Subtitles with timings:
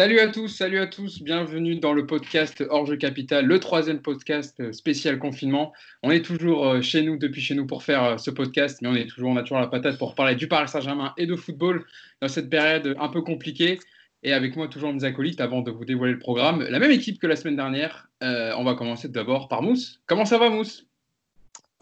[0.00, 4.72] Salut à tous, salut à tous, bienvenue dans le podcast Orge Capital, le troisième podcast
[4.72, 5.74] spécial confinement.
[6.02, 8.88] On est toujours euh, chez nous, depuis chez nous pour faire euh, ce podcast, mais
[8.88, 11.36] on est toujours, on a toujours la patate pour parler du Paris Saint-Germain et de
[11.36, 11.84] football
[12.22, 13.78] dans cette période un peu compliquée.
[14.22, 17.20] Et avec moi, toujours mes acolytes, avant de vous dévoiler le programme, la même équipe
[17.20, 18.08] que la semaine dernière.
[18.22, 20.00] Euh, on va commencer d'abord par Mousse.
[20.06, 20.86] Comment ça va, Mousse?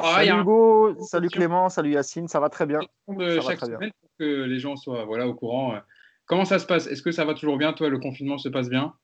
[0.00, 0.40] Salut hein.
[0.40, 2.80] Hugo, salut Clément, salut Yacine, ça va très bien.
[3.06, 5.78] Ça chaque semaine pour que les gens soient voilà, au courant
[6.28, 6.86] Comment ça se passe?
[6.86, 8.94] Est-ce que ça va toujours bien Toi, le confinement se passe bien?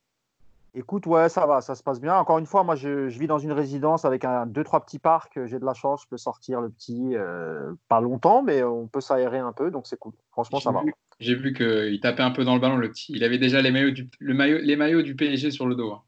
[0.77, 2.17] Écoute, ouais, ça va, ça se passe bien.
[2.17, 5.39] Encore une fois, moi, je, vis dans une résidence avec un, deux, trois petits parcs.
[5.47, 9.01] J'ai de la chance, je peux sortir le petit, euh, pas longtemps, mais on peut
[9.01, 10.13] s'aérer un peu, donc c'est cool.
[10.33, 10.83] Franchement, ça va.
[11.21, 13.13] J'ai vu qu'il tapait un peu dans le ballon, le petit.
[13.15, 15.93] Il avait déjà les maillots du, le maillot, les maillots du PSG sur le dos.
[15.93, 16.03] Hein.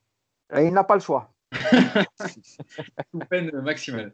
[0.59, 1.33] Et il n'a pas le choix.
[3.31, 4.13] peine maximale.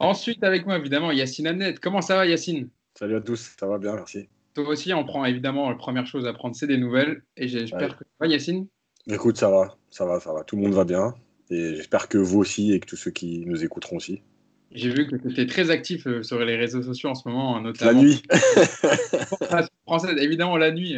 [0.00, 1.74] Ensuite, avec moi, évidemment, Yacine Amnet.
[1.80, 2.68] Comment ça va, Yacine?
[2.98, 4.28] Salut à tous, ça va bien, merci.
[4.54, 7.22] Toi aussi, on prend évidemment la première chose à prendre, c'est des nouvelles.
[7.36, 8.68] Et j'espère que ça va, Yacine?
[9.08, 10.44] Écoute, ça va, ça va, ça va.
[10.44, 11.14] Tout le monde va bien.
[11.50, 14.22] Et j'espère que vous aussi et que tous ceux qui nous écouteront aussi.
[14.70, 17.60] J'ai vu que tu étais très actif euh, sur les réseaux sociaux en ce moment,
[17.60, 17.92] notamment.
[17.92, 18.22] La nuit.
[19.86, 20.96] française, évidemment, la nuit.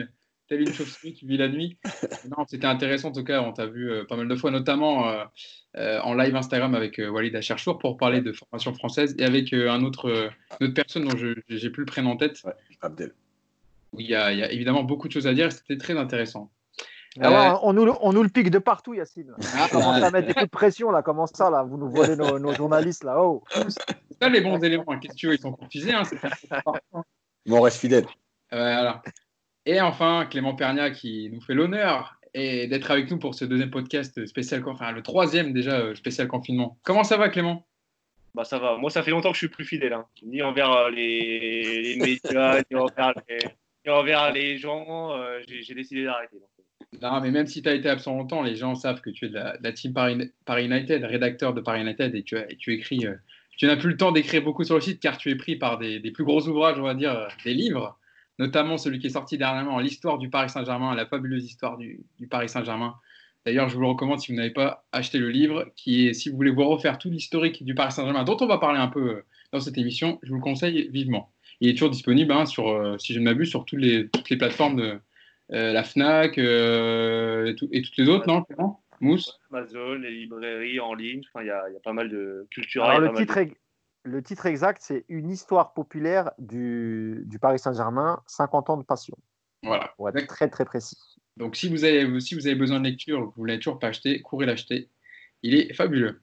[0.48, 1.78] Tu as vu une chauve-souris, tu vis la nuit.
[2.36, 3.40] Non, c'était intéressant en tout cas.
[3.40, 7.34] On t'a vu euh, pas mal de fois, notamment euh, en live Instagram avec Walid
[7.34, 11.34] Acharchour pour parler de formation française et avec un autre, une autre personne dont je
[11.48, 12.42] n'ai plus le prénom en tête.
[12.80, 13.12] Abdel
[13.98, 15.52] il y, a, évidemment beaucoup de choses à dire.
[15.52, 16.50] C'était très intéressant.
[17.20, 19.34] Ah euh, on, nous, on, nous, le pique de partout, Yacine.
[19.54, 21.02] Ah, on commence à mettre des coups de pression, là.
[21.02, 21.62] Comment ça, là?
[21.62, 23.22] Vous nous volez nos, journalistes, là?
[23.22, 23.42] Oh.
[23.50, 23.70] C'est
[24.20, 24.98] ça les bons éléments.
[24.98, 25.34] Qu'est-ce que tu veux?
[25.34, 25.92] Ils sont confusés.
[25.92, 26.02] Hein,
[27.46, 28.06] bon, on reste fidèle.
[28.50, 29.02] voilà.
[29.64, 34.26] Et enfin, Clément Pernia qui nous fait l'honneur d'être avec nous pour ce deuxième podcast
[34.26, 36.78] spécial, enfin le troisième déjà euh, spécial confinement.
[36.82, 37.66] Comment ça va, Clément?
[38.34, 38.76] Bah ça va.
[38.76, 40.04] Moi, ça fait longtemps que je suis plus fidèle, hein.
[40.22, 43.38] ni envers euh, les, les médias, ni envers les,
[43.90, 46.36] envers les gens, euh, j'ai décidé d'arrêter.
[47.02, 49.28] Non, mais même si tu as été absent longtemps, les gens savent que tu es
[49.28, 53.06] de la, team Paris, United, rédacteur de Paris United, et tu, tu écris.
[53.06, 53.14] Euh,
[53.56, 55.78] tu n'as plus le temps d'écrire beaucoup sur le site car tu es pris par
[55.78, 57.98] des, plus gros ouvrages, on va dire, euh, des livres,
[58.38, 62.48] notamment celui qui est sorti dernièrement, L'histoire du Paris Saint-Germain, la fabuleuse histoire du, Paris
[62.48, 62.94] Saint-Germain.
[63.44, 66.28] D'ailleurs, je vous le recommande si vous n'avez pas acheté le livre, qui est, si
[66.28, 69.22] vous voulez vous refaire tout l'historique du Paris Saint-Germain, dont on va parler un peu
[69.52, 71.30] dans cette émission, je vous le conseille vivement.
[71.60, 74.28] Il est toujours disponible, hein, sur, euh, si je ne m'abuse, sur toutes les, toutes
[74.30, 75.00] les plateformes de
[75.52, 78.44] euh, la FNAC euh, et, toutes les autres, non
[79.00, 79.38] Mousse?
[79.52, 82.86] Amazon, les librairies en ligne, il y, a pas mal de culture.
[82.98, 83.38] le, titre
[84.04, 89.16] le titre exact, c'est Une histoire populaire du, du Paris Saint-Germain, 50 ans de passion.
[89.62, 89.92] Voilà.
[89.96, 90.96] Pour être très très précis.
[91.36, 93.88] Donc si vous avez, si vous avez besoin de lecture, vous ne l'avez toujours pas
[93.88, 94.88] acheté, courez l'acheter.
[95.42, 96.20] Il est fabuleux.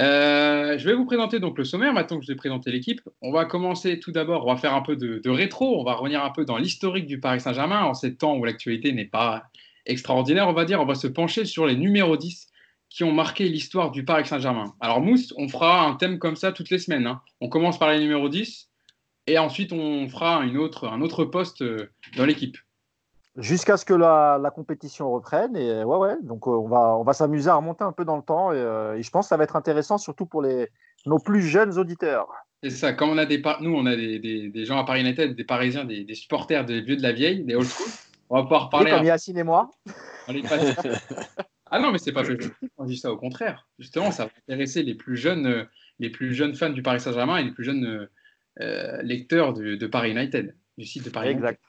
[0.00, 3.02] Euh, je vais vous présenter donc le sommaire maintenant que je vais présenter l'équipe.
[3.20, 6.24] On va commencer tout d'abord, on va faire un peu de, rétro, on va revenir
[6.24, 9.44] un peu dans l'historique du Paris Saint-Germain en ces temps où l'actualité n'est pas
[9.84, 10.80] extraordinaire, on va dire.
[10.80, 12.48] On va se pencher sur les numéros 10
[12.88, 14.74] qui ont marqué l'histoire du Paris Saint-Germain.
[14.80, 17.06] Alors Mousse, on fera un thème comme ça toutes les semaines.
[17.06, 17.20] Hein.
[17.40, 18.70] On commence par les numéros 10
[19.26, 22.56] et ensuite on fera autre, un autre poste euh, dans l'équipe
[23.40, 25.56] jusqu'à ce que la, compétition reprenne.
[25.56, 28.16] Et ouais, ouais, donc euh, on va, on va s'amuser à remonter un peu dans
[28.16, 28.50] le temps.
[28.52, 30.68] Euh, et, je pense que ça va être intéressant, surtout pour les,
[31.06, 32.28] nos plus jeunes auditeurs.
[32.62, 35.34] C'est ça, quand on a des nous, on a des, des, gens à Paris United,
[35.34, 37.86] des Parisiens, des, des, supporters des vieux de la vieille, des old school.
[38.28, 38.90] On va pouvoir parler.
[38.90, 39.70] comme Yacine et moi.
[41.70, 42.38] ah non, mais c'est pas fait.
[42.76, 43.66] On dit ça au contraire.
[43.78, 45.64] Justement, ça va intéresser les plus jeunes, euh,
[45.98, 48.08] les plus jeunes fans du Paris Saint-Germain et les plus jeunes
[49.02, 51.30] lecteurs de, de, Paris United, du site de Paris.
[51.30, 51.60] Exact.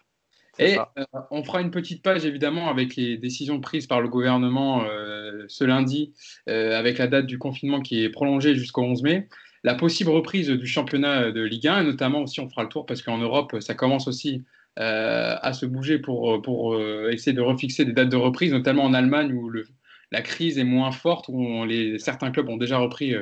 [0.61, 4.83] Et euh, on fera une petite page évidemment avec les décisions prises par le gouvernement
[4.85, 6.13] euh, ce lundi,
[6.49, 9.27] euh, avec la date du confinement qui est prolongée jusqu'au 11 mai,
[9.63, 12.85] la possible reprise du championnat de Ligue 1, et notamment aussi on fera le tour
[12.85, 14.43] parce qu'en Europe ça commence aussi
[14.77, 16.79] à se bouger pour, pour
[17.09, 19.65] essayer de refixer des dates de reprise, notamment en Allemagne où le,
[20.11, 23.13] la crise est moins forte, où les, certains clubs ont déjà repris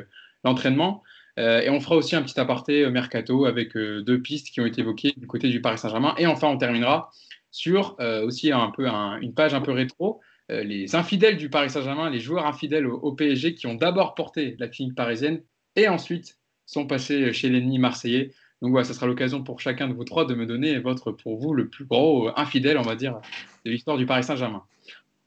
[0.45, 1.03] l'entraînement.
[1.37, 5.13] et on fera aussi un petit aparté mercato avec deux pistes qui ont été évoquées
[5.17, 6.13] du côté du Paris Saint-Germain.
[6.17, 7.09] Et enfin, on terminera
[7.51, 8.87] sur euh, aussi un peu
[9.21, 10.19] une page un peu rétro,
[10.51, 14.55] euh, les infidèles du Paris Saint-Germain, les joueurs infidèles au, PSG qui ont d'abord porté
[14.59, 15.41] la clinique parisienne
[15.75, 18.31] et ensuite sont passés chez l'ennemi marseillais.
[18.61, 21.37] Donc voilà, ce sera l'occasion pour chacun de vous trois de me donner votre, pour
[21.37, 23.19] vous, le plus gros euh, infidèle, on va dire,
[23.65, 24.63] de l'histoire du Paris Saint-Germain.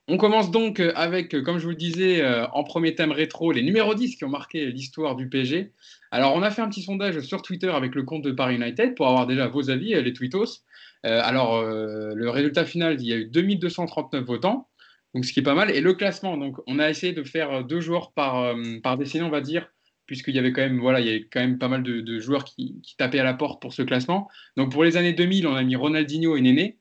[0.08, 3.94] On commence donc avec, comme je vous le disais, en premier thème rétro, les numéros
[3.94, 5.70] 10 qui ont marqué l'histoire du PSG.
[6.10, 8.96] Alors, on a fait un petit sondage sur Twitter avec le compte de Paris United
[8.96, 10.64] pour avoir déjà vos avis, les tweetos.
[11.04, 14.68] Euh, alors, euh, le résultat final, il y a eu 2239 votants,
[15.14, 15.70] donc ce qui est pas mal.
[15.70, 19.24] Et le classement, donc on a essayé de faire deux joueurs par, euh, par décennie,
[19.24, 19.68] on va dire,
[20.06, 22.44] puisqu'il y avait quand même, voilà, il y avait quand même pas mal de, joueurs
[22.44, 24.28] qui, tapaient à la porte pour ce classement.
[24.56, 26.78] Donc pour les années 2000, on a mis Ronaldinho et Néné.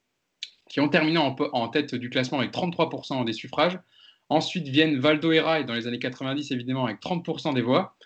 [0.69, 3.79] qui ont terminé en, tête du classement avec 33% des suffrages.
[4.29, 7.97] Ensuite viennent Valdo et dans les années 90, évidemment, avec 30% des voix.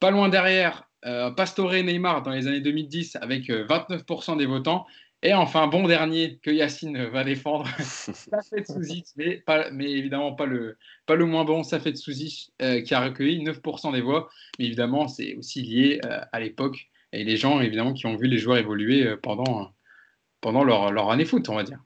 [0.00, 4.86] Pas loin derrière, euh, Pastore et Neymar dans les années 2010 avec 29% des votants.
[5.26, 9.42] Et enfin, bon dernier que Yacine va défendre, Safet Souzic, mais,
[9.72, 10.76] mais évidemment pas le,
[11.06, 14.28] pas le moins bon, Safet Souzic, euh, qui a recueilli 9% des voix.
[14.58, 18.26] Mais évidemment, c'est aussi lié euh, à l'époque et les gens, évidemment, qui ont vu
[18.26, 19.72] les joueurs évoluer euh, pendant,
[20.42, 21.78] pendant leur, leur, année foot, on va dire.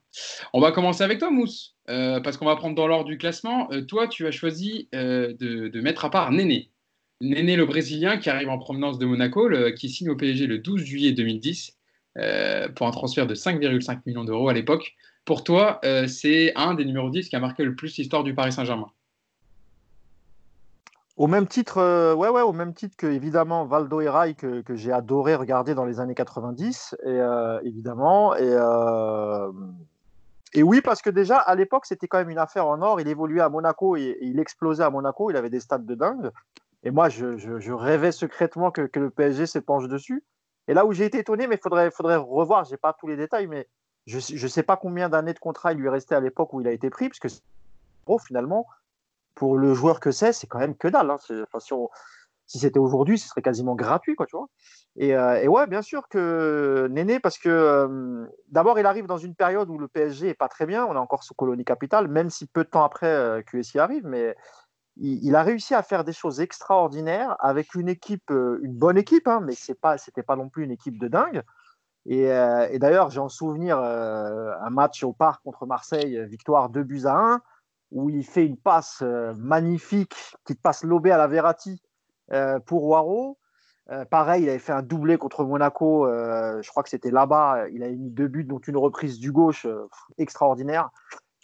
[0.52, 3.68] On va commencer avec toi, Mousse, parce qu'on va prendre dans l'ordre du classement.
[3.86, 5.36] toi, tu as choisi de,
[5.68, 6.72] de, mettre à part Néné.
[7.20, 10.82] Néné, le Brésilien, qui arrive en provenance de Monaco, qui signe au PSG le 12
[10.82, 11.77] juillet 2010 euh,
[12.74, 14.96] pour un transfert de 5,5 millions d'euros à l'époque.
[15.28, 18.34] Pour toi, euh, c'est un des numéros 10 qui a marqué le plus l'histoire du
[18.34, 18.88] Paris Saint-Germain.
[21.18, 24.90] Au même titre, euh, ouais, ouais, au même titre que évidemment Valdo et que, j'ai
[24.90, 27.20] adoré regarder dans les années 90, et,
[27.62, 28.34] évidemment.
[30.54, 32.98] Et, oui, parce que déjà à l'époque c'était quand même une affaire en or.
[32.98, 35.30] Il évoluait à Monaco et, il explosait à Monaco.
[35.30, 36.30] Il avait des stats de dingue.
[36.84, 40.24] Et moi, je, je, rêvais secrètement que, que, le PSG s'épanche dessus.
[40.68, 43.08] Et là où j'ai été étonné, mais il faudrait, faudrait revoir, je n'ai pas tous
[43.08, 43.66] les détails, mais
[44.06, 46.68] je ne sais pas combien d'années de contrat il lui restait à l'époque où il
[46.68, 47.28] a été pris, parce que
[48.26, 48.66] finalement,
[49.34, 51.10] pour le joueur que c'est, c'est quand même que dalle.
[51.10, 51.18] Hein.
[52.46, 54.48] si, c'était aujourd'hui, ce serait quasiment gratuit, quoi, tu vois.
[54.96, 59.34] Et, euh, ouais, bien sûr que Néné, parce que euh, d'abord, il arrive dans une
[59.34, 62.30] période où le PSG est pas très bien, on est encore sous colonie capitale, même
[62.30, 64.34] si peu de temps après euh, QSI arrive, mais
[65.00, 69.28] il, a réussi à faire des choses extraordinaires avec une équipe, euh, une bonne équipe,
[69.28, 71.42] hein, mais ce n'était pas non plus une équipe de dingue.
[72.06, 76.82] Et, euh, d'ailleurs, j'ai en souvenir euh, un match au parc contre Marseille, victoire 2
[76.82, 77.42] buts à 1,
[77.92, 79.02] où il fait une passe
[79.36, 80.14] magnifique,
[80.44, 81.82] petite passe lobée à la Verratti
[82.66, 83.38] pour Waro.
[84.10, 87.96] pareil, il avait fait un doublé contre Monaco, je crois que c'était là-bas, il avait
[87.96, 89.66] mis deux buts, dont une reprise du gauche
[90.18, 90.90] extraordinaire.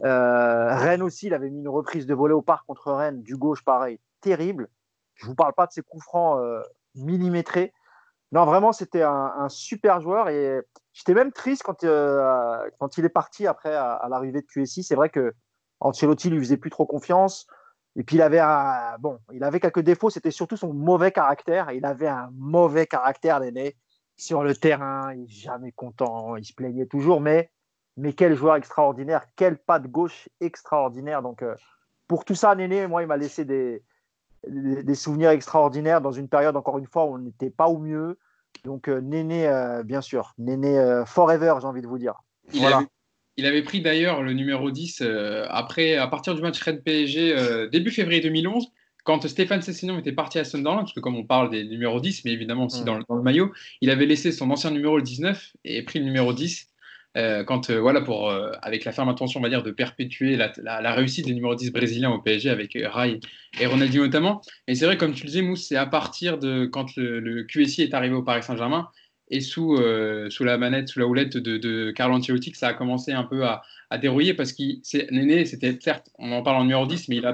[0.02, 3.36] Euh, Rennes aussi, il avait mis une reprise de volée au parc contre Rennes, du
[3.36, 4.68] gauche pareil, terrible.
[5.14, 6.62] Je vous parle pas de ses coups francs euh,
[6.96, 7.72] millimétrés.
[8.32, 10.60] Non, vraiment, c'était un, super joueur et
[10.92, 14.82] j'étais même triste quand, euh, quand il est parti après à, l'arrivée de QSI.
[14.82, 15.34] C'est vrai que
[15.78, 17.46] Ancelotti lui faisait plus trop confiance.
[17.94, 18.40] Et puis il avait
[18.98, 20.10] bon, il avait quelques défauts.
[20.10, 21.70] C'était surtout son mauvais caractère.
[21.70, 23.76] Il avait un mauvais caractère, l'aîné.
[24.16, 27.50] Sur le terrain, il n'est jamais content, il se plaignait toujours, mais
[27.96, 31.22] mais quel joueur extraordinaire, quel pas de gauche extraordinaire.
[31.22, 31.54] Donc, euh,
[32.08, 33.82] pour tout ça, Néné, moi, il m'a laissé des,
[34.46, 38.18] des, souvenirs extraordinaires dans une période, encore une fois, où on n'était pas au mieux.
[38.64, 42.14] Donc, euh, Néné, euh, bien sûr, Néné forever, j'ai envie de vous dire.
[42.52, 42.78] Il, voilà.
[42.78, 42.86] avait,
[43.36, 45.02] il avait, pris d'ailleurs le numéro 10
[45.48, 48.70] après, à partir du match Red PSG, début février 2011
[49.04, 52.24] quand Stéphane Cessignon était parti à Sunderland, parce que comme on parle des numéros 10,
[52.24, 52.84] mais évidemment aussi mm.
[52.86, 53.52] dans, dans, le maillot,
[53.82, 56.70] il avait laissé son ancien numéro le 19 et pris le numéro 10.
[57.16, 60.36] Euh, quand, euh, voilà, pour, euh, avec la ferme intention, on va dire, de perpétuer
[60.36, 63.20] la, réussite des numéros 10 brésiliens au PSG avec Rai
[63.60, 64.42] et Ronaldinho notamment.
[64.66, 67.82] Et c'est vrai, comme tu le disais, Mousse, c'est à partir de quand le, QSI
[67.82, 68.88] est arrivé au Paris Saint-Germain
[69.30, 69.78] et sous,
[70.28, 73.24] sous la manette, sous la houlette de, de Carlo Ancelotti, que ça a commencé un
[73.24, 73.62] peu à,
[74.00, 77.26] dérouiller parce que Néné, c'était certes, on en parle en numéro 10, mais il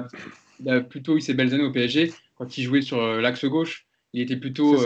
[0.69, 3.87] a, plutôt eu ses belles années au PSG quand il jouait sur l'axe gauche.
[4.13, 4.77] Il était plutôt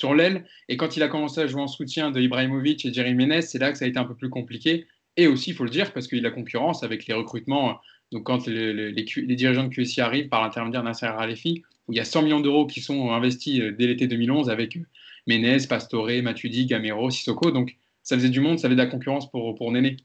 [0.00, 0.46] sur l'aile.
[0.68, 3.58] Et quand il a commencé à jouer en soutien de Ibrahimovic et Jerry Ménez, c'est
[3.58, 4.86] là que ça a été un peu plus compliqué.
[5.16, 7.78] Et aussi, il faut le dire, parce qu'il a concurrence avec les recrutements.
[8.10, 12.04] Donc, quand les, dirigeants de QSI arrivent par l'intermédiaire Nasser Al-Khelaifi, où il y a
[12.04, 14.78] 100 millions d'euros qui sont investis euh, dès l'été 2011 avec
[15.26, 17.50] Ménez, Pastore, Matuidi, Gamero, Sissoko.
[17.50, 19.98] Donc, ça faisait du monde, ça faisait de la concurrence pour, pour Néné.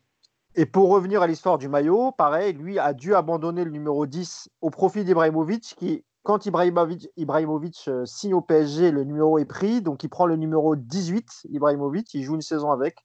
[0.56, 4.50] Et pour revenir à l'histoire du maillot, pareil, lui a dû abandonner le numéro 10
[4.62, 9.82] au profit d'Ibrahimovic, qui quand Ibrahimovic, euh, signe au PSG, le numéro est pris.
[9.82, 12.12] Donc, il prend le numéro 18, Ibrahimovic.
[12.16, 12.98] Il joue une saison avec.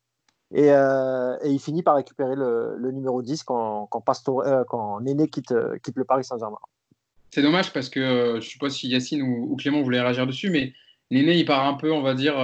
[0.54, 4.02] Et, euh, il finit par récupérer le, numéro 10 quand, quand,
[4.40, 6.56] euh, quand Néné quitte, quitte le Paris Saint-Germain.
[7.30, 10.48] C'est dommage parce que je ne sais pas si Yacine ou, Clément voulaient réagir dessus,
[10.48, 10.72] mais
[11.10, 12.34] Néné, il part un peu, on va dire,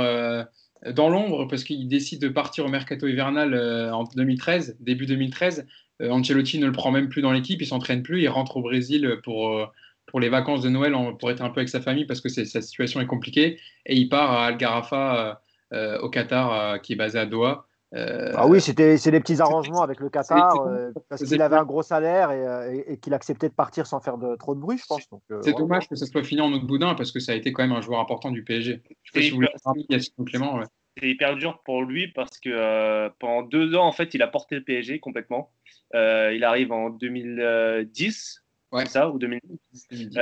[0.92, 3.58] dans l'ombre parce qu'il décide de partir au mercato hivernal
[3.92, 5.66] en 2013, début 2013.
[6.02, 9.18] Ancelotti ne le prend même plus dans l'équipe, il s'entraîne plus, il rentre au Brésil
[9.24, 9.72] pour
[10.06, 12.62] pour les vacances de Noël pour être un peu avec sa famille parce que sa
[12.62, 13.58] situation est compliquée.
[13.84, 15.34] Et il part à Al Gharafa euh,
[15.74, 17.66] euh, au Qatar, euh, qui est basé à Doha.
[17.92, 20.68] ah oui, c'était c'est des petits arrangements avec le Qatar
[21.08, 24.54] parce qu'il avait un gros salaire et, qu'il acceptait de partir sans faire de, trop
[24.54, 25.08] de bruit, je pense.
[25.42, 27.62] C'est dommage que ça soit fini en autre boudin parce que ça a été quand
[27.62, 28.82] même un joueur important du PSG.
[29.02, 30.60] Je sais pas si vous Clément.
[30.98, 34.54] C'est hyper dur pour lui parce que pendant deux ans, en fait, il a porté
[34.54, 35.50] le PSG complètement.
[35.92, 38.45] il arrive en 2010
[38.76, 38.86] Ouais.
[38.86, 39.86] ça, ou 2010.
[39.90, 40.14] 2010,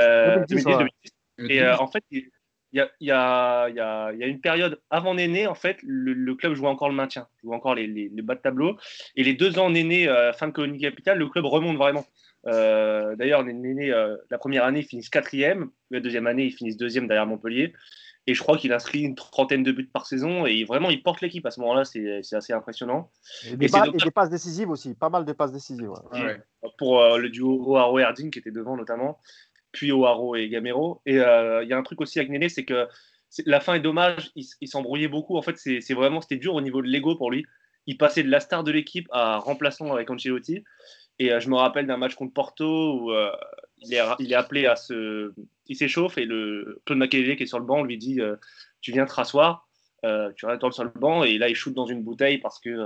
[0.49, 0.67] 2010.
[0.67, 2.31] Euh, et euh, en fait, il,
[2.73, 6.13] y a, y, a, y, a, y a, une période avant Néné, en fait, le,
[6.13, 8.77] le, club jouait encore le maintien, jouait encore les, les, les, bas de tableau.
[9.17, 12.05] Et les deux ans Néné, euh, fin de colonie capitale, le club remonte vraiment.
[12.47, 15.71] Euh, D'ailleurs, Néné, euh, la première année, ils finissent quatrième.
[15.91, 17.73] La deuxième année, ils finissent deuxième derrière Montpellier.
[18.27, 20.47] Et je crois qu'il inscrit une trentaine de buts par saison.
[20.47, 21.85] Et vraiment, il porte l'équipe à ce moment-là.
[21.85, 23.11] C'est assez impressionnant.
[23.47, 24.95] Et des, et, pas, et des, passes décisives aussi.
[24.95, 25.91] Pas mal de passes décisives.
[25.91, 26.23] Ouais.
[26.23, 26.43] Ouais.
[26.79, 29.19] Pour euh, le duo Oaro et Harding qui était devant notamment.
[29.73, 31.03] Puis Oaro et Gamero.
[31.05, 32.89] Et il euh, y a un truc aussi avec Néné, c'est que
[33.45, 34.31] la fin est dommage.
[34.37, 35.37] Il, il s'embrouillait beaucoup.
[35.37, 37.45] En fait, c'est vraiment, c'était dur au niveau de l'ego pour lui.
[37.87, 40.65] Il passait de la star de l'équipe à remplaçant avec Ancelotti.
[41.19, 43.31] Et euh, je me rappelle d'un match contre Porto où euh,
[43.79, 45.33] il, est, il, est, appelé à se.
[45.67, 48.37] Il s'échauffe et le Claude Makelele qui est sur le banc lui dit euh,
[48.81, 49.69] Tu viens te rasseoir,
[50.37, 51.25] tu restes sur le banc.
[51.25, 52.79] Et là, il shoot dans une bouteille parce qu'il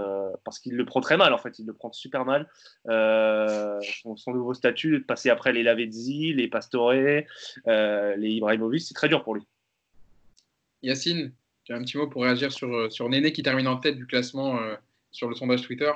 [0.45, 1.59] parce qu'il le prend très mal en fait.
[1.59, 2.49] Il le prend super mal.
[2.87, 7.27] Son, son, nouveau statut, de passer après les Lavezzi, les Pastore, les
[8.21, 9.43] Ibrahimovic, c'est très dur pour lui.
[10.83, 11.33] Yacine,
[11.65, 14.07] tu as un petit mot pour réagir sur, sur Néné qui termine en tête du
[14.07, 14.61] classement
[15.11, 15.91] sur le sondage Twitter?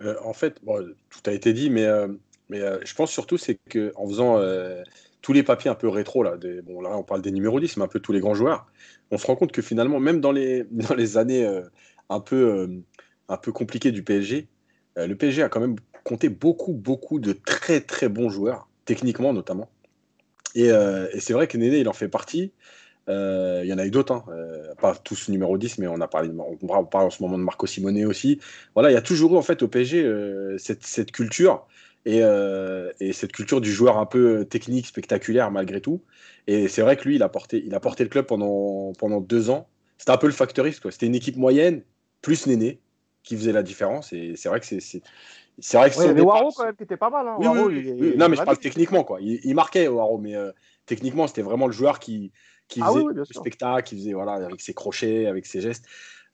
[0.00, 2.08] Euh, en fait, bon, tout a été dit, mais, euh,
[2.48, 4.40] mais euh, je pense surtout c'est qu'en faisant
[5.26, 7.82] tous les papiers un peu rétro, là, bon, là on parle des numéros 10, mais
[7.82, 8.64] un peu tous les grands joueurs,
[9.10, 11.44] on se rend compte que finalement, même dans les, dans les années
[12.08, 12.68] un, peu,
[13.28, 14.46] un peu compliquées du PSG,
[14.94, 19.68] le PSG a quand même compté beaucoup, beaucoup de très, très bons joueurs, techniquement notamment.
[20.54, 20.70] Et,
[21.18, 22.52] c'est vrai que Néné, il en fait partie.
[23.08, 24.24] Euh, il y en a eu d'autres, hein.
[24.28, 26.30] euh, pas tous numéro 10, mais on a parlé,
[26.62, 28.40] on parle en ce moment de Marco Simone aussi.
[28.74, 31.66] Voilà, il y a toujours eu en fait au PSG euh, cette, cette, culture
[32.06, 36.02] et, euh, et, cette culture du joueur un peu technique, spectaculaire malgré tout.
[36.46, 39.20] Et c'est vrai que lui, il a porté, il a porté le club pendant, pendant
[39.20, 39.68] deux ans.
[39.98, 40.88] C'était un peu le factoriste.
[40.90, 41.82] C'était une équipe moyenne,
[42.22, 42.80] plus Néné,
[43.22, 44.12] qui faisait la différence.
[44.12, 45.02] Et c'est vrai que c'est.
[45.58, 47.26] C'est vrai que ouais, mais Waro, quand même, qui était pas mal.
[47.26, 47.36] Hein.
[47.38, 49.18] Oui, Waro, oui, oui, il, non, mais je parle techniquement, quoi.
[49.22, 50.34] Il, il marquait, Waro, mais
[50.84, 52.30] techniquement, c'était vraiment le joueur qui,
[52.68, 55.86] qui faisait ah oui, le spectacle, qui faisait voilà, avec ses crochets, avec ses gestes.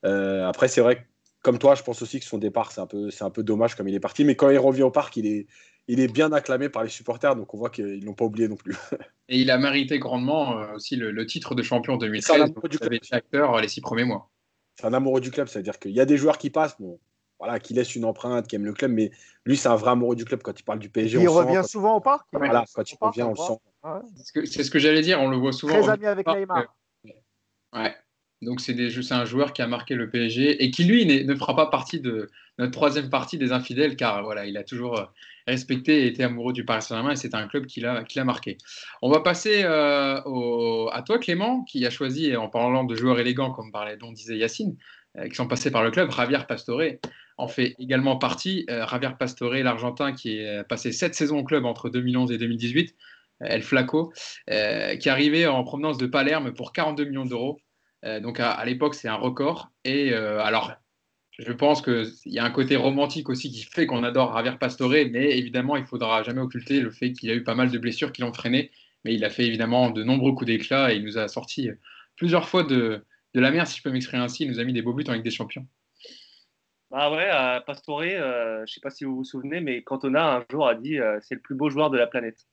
[0.04, 1.00] Euh, après, c'est vrai que,
[1.42, 3.88] comme toi, je pense aussi que son départ, c'est un, peu, un peu dommage comme
[3.88, 4.24] il est parti.
[4.24, 5.46] Mais quand il revient au parc, il est,
[5.88, 8.48] il est bien acclamé par les supporters, donc on voit qu'ils ne l'ont pas oublié
[8.48, 8.76] non plus.
[9.28, 12.92] Et il a mérité grandement euh, aussi le, le, titre de champion 2013, du club.
[13.10, 14.30] acteur les six premiers mois.
[14.78, 16.98] C'est un amoureux du club, c'est-à-dire qu'il y a des joueurs qui passent, bon,
[17.38, 19.10] voilà, qui laissent une empreinte, qui aiment le club, mais
[19.44, 21.20] lui, c'est un vrai amoureux du club quand il parle du PSG.
[21.20, 22.26] Il revient sent, souvent au parc?
[22.32, 23.58] Voilà, quand il revient, on le sent.
[24.14, 25.80] C'est ce que, que j'allais dire, on le voit souvent.
[25.80, 26.74] Très ami avec Neymar.
[27.74, 27.94] Ouais.
[28.42, 31.66] Donc c'est un joueur qui a marqué le PSG et qui lui ne fera pas
[31.66, 35.04] partie de notre troisième partie des infidèles car voilà il a toujours euh,
[35.46, 38.58] respecté et été amoureux du Paris Saint-Germain et c'est un club qui l'a marqué.
[39.00, 43.52] On va passer euh, à toi Clément qui a choisi en parlant de joueurs élégants
[43.52, 44.76] comme parlait dont disait Yacine
[45.18, 46.10] euh, qui sont passés par le club.
[46.10, 46.82] Javier Pastore
[47.38, 48.66] en fait également partie.
[48.68, 52.96] Javier Pastore l'Argentin qui est passé sept saisons au club entre 2011 et 2018
[53.40, 54.12] El Flaco,
[54.46, 57.60] qui arrivé en provenance de Palerme pour 42 millions d'euros.
[58.04, 59.70] Euh, donc à, l'époque, c'est un record.
[59.84, 60.72] Et euh, alors,
[61.38, 64.90] je pense qu'il y a un côté romantique aussi qui fait qu'on adore Javier Pastore,
[64.90, 67.78] mais évidemment, il ne faudra jamais occulter le fait qu'il a eu pas mal de
[67.78, 68.70] blessures qui l'ont freiné.
[69.04, 71.68] Mais il a fait évidemment de nombreux coups d'éclat et il nous a sorti
[72.16, 73.04] plusieurs fois de,
[73.34, 74.44] la mer, si je peux m'exprimer ainsi.
[74.44, 75.66] Il nous a mis des beaux buts en Ligue des Champions.
[76.94, 77.30] Ah ouais,
[77.66, 80.74] Pastore, euh, je ne sais pas si vous vous souvenez, mais Cantona un jour a
[80.74, 82.46] dit euh, c'est le plus beau joueur de la planète.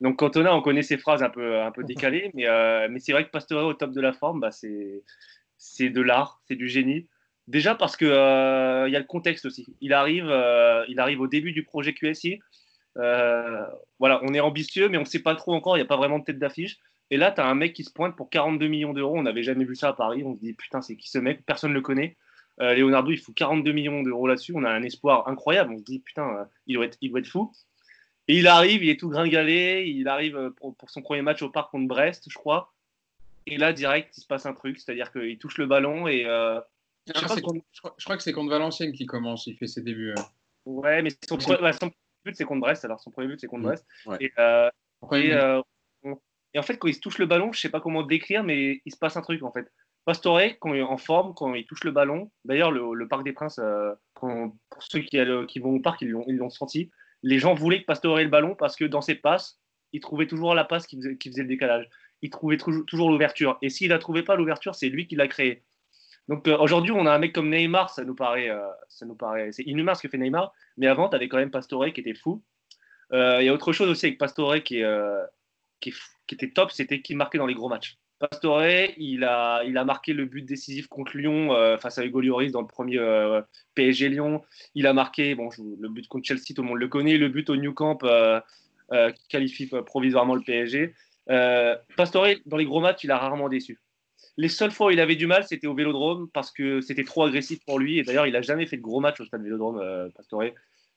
[0.00, 3.30] Donc Cantona, on connaît ses phrases un peu, décalées, mais, euh, mais c'est vrai que
[3.30, 7.08] Pastore au top de la forme, bah, c'est de l'art, c'est du génie.
[7.48, 9.66] Déjà parce qu'il euh, y a le contexte aussi.
[9.80, 10.84] Il arrive, euh,
[11.18, 12.40] au début du projet QSI.
[12.94, 15.96] Voilà, on est ambitieux, mais on ne sait pas trop encore, il n'y a pas
[15.96, 16.78] vraiment de tête d'affiche.
[17.10, 19.16] Et là, tu as un mec qui se pointe pour 42 millions d'euros.
[19.16, 20.24] On n'avait jamais vu ça à Paris.
[20.24, 21.46] On se dit, putain, c'est qui ce mec?
[21.46, 22.16] Personne ne le connaît.
[22.58, 24.52] Leonardo, il fout 42 millions d'euros là-dessus.
[24.56, 25.72] On a un espoir incroyable.
[25.72, 27.52] On se dit, putain, il doit être fou.
[28.28, 31.50] Et il arrive, il est tout gringalé, il arrive pour, pour, son premier match au
[31.50, 32.72] parc contre Brest, je crois.
[33.46, 36.24] Et là, direct, il se passe un truc, c'est-à-dire qu'il touche le ballon et.
[36.26, 36.60] Euh,
[37.06, 40.10] je, crois, contre, je, crois, que c'est contre Valenciennes qui commence, il fait ses débuts.
[40.10, 40.22] Euh.
[40.64, 41.92] Ouais, mais son, ouais, son
[42.24, 43.86] but, c'est contre Brest, alors son premier but, c'est contre Brest.
[44.06, 44.16] Ouais.
[44.20, 44.68] Et, euh,
[45.12, 45.62] et, euh,
[46.52, 48.82] et, en fait, quand il se touche le ballon, je sais pas comment décrire, mais
[48.84, 49.70] il se passe un truc, en fait.
[50.04, 53.24] Pastore, quand il est en forme, quand il touche le ballon, d'ailleurs, le, le, Parc
[53.24, 55.18] des Princes, euh, quand, pour ceux qui,
[55.48, 56.90] qui, vont au parc, ils l'ont senti
[57.22, 59.60] les gens voulaient que Pastore ait le ballon parce que dans ses passes,
[59.92, 61.88] il trouvait toujours la passe qui faisait, le décalage.
[62.22, 63.58] Il trouvait toujours l'ouverture.
[63.62, 65.62] Et s'il ne trouvait pas l'ouverture, c'est lui qui l'a créé.
[66.28, 69.14] Donc euh, aujourd'hui, on a un mec comme Neymar, ça nous paraît, euh, ça nous
[69.14, 70.52] paraît, c'est inhumain ce que fait Neymar.
[70.76, 72.42] Mais avant, tu avais quand même Pastore qui était fou.
[73.12, 74.82] Il euh, y a autre chose aussi avec Pastore qui,
[75.80, 75.92] qui
[76.32, 77.98] était top, c'était qu'il marquait dans les gros matchs.
[78.18, 78.62] Pastore,
[78.96, 82.62] il a, il a marqué le but décisif contre Lyon euh, face à Hugo dans
[82.62, 83.42] le premier euh,
[83.74, 84.42] PSG Lyon.
[84.74, 87.50] Il a marqué bon, le but contre Chelsea, tout le monde le connaît, le but
[87.50, 88.40] au New Camp euh,
[88.90, 90.94] qui qualifie provisoirement le PSG.
[91.96, 93.78] Pastore, dans les gros matchs, il a rarement déçu.
[94.38, 97.24] Les seules fois où il avait du mal, c'était au Vélodrome parce que c'était trop
[97.24, 97.98] agressif pour lui.
[97.98, 100.44] Et d'ailleurs, il n'a jamais fait de gros matchs au stade Vélodrome, Pastore.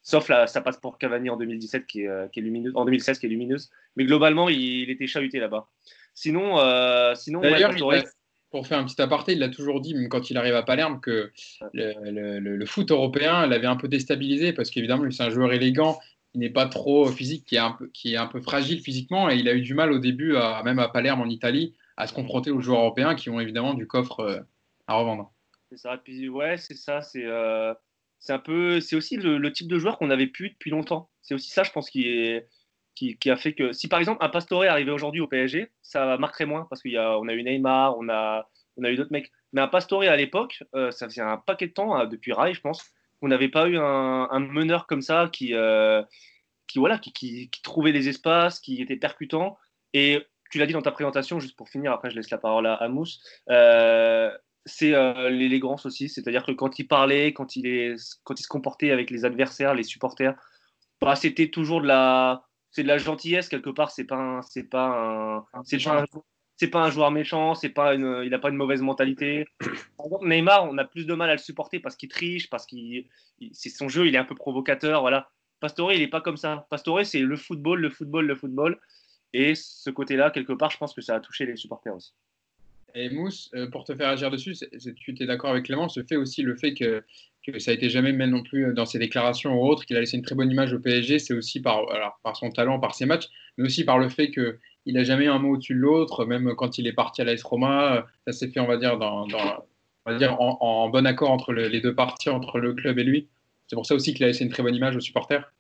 [0.02, 3.20] Sauf là, ça passe pour Cavani en 2017 qui est, qui est lumineuse, en 2016
[3.20, 3.70] qui est lumineuse.
[3.98, 5.68] Mais globalement, il, était chahuté là-bas.
[6.20, 6.58] Sinon,
[7.16, 7.42] sinon
[8.52, 11.00] pour faire un petit aparté, il l'a toujours dit, même quand il arrive à Palerme,
[11.02, 11.32] que
[11.74, 16.00] le, foot européen l'avait un peu déstabilisé parce qu'évidemment, c'est un joueur élégant,
[16.32, 19.30] qui n'est pas trop physique, qui est, un peu, qui est un peu fragile physiquement
[19.30, 22.08] et il a eu du mal au début, à, même à Palerme en Italie, à
[22.08, 24.40] se confronter aux joueurs européens qui ont évidemment du coffre euh,
[24.88, 25.32] à revendre.
[25.72, 27.74] C'est ça, puis ouais, c'est ça, c'est euh,
[28.20, 31.10] c'est un peu, c'est aussi le, type de joueur qu'on n'avait plus depuis longtemps.
[31.22, 32.48] C'est aussi ça, je pense, qui est
[32.96, 36.46] qui, a fait que si par exemple un Pastore arrivait aujourd'hui au PSG, ça marquerait
[36.46, 39.32] moins parce qu'on a, on a eu Neymar, on a, on a eu d'autres mecs.
[39.54, 42.62] Mais un Pastore à l'époque, euh, ça faisait un paquet de temps, depuis Rai, je
[42.62, 42.84] pense,
[43.20, 45.54] qu'on n'avait pas eu un, meneur comme ça qui,
[46.68, 49.58] qui, voilà, qui, qui, trouvait les espaces, qui était percutant.
[49.94, 50.20] Et
[50.50, 52.88] tu l'as dit dans ta présentation, juste pour finir, après je laisse la parole à,
[52.90, 58.40] Mousse, euh, c'est euh, l'élégance aussi, c'est-à-dire que quand il parlait, quand il, est, quand
[58.40, 60.36] il se comportait avec les adversaires, les supporters,
[61.02, 63.92] bah, c'était toujours de la, c'est de la gentillesse quelque part.
[63.92, 65.46] C'est pas, c'est pas
[66.60, 69.46] c'est pas un joueur méchant, c'est pas une, il n'a pas une mauvaise mentalité.
[70.22, 73.08] Neymar, on a plus de mal à le supporter parce qu'il triche, parce qu'il,
[73.54, 75.30] c'est son jeu, il est un peu provocateur, voilà.
[75.62, 76.68] Pastore, il n'est pas comme ça.
[76.70, 78.80] Pastore, c'est le football, le football, le football.
[79.32, 82.14] Et ce côté-là, quelque part, je pense que ça a touché les supporters aussi.
[82.96, 84.56] Et Mousse, euh, pour te faire agir dessus,
[84.98, 87.04] tu es d'accord avec Clément, ce fait aussi le fait que,
[87.46, 90.00] que ça a été jamais, même non plus dans ses déclarations ou autres, qu'il a
[90.00, 91.86] laissé une très bonne image au PSG, c'est aussi par,
[92.36, 93.28] son talent, par ses matchs,
[93.58, 96.78] mais aussi par le fait qu'il n'a jamais un mot au-dessus de l'autre, même quand
[96.78, 98.98] il est parti à l'AS Roma, ça s'est fait, on va dire
[100.40, 103.28] en, bon accord entre les deux parties, entre le club et lui.
[103.68, 105.54] C'est pour ça aussi qu'il a laissé une très bonne image aux supporters.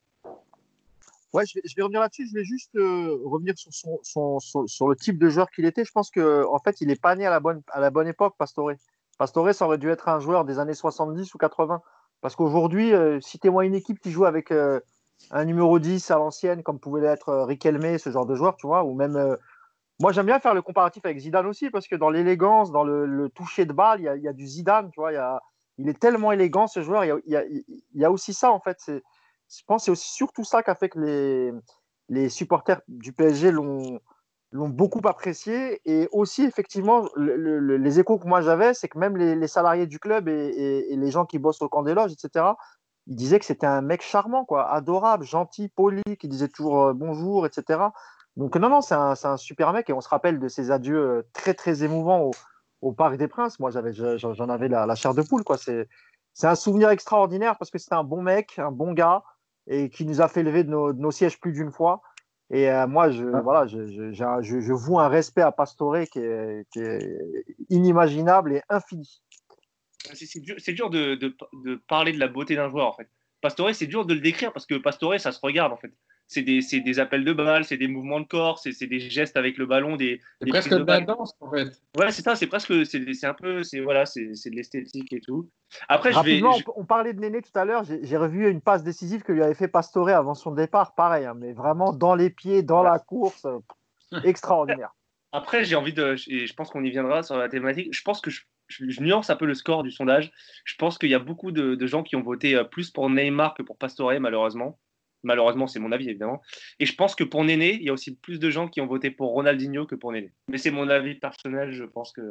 [1.32, 2.28] Ouais, je vais, revenir là-dessus.
[2.28, 5.86] Je vais juste euh, revenir sur, son, sur, le type de joueur qu'il était.
[5.86, 8.08] Je pense qu'en en fait, il n'est pas né à la, bonne, à la bonne
[8.08, 8.72] époque, Pastore.
[9.20, 11.82] Pastore, ça aurait dû être un joueur des années 70 ou 80.
[12.22, 14.80] Parce qu'aujourd'hui, euh, citez-moi une équipe qui joue avec euh,
[15.30, 18.84] un numéro 10 à l'ancienne, comme pouvait l'être Riquelme, ce genre de joueur, tu vois,
[18.84, 19.38] ou même.
[20.00, 23.30] moi, j'aime bien faire le comparatif avec Zidane aussi, parce que dans l'élégance, dans le,
[23.30, 25.12] toucher de balle, il y, a, du Zidane, tu vois.
[25.78, 27.06] Il, est tellement élégant, ce joueur.
[27.06, 27.64] Il
[27.94, 28.90] y a, aussi ça, en fait.
[29.50, 31.52] Je pense que c'est surtout ça qui a fait que les,
[32.10, 34.00] les supporters du PSG l'ont
[34.52, 35.82] beaucoup apprécié.
[35.86, 40.28] Et aussi effectivement les échos que moi j'avais c'est que même les, salariés du club
[40.28, 42.46] et, les gens qui bossent au camp des loges etc
[43.08, 46.94] ils disaient que c'était un mec charmant quoi adorable gentil poli qui disait toujours euh,
[46.94, 47.90] bonjour etc
[48.40, 49.90] donc non non c'est un, un, super mec.
[49.90, 52.32] Et on se rappelle de ses adieux euh, très très émouvants au,
[52.82, 53.60] au Parc des Princes.
[53.60, 55.58] Moi j'en avais la, la, chair de poule quoi.
[55.58, 59.24] C'est un souvenir extraordinaire parce que c'était un bon mec un bon gars
[59.70, 62.02] et qui nous a fait lever de nos, sièges plus d'une fois.
[62.52, 63.42] Et euh, moi, je, ah.
[63.42, 67.18] voilà, je, je, je, je, voue un respect à Pastore qui est, qui est
[67.70, 69.22] inimaginable et infini.
[70.14, 73.08] C'est dur, dur de, de, de, parler de la beauté d'un joueur, en fait.
[73.42, 75.94] Pastore, c'est dur de le décrire parce que Pastore, ça se regarde, en fait
[76.30, 79.58] c'est des, des, appels de balles, c'est des mouvements de corps, c'est des gestes avec
[79.58, 80.22] le ballon, des.
[80.40, 81.82] C'est presque de, la danse en fait.
[81.98, 85.50] Ouais, c'est ça, c'est presque, c'est un peu, c'est voilà, c'est de l'esthétique et tout.
[85.88, 86.42] Après, je vais,
[86.76, 87.84] on parlait de Néné tout à l'heure.
[87.84, 91.34] J'ai revu une passe décisive que lui avait fait Pastore avant son départ, pareil, hein,
[91.36, 93.48] mais vraiment dans les pieds, dans la course,
[94.24, 94.94] extraordinaire.
[95.32, 97.92] Après, j'ai envie de, et je pense qu'on y viendra sur la thématique.
[97.92, 100.32] Je pense que je, je, nuance un peu le score du sondage.
[100.64, 103.10] Je pense qu'il y a beaucoup de, de gens qui ont voté euh, plus pour
[103.10, 104.78] Neymar que pour Pastore, malheureusement.
[105.24, 106.42] Malheureusement, c'est mon avis, évidemment.
[106.80, 108.88] Et je pense que pour Néné, il y a aussi plus de gens qui ont
[108.88, 110.32] voté pour Ronaldinho que pour Néné.
[110.50, 112.22] Mais c'est mon avis personnel, je pense que.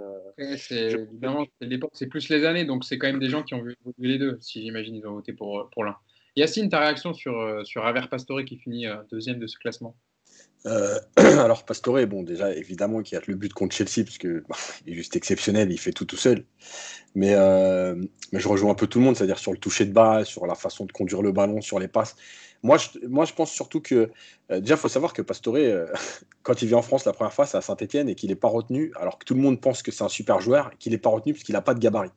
[0.56, 1.46] c'est, Évidemment,
[1.92, 4.38] c'est plus les années, donc c'est quand même des gens qui ont vu les deux,
[4.40, 5.96] si j'imagine, ils ont voté pour, pour l'un.
[6.38, 9.96] Yacine, ta réaction sur, euh, sur Aver Pastore qui finit euh, deuxième de ce classement?
[10.66, 14.44] Euh, alors Pastore, bon déjà évidemment qu'il y a le but contre Chelsea parce que
[14.48, 16.44] bah, il est juste exceptionnel, il fait tout tout seul.
[17.16, 17.34] Mais,
[18.32, 20.46] mais je rejoins un peu tout le monde, c'est-à-dire sur le toucher de balle, sur
[20.46, 22.14] la façon de conduire le ballon, sur les passes.
[22.62, 24.10] Moi, je, moi, je pense surtout que,
[24.50, 25.86] euh, déjà, il faut savoir que Pastore, euh,
[26.42, 28.48] quand il vient en France la première fois, c'est à Saint-Etienne et qu'il n'est pas
[28.48, 31.10] retenu, alors que tout le monde pense que c'est un super joueur, qu'il n'est pas
[31.10, 32.10] retenu parce qu'il n'a pas de gabarit.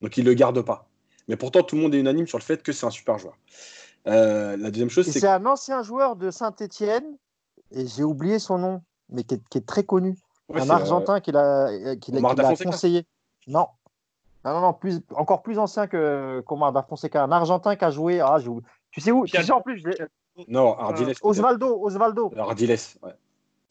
[0.00, 0.88] Donc, il ne le garde pas.
[1.28, 3.36] Mais pourtant, tout le monde est unanime sur le fait que c'est un super joueur.
[4.06, 5.20] Euh, la deuxième chose, c'est.
[5.20, 7.16] C'est un ancien joueur de Saint-Etienne,
[7.72, 10.16] et j'ai oublié son nom, mais qui est, très connu.
[10.54, 11.68] un Argentin qui l'a
[12.64, 13.06] conseillé.
[13.46, 13.66] Non.
[14.44, 17.24] Non, non, plus, encore plus ancien que qu'Omar da Fonseca.
[17.24, 18.20] Un Argentin qui a joué.
[18.20, 18.38] Ah,
[18.90, 19.26] tu sais où?
[19.26, 19.82] Tu sais en plus
[20.48, 21.10] Non, Ardiles.
[21.10, 22.32] Euh, Osvaldo, Osvaldo.
[22.36, 23.12] Ardiles, ouais.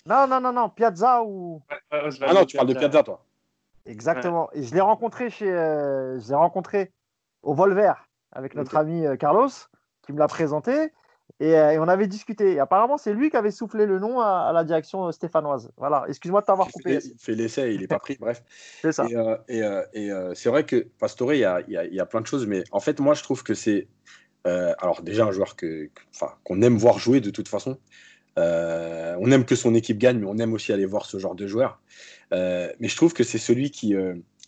[0.05, 1.61] Non, non, non, non, Piazza ou.
[1.91, 3.23] ah non, tu parles de Piazza, toi.
[3.85, 4.49] Exactement.
[4.53, 6.91] Et je l'ai rencontré chez, euh, je l'ai rencontré
[7.43, 7.93] au Volver
[8.31, 9.49] avec notre ami euh, Carlos,
[10.03, 10.91] qui me l'a présenté.
[11.41, 12.53] Euh, et, on avait discuté.
[12.53, 15.71] Et apparemment, c'est lui qui avait soufflé le nom à, la direction stéphanoise.
[15.77, 16.99] Voilà, excuse-moi de t'avoir coupé.
[17.03, 18.43] Il fait l'essai, il n'est pas pris, bref.
[18.81, 19.05] c'est ça.
[19.47, 22.63] Et, euh, c'est vrai que Pastore, il y a, y a, plein de choses, mais
[22.71, 23.87] en fait, moi, je trouve que c'est.
[24.79, 25.89] Alors, déjà, un joueur que,
[26.43, 27.77] qu'on aime voir jouer de toute façon.
[28.37, 31.47] on aime que son équipe gagne, mais on aime aussi aller voir ce genre de
[31.47, 31.79] joueur.
[32.31, 33.95] mais je trouve que c'est celui qui,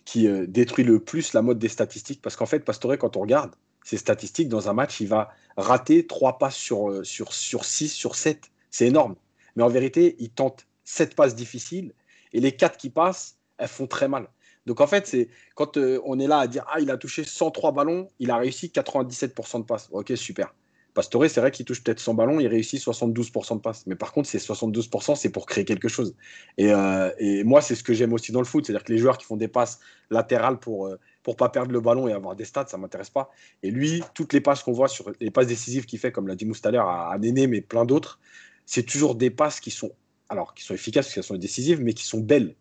[0.05, 3.51] qui détruit le plus la mode des statistiques, parce qu'en fait, Pastore, quand on regarde,
[3.83, 7.89] ses statistiques, dans un match, il va rater 3 passes sur, euh, sur, sur 6,
[7.89, 8.51] sur 7.
[8.69, 9.15] C'est énorme.
[9.55, 11.93] Mais en vérité, il tente 7 passes difficiles
[12.33, 14.27] et les 4 qui passent, elles font très mal.
[14.69, 17.23] Donc en fait, c'est quand euh, on est là à dire Ah, il a touché
[17.23, 19.89] 103 ballons, il a réussi 97% de passes.
[19.91, 20.53] Ok, super.
[20.93, 23.87] Pastore, c'est vrai qu'il touche peut-être 100 ballons, il réussit 72% de passes.
[23.87, 26.15] Mais par contre, ces 72%, c'est pour créer quelque chose.
[26.59, 28.63] Et, euh, et moi, c'est ce que j'aime aussi dans le foot.
[28.63, 29.79] C'est-à-dire que les joueurs qui font des passes
[30.11, 33.31] latérales pour, pour pas perdre le ballon et avoir des stats, ça m'intéresse pas.
[33.63, 36.35] Et lui, toutes les passes qu'on voit sur les passes décisives qu'il fait, comme l'a
[36.35, 38.19] dit tout à Néné, mais plein d'autres,
[38.67, 39.93] c'est toujours des passes qui sont,
[40.27, 42.55] alors, qui sont efficaces, parce qu'elles sont décisives, mais qui sont belles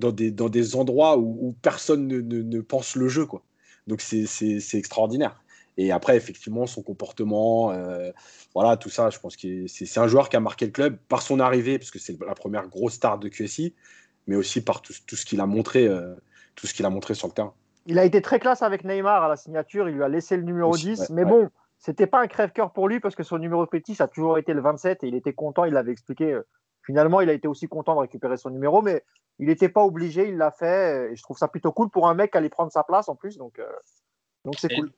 [0.00, 3.42] dans des, dans des endroits où, personne ne, ne, pense le jeu, quoi.
[3.86, 4.26] Donc c'est
[4.74, 5.42] extraordinaire.
[5.76, 8.10] Et après, effectivement, son comportement, euh,
[8.54, 11.22] voilà, tout ça, je pense que c'est un joueur qui a marqué le club par
[11.22, 13.74] son arrivée, parce que c'est la première grosse star de QSI,
[14.26, 16.14] mais aussi par tout, tout ce qu'il a montré, euh,
[16.54, 17.54] tout ce qu'il a montré sur le terrain.
[17.86, 19.88] Il a été très classe avec Neymar à la signature.
[19.88, 21.10] Il lui a laissé le numéro 10.
[21.10, 24.08] mais bon, c'était pas un crève-cœur pour lui parce que son numéro petit, ça a
[24.08, 25.64] toujours été le 27 et il était content.
[25.64, 26.38] Il l'avait expliqué.
[26.90, 29.04] Finalement, il a été aussi content de récupérer son numéro, mais
[29.38, 30.28] il n'était pas obligé.
[30.28, 31.12] Il l'a fait.
[31.12, 33.14] Et je trouve ça plutôt cool pour un mec qui allait prendre sa place en
[33.14, 33.36] plus.
[33.36, 33.66] Donc, euh,
[34.44, 34.90] donc c'est cool.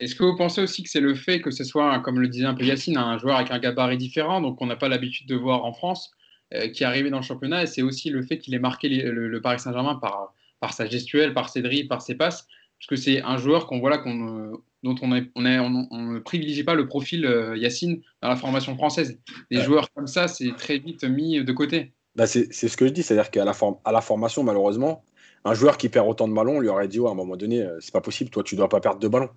[0.00, 2.46] Est-ce que vous pensez aussi que c'est le fait que ce soit, comme le disait
[2.46, 5.36] un peu Yacine, un joueur avec un gabarit différent, donc on n'a pas l'habitude de
[5.36, 6.10] voir en France,
[6.54, 8.88] euh, qui est arrivé dans le championnat, et c'est aussi le fait qu'il ait marqué
[8.88, 12.48] le, Paris Saint-Germain par, par sa gestuelle, par ses drilles, par ses passes
[12.80, 16.86] parce que c'est un joueur qu'on voilà, qu'on, euh, dont on, ne privilégie pas le
[16.86, 19.18] profil euh, Yacine dans la formation française.
[19.50, 21.92] Des joueurs comme ça, c'est très vite mis de côté.
[22.16, 25.04] Bah c'est, ce que je dis, c'est-à-dire qu'à la, à la formation, malheureusement,
[25.44, 27.62] un joueur qui perd autant de ballons, on lui aurait dit à un moment donné,
[27.62, 29.30] euh, c'est pas possible, toi tu dois pas perdre de ballons.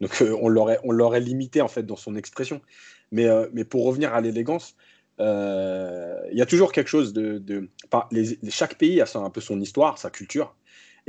[0.00, 2.60] Donc on, l'aurait, on l'aurait limité en fait dans son expression.
[3.12, 4.76] Mais, mais pour revenir à l'élégance,
[5.18, 5.24] il
[6.32, 7.38] y a toujours quelque chose de.
[7.38, 7.68] de
[8.12, 10.54] les, chaque pays a un peu son histoire, sa culture.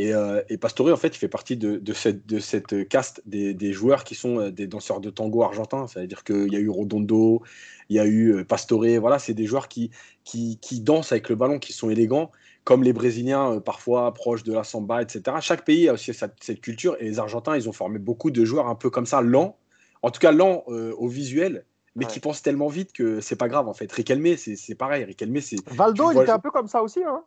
[0.02, 3.72] Et, euh, et, Pastore, en fait, il fait partie de, cette, de cette, caste des,
[3.72, 5.86] joueurs qui sont euh, des danseurs de tango argentins.
[5.86, 7.44] C'est-à-dire qu'il y a eu Rodondo,
[7.88, 9.00] il y a eu euh, Pastore.
[9.00, 9.92] Voilà, c'est des joueurs qui,
[10.24, 12.32] qui, dansent avec le ballon, qui sont élégants,
[12.64, 15.38] comme les Brésiliens, parfois proches de la samba, etc.
[15.40, 16.98] Chaque pays a aussi cette, culture.
[17.00, 19.60] Et les Argentins, ils ont formé beaucoup de joueurs un peu comme ça, lents.
[20.02, 21.64] En tout cas, lents au visuel,
[21.96, 23.92] mais qui pensent tellement vite que c'est pas grave en fait.
[23.92, 25.04] Riquelme, c'est pareil.
[25.04, 25.58] Riquelme, c'est.
[25.70, 27.04] Valdo, il était un peu comme ça aussi.
[27.04, 27.22] Hein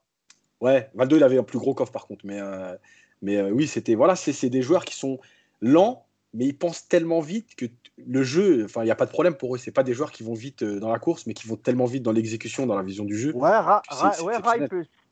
[0.65, 2.25] Ouais, Valdo, il avait un plus gros coffre par contre.
[2.25, 2.75] Mais, euh,
[3.21, 5.19] mais euh, oui, c'était voilà, c'est des joueurs qui sont
[5.61, 7.67] lents, mais ils pensent tellement vite que
[7.99, 9.59] le jeu, enfin, il n'y a pas de problème pour eux.
[9.59, 11.85] C'est pas des joueurs qui vont vite euh, dans la course, mais qui vont tellement
[11.85, 13.37] vite dans l'exécution, dans la vision du jeu.
[13.37, 13.81] Ouais, Rai,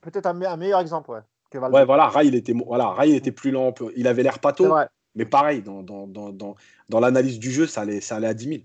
[0.00, 1.10] peut-être un, meilleur exemple.
[1.10, 3.74] Ouais, que ouais, voilà, Rai, il était, voilà, Rai, il était plus lent.
[3.94, 4.74] Il avait l'air pato,
[5.14, 6.56] mais pareil, dans, dans, dans,
[6.88, 8.60] dans l'analyse du jeu, ça allait, ça allait à 10 000.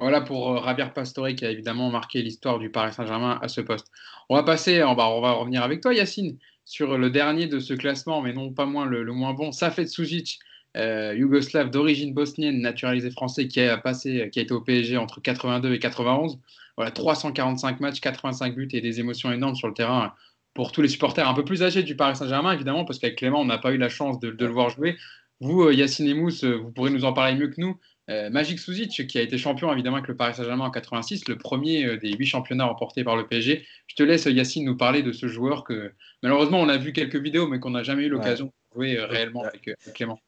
[0.00, 3.88] Voilà pour Javier Pastore qui a évidemment marqué l'histoire du Paris Saint-Germain à ce poste.
[4.30, 7.58] On va passer, on va, on va revenir avec toi, Yacine, sur le dernier de
[7.58, 10.38] ce classement, mais non pas moins le, moins bon, Safet Sujic,
[10.78, 15.20] euh, yougoslave d'origine bosnienne, naturalisé français, qui a passé, qui a été au PSG entre
[15.20, 16.38] 82 et 91.
[16.76, 20.14] Voilà, 345 matchs, 85 buts et des émotions énormes sur le terrain
[20.54, 23.40] pour tous les supporters un peu plus âgés du Paris Saint-Germain, évidemment, parce qu'avec Clément,
[23.40, 24.96] on n'a pas eu la chance de, le voir jouer.
[25.40, 27.78] Vous, euh, Yacine et Mousse, euh, vous pourrez nous en parler mieux que nous.
[28.10, 31.38] Euh, Magic Suzic, qui a été champion évidemment avec le Paris Saint-Germain en 86, le
[31.38, 33.64] premier euh, des huit championnats remportés par le PSG.
[33.86, 37.16] Je te laisse, Yacine, nous parler de ce joueur que malheureusement on a vu quelques
[37.16, 40.18] vidéos, mais qu'on n'a jamais eu l'occasion de jouer euh, réellement avec, Clément.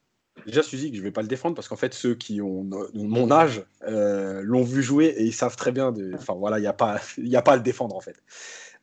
[0.46, 3.30] Déjà, Suzic, je ne vais pas le défendre parce qu'en fait, ceux qui ont, mon
[3.30, 5.92] âge l'ont vu jouer et ils savent très bien.
[5.92, 6.12] De...
[6.14, 7.00] Enfin, voilà, il n'y a, pas,
[7.34, 8.16] a pas à le défendre en fait.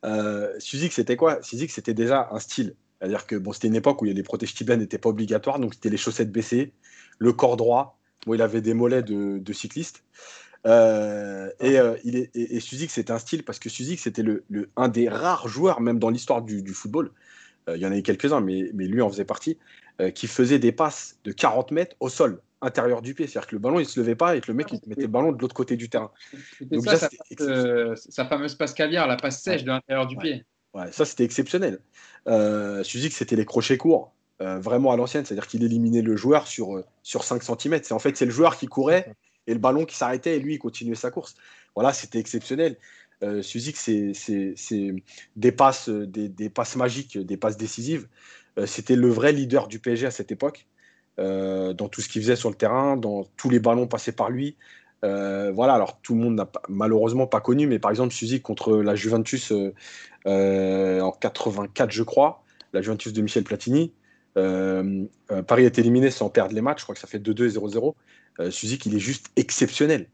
[0.04, 1.42] Euh, Suzic, c'était quoi?
[1.44, 2.76] Suzic, c'était déjà un style.
[3.00, 5.90] C'est-à-dire que bon, c'était une époque où les protèges tibias n'étaient pas obligatoires, donc c'était
[5.90, 6.74] les chaussettes baissées,
[7.18, 10.04] le corps droit, Bon, il avait des mollets de, cycliste.
[10.68, 14.44] Euh, et, euh, il est, et, Suzik, c'était un style parce que Suzik, c'était le,
[14.76, 17.12] un des rares joueurs, même dans l'histoire du, football,
[17.68, 19.58] euh, il y en avait quelques-uns, mais, mais lui en faisait partie,
[20.16, 23.28] qui faisait des passes de 40 mètres au sol, intérieur du pied.
[23.28, 25.02] C'est-à-dire que le ballon, il ne se levait pas et que le mec, il mettait
[25.02, 26.12] le ballon de l'autre côté du terrain.
[26.60, 27.08] Donc, ça,
[27.96, 30.44] sa, fameuse passe caviar, la passe sèche de l'intérieur du pied.
[30.74, 31.82] Ouais, ça, c'était exceptionnel.
[32.84, 34.12] Suzik, c'était les crochets courts.
[34.42, 37.80] Euh, vraiment à l'ancienne, c'est-à-dire qu'il éliminait le joueur sur, euh, sur 5 cm.
[37.84, 39.14] C'est en fait c'est le joueur qui courait
[39.46, 41.36] et le ballon qui s'arrêtait et lui il continuait sa course.
[41.76, 42.78] Voilà, c'était exceptionnel.
[43.24, 44.14] Euh, Suzik, c'est
[45.36, 48.08] des passes, des, passes magiques, des passes décisives.
[48.58, 50.66] Euh, c'était le vrai leader du PSG à cette époque,
[51.18, 54.58] dans tout ce qu'il faisait sur le terrain, dans tous les ballons passés par lui.
[55.04, 58.96] voilà, alors tout le monde n'a malheureusement pas connu, mais par exemple, Suzy contre la
[58.96, 59.54] Juventus
[60.26, 63.94] en 84, je crois, la Juventus de Michel Platini.
[64.36, 68.52] Paris est éliminé sans perdre les matchs, je crois que ça fait 2-2 et 0-0.
[68.52, 70.08] Suzy, il est juste exceptionnel.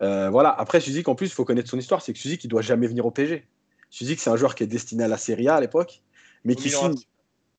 [0.00, 2.62] voilà, après, Suzy, en plus, il faut connaître son histoire, c'est que Suzy, il doit
[2.62, 3.46] jamais venir au PSG.
[3.90, 6.02] Suzy, c'est un joueur qui est destiné à la Serie A à l'époque,
[6.44, 6.94] mais qui signe,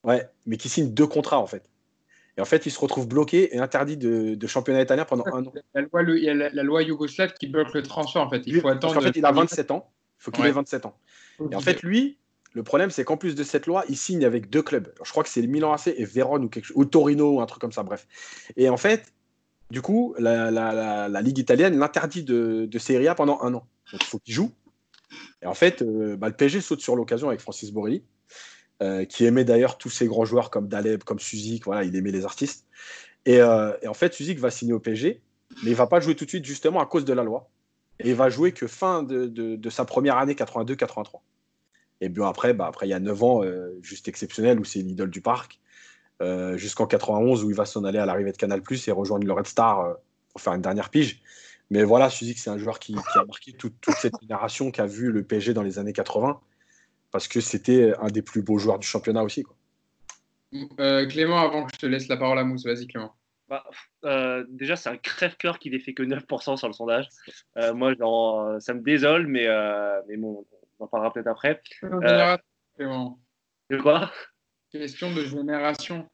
[0.04, 1.64] ouais, mais qui signe deux contrats en fait.
[2.38, 5.54] Et en fait, il se retrouve bloqué et interdit de, championnat italien pendant un an.
[5.76, 8.44] il y a la, loi yougoslave qui bloque le transfert en fait.
[8.46, 8.94] Il faut attendre.
[8.94, 9.92] Parce fait, il a 27 ans.
[10.20, 10.98] Il faut qu'il ait 27 ans.
[11.52, 12.18] Et en fait, lui,
[12.54, 14.94] le problème, c'est qu'en plus de cette loi, il signe avec deux clubs.
[15.04, 17.62] je crois que c'est Milan AC et Vérone ou, quelque ou Torino ou un truc
[17.62, 18.08] comme ça, bref.
[18.58, 19.14] Et en fait,
[19.70, 23.66] du coup, la, Ligue italienne l'interdit de, de Serie A pendant un an.
[23.94, 24.52] Il faut qu'il joue.
[25.42, 28.04] Et en fait, euh, bah, le PSG saute sur l'occasion avec Francis Borelli,
[28.82, 32.12] euh, qui aimait d'ailleurs tous ces grands joueurs comme Daleb, comme Suzik, voilà, il aimait
[32.12, 32.68] les artistes.
[33.28, 35.22] Euh, et, en fait, Suzik va signer au PSG,
[35.64, 37.50] mais il va pas jouer tout de suite justement à cause de la loi.
[38.00, 41.20] Et il va jouer que fin de, sa première année 82-83.
[42.02, 43.42] Et bien après, bah, après, il y a 9 ans,
[43.82, 45.60] juste exceptionnel, où c'est l'idole du parc,
[46.56, 49.48] jusqu'en 91, où il va s'en aller à l'arrivée de Canal+, et rejoindre le Red
[49.48, 49.98] Star
[50.32, 51.22] pour faire une dernière pige.
[51.72, 55.10] Mais voilà, Suzy, c'est un joueur qui, a marqué toute, cette génération qui a vu
[55.10, 56.42] le PSG dans les années 80,
[57.12, 59.46] parce que c'était un des plus beaux joueurs du championnat aussi.
[60.82, 63.16] Euh, Clément, avant que je te laisse la parole à Mousse, vas-y Clément.
[63.48, 63.64] Bah,
[64.04, 67.08] euh, déjà, c'est un crève-cœur qui n'est fait que 9% sur le sondage.
[67.56, 69.48] Euh, moi, genre, ça me désole, mais,
[70.10, 70.46] mais bon,
[70.82, 71.62] on en parlera peut-être après.
[71.84, 74.12] De quoi?
[74.72, 76.10] Question de génération.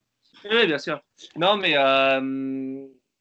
[0.45, 1.01] Oui, bien sûr.
[1.35, 1.75] Non, mais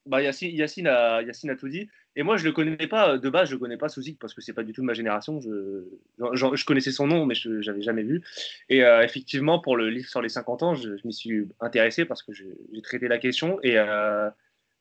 [0.06, 1.88] bah, Yacine, Yacine, a, Yacine a tout dit.
[2.14, 4.40] Et moi, je le connais pas euh, de base, je connais pas Souzik parce que
[4.40, 5.40] c'est pas du tout de ma génération.
[5.40, 5.84] Je,
[6.18, 8.22] je, connaissais son nom, mais je n'avais jamais vu.
[8.68, 12.22] Et euh, effectivement, pour le livre sur les 50 ans, je, m'y suis intéressé parce
[12.22, 14.30] que j'ai traité la question et, euh,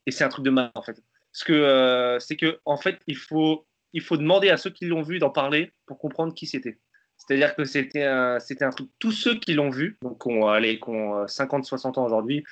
[0.05, 1.01] et c'est un truc de mal en fait.
[1.33, 3.65] Parce que c'est que en fait, il faut,
[3.95, 6.77] il faut demander à ceux qui l'ont vu d'en parler pour comprendre qui c'était.
[7.17, 8.89] C'est-à-dire que c'était un, c'était un truc.
[8.99, 12.43] Tous ceux qui l'ont vu, donc qui ont, allez, qui ont 50, 60 ans aujourd'hui,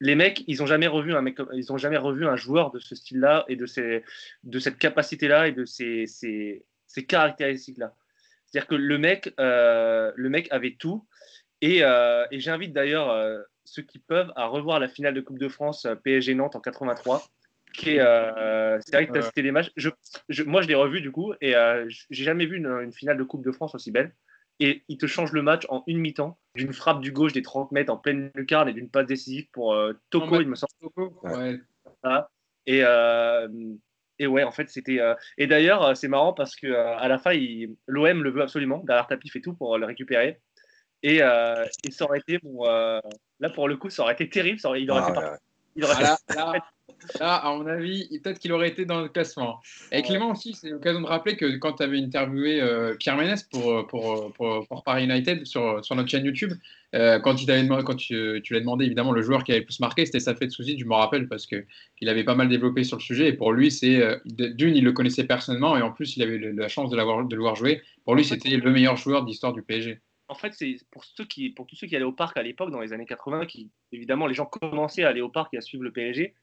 [0.00, 1.38] les mecs, ils ont jamais revu un mec,
[1.76, 4.02] jamais revu un joueur de ce style-là et de, ces,
[4.44, 7.94] de cette capacité-là et de ces, ces, ces caractéristiques-là.
[8.46, 11.06] C'est-à-dire que le mec, euh, le mec avait tout.
[11.60, 15.38] Et, euh, et j'invite d'ailleurs euh, ceux qui peuvent à revoir la finale de Coupe
[15.38, 17.22] de France PSG Nantes en 83.
[17.72, 19.70] Qui c'est vrai que tu as cité les matchs.
[19.76, 19.90] Je,
[20.42, 21.54] moi, je l'ai revu du coup et
[21.88, 24.12] j'ai jamais vu une finale de Coupe de France aussi belle
[24.60, 27.72] et il te change le match en une mi-temps d'une frappe du gauche des 30
[27.72, 30.70] mètres en pleine lucarne et d'une passe décisive pour euh, Toko, il me semble.
[30.80, 31.58] Toko, ouais.
[32.66, 33.48] Et, euh,
[34.18, 35.00] et ouais, en fait, c'était.
[35.00, 37.32] Euh, et d'ailleurs, c'est marrant parce que à la fin,
[37.86, 38.82] l'OM le veut absolument.
[38.84, 40.40] Derrière tapis fait tout pour le récupérer.
[41.02, 44.60] Et, et ça aurait été, bon, là pour le coup, ça aurait été terrible.
[44.60, 45.38] Ça il aurait ah,
[45.74, 46.52] il aurait fait Là,
[47.20, 49.60] à mon avis, peut-être qu'il aurait été dans le classement.
[49.92, 53.42] Et Clément aussi, c'est l'occasion de rappeler que quand tu avais interviewé euh, Pierre Ménès
[53.44, 56.52] pour, pour, pour, Paris United sur, sur, notre chaîne YouTube,
[56.94, 59.80] euh, quand, tu, quand tu, tu l'as demandé évidemment le joueur qui avait le plus
[59.80, 63.02] marqué, c'était Safet Souzi, je me rappelle, parce qu'il avait pas mal développé sur le
[63.02, 63.28] sujet.
[63.28, 66.38] Et pour lui, c'est euh, d'une, il le connaissait personnellement, et en plus, il avait
[66.38, 67.82] la chance de, l'avoir, de le voir jouer.
[68.04, 71.50] Pour lui, c'était le meilleur joueur d'histoire du PSG en fait, c'est pour, ceux qui,
[71.50, 74.28] pour tous ceux qui allaient au parc à l'époque, dans les années 80, qui, évidemment,
[74.28, 76.34] les gens commençaient à aller au parc et à suivre le PSG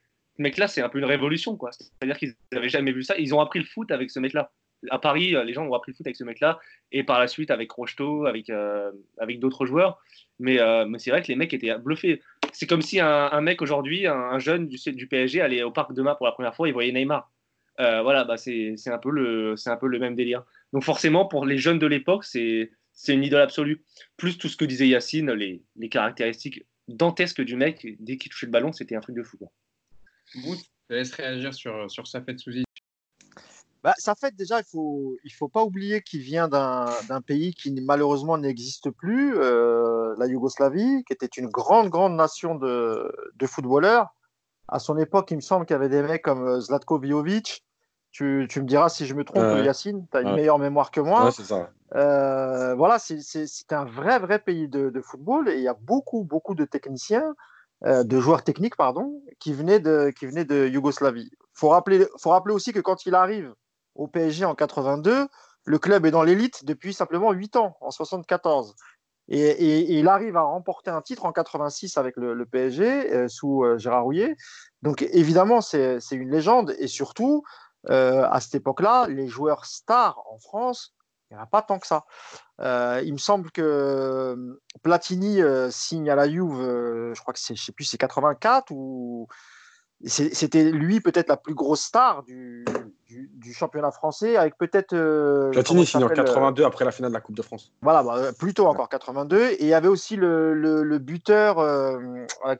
[0.41, 1.71] mec-là, c'est un peu une révolution, quoi.
[1.71, 3.17] C'est-à-dire qu'ils n'avaient jamais vu ça.
[3.17, 4.51] Ils ont appris le foot avec ce mec-là.
[4.91, 6.59] À Paris, euh, les gens ont appris le foot avec ce mec-là,
[6.91, 9.99] et par la suite avec Rocheteau, avec, euh, avec d'autres joueurs.
[10.39, 12.21] Mais, euh, mais c'est vrai que les mecs étaient bluffés.
[12.53, 16.25] C'est comme si un, mec aujourd'hui, un, jeune du, PSG, allait au parc demain pour
[16.25, 17.31] la première fois, il voyait Neymar.
[17.77, 20.43] voilà, bah c'est un, peu le, un peu le même délire.
[20.73, 22.69] Donc forcément, pour les jeunes de l'époque, c'est
[23.07, 23.83] une idole absolue.
[24.15, 28.45] Plus tout ce que disait Yacine, les, les caractéristiques dantesques du mec, dès qu'il touchait
[28.45, 29.37] le ballon, c'était un truc de fou.
[29.37, 29.51] Quoi.
[30.33, 30.39] Je
[30.89, 32.63] te laisse réagir sur, sur Safet Souzi.
[33.83, 37.71] Bah, Safet, déjà, il ne faut, il faut pas oublier qu'il vient d'un pays qui
[37.81, 44.13] malheureusement n'existe plus, euh, la Yougoslavie, qui était une grande, grande nation de, de, footballeurs.
[44.67, 47.63] À son époque, il me semble qu'il y avait des mecs comme euh, Zlatko Viovic.
[48.11, 50.99] Tu, tu me diras si je me trompe, Yacine, tu as une meilleure mémoire que
[50.99, 51.31] moi.
[51.31, 51.69] c'est ça.
[51.95, 56.23] Euh, voilà, c'est un vrai, vrai pays de, de, football et il y a beaucoup,
[56.23, 57.35] beaucoup de techniciens
[57.85, 61.29] euh, de joueurs techniques pardon, qui venaient de, qui venaient de Yougoslavie.
[61.31, 63.53] Il faut rappeler, faut rappeler aussi que quand il arrive
[63.93, 65.27] au PSG en 82,
[65.63, 68.75] le club est dans l'élite depuis simplement 8 ans, en 74.
[69.29, 73.77] Et, il arrive à remporter un titre en 86 avec le, PSG euh, sous euh,
[73.77, 74.35] Gérard Rouillet.
[74.81, 76.73] Donc évidemment, c'est une légende.
[76.79, 77.43] Et surtout,
[77.89, 80.96] à cette époque-là, les joueurs stars en France
[81.29, 82.05] il n'y en a pas tant que ça.
[82.61, 87.39] Euh, il me semble que euh, Platini euh, signe à la Juve, je crois que
[87.39, 89.27] c'est, je sais plus, c'est 84 ou
[90.05, 92.63] c'était lui peut-être la plus grosse star du,
[93.07, 94.93] du, championnat français, avec peut-être.
[94.93, 97.73] Euh, Platini finit en 82 après la finale de la Coupe de France.
[97.81, 99.41] Voilà, bah, plutôt encore 82.
[99.41, 101.57] Et il y avait aussi le, le, buteur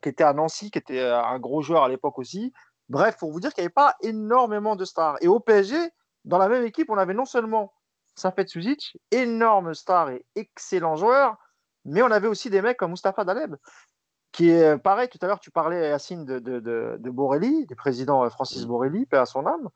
[0.02, 2.54] qui était à Nancy, qui était un gros joueur à l'époque aussi.
[2.90, 5.18] Bref, pour vous dire qu'il n'y avait pas énormément de stars.
[5.22, 5.78] Et au PSG,
[6.26, 7.72] dans la même équipe, on avait non seulement
[8.18, 11.38] Safet Suzic, énorme star et excellent joueur,
[11.86, 13.56] mais on avait aussi des mecs comme Mustapha Daleb,
[14.32, 15.08] qui est euh, pareil.
[15.08, 16.60] Tout à l'heure, tu parlais, Yacine, de, de,
[17.00, 19.70] de, Borelli, du président euh, Francis Borelli, paix à son âme.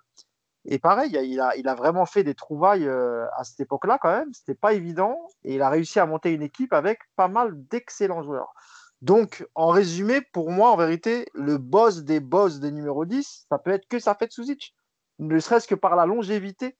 [0.65, 4.11] Et pareil, il a, il a vraiment fait des trouvailles euh, à cette époque-là quand
[4.11, 4.33] même.
[4.33, 5.17] C'était pas évident.
[5.43, 8.53] Et il a réussi à monter une équipe avec pas mal d'excellents joueurs.
[9.01, 13.57] Donc, en résumé, pour moi, en vérité, le boss des boss des numéro 10, ça
[13.57, 14.75] peut être que Safet Suzic.
[15.17, 16.77] Ne serait-ce que par la longévité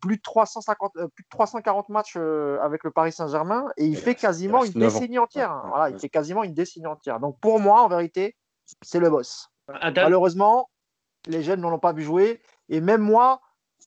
[0.00, 3.96] plus de 350, euh, plus de 340 matchs euh, avec le Paris Saint-Germain et il
[3.96, 5.50] fait quasiment une décennie entière.
[5.50, 5.64] Hein.
[5.68, 7.20] Voilà, il fait quasiment une décennie entière.
[7.20, 8.36] Donc pour moi, en vérité,
[8.82, 9.50] c'est le boss.
[9.68, 10.70] Malheureusement,
[11.26, 13.40] les jeunes n'en ont pas vu jouer et même moi,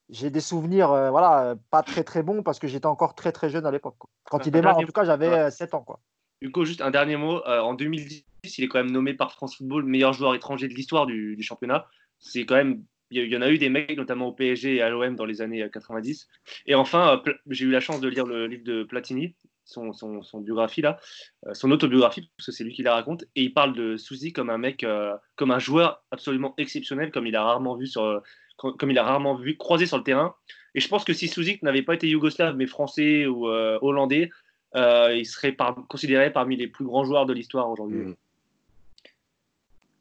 [0.09, 3.65] j'ai des souvenirs, voilà, pas très très bons parce que j'étais encore très très jeune
[3.65, 3.95] à l'époque.
[4.25, 5.99] Quand il démarre, en tout cas, j'avais 7 ans, quoi.
[6.41, 7.43] Hugo, juste un dernier mot.
[7.45, 11.05] en 2010, il est quand même nommé par France Football meilleur joueur étranger de l'histoire
[11.05, 11.87] du, du championnat.
[12.19, 14.89] C'est quand même il y en a eu des mecs, notamment au PSG et à
[14.89, 16.27] l'OM dans les années 90.
[16.65, 20.39] Et enfin, euh, j'ai eu la chance de lire le livre de Platini, son, son,
[20.39, 20.99] biographie là,
[21.47, 23.23] euh, son autobiographie, parce que c'est lui qui la raconte.
[23.35, 27.27] Et il parle de Souzy comme un mec, euh, comme un joueur absolument exceptionnel, comme
[27.27, 28.21] il a rarement vu sur,
[28.57, 30.35] comme il a rarement vu croiser sur le terrain.
[30.75, 34.29] Et je pense que si Souzy n'avait pas été yougoslave mais français ou hollandais,
[34.75, 35.55] il serait
[35.87, 37.99] considéré parmi les plus grands joueurs de l'histoire aujourd'hui.
[37.99, 38.15] Mmh.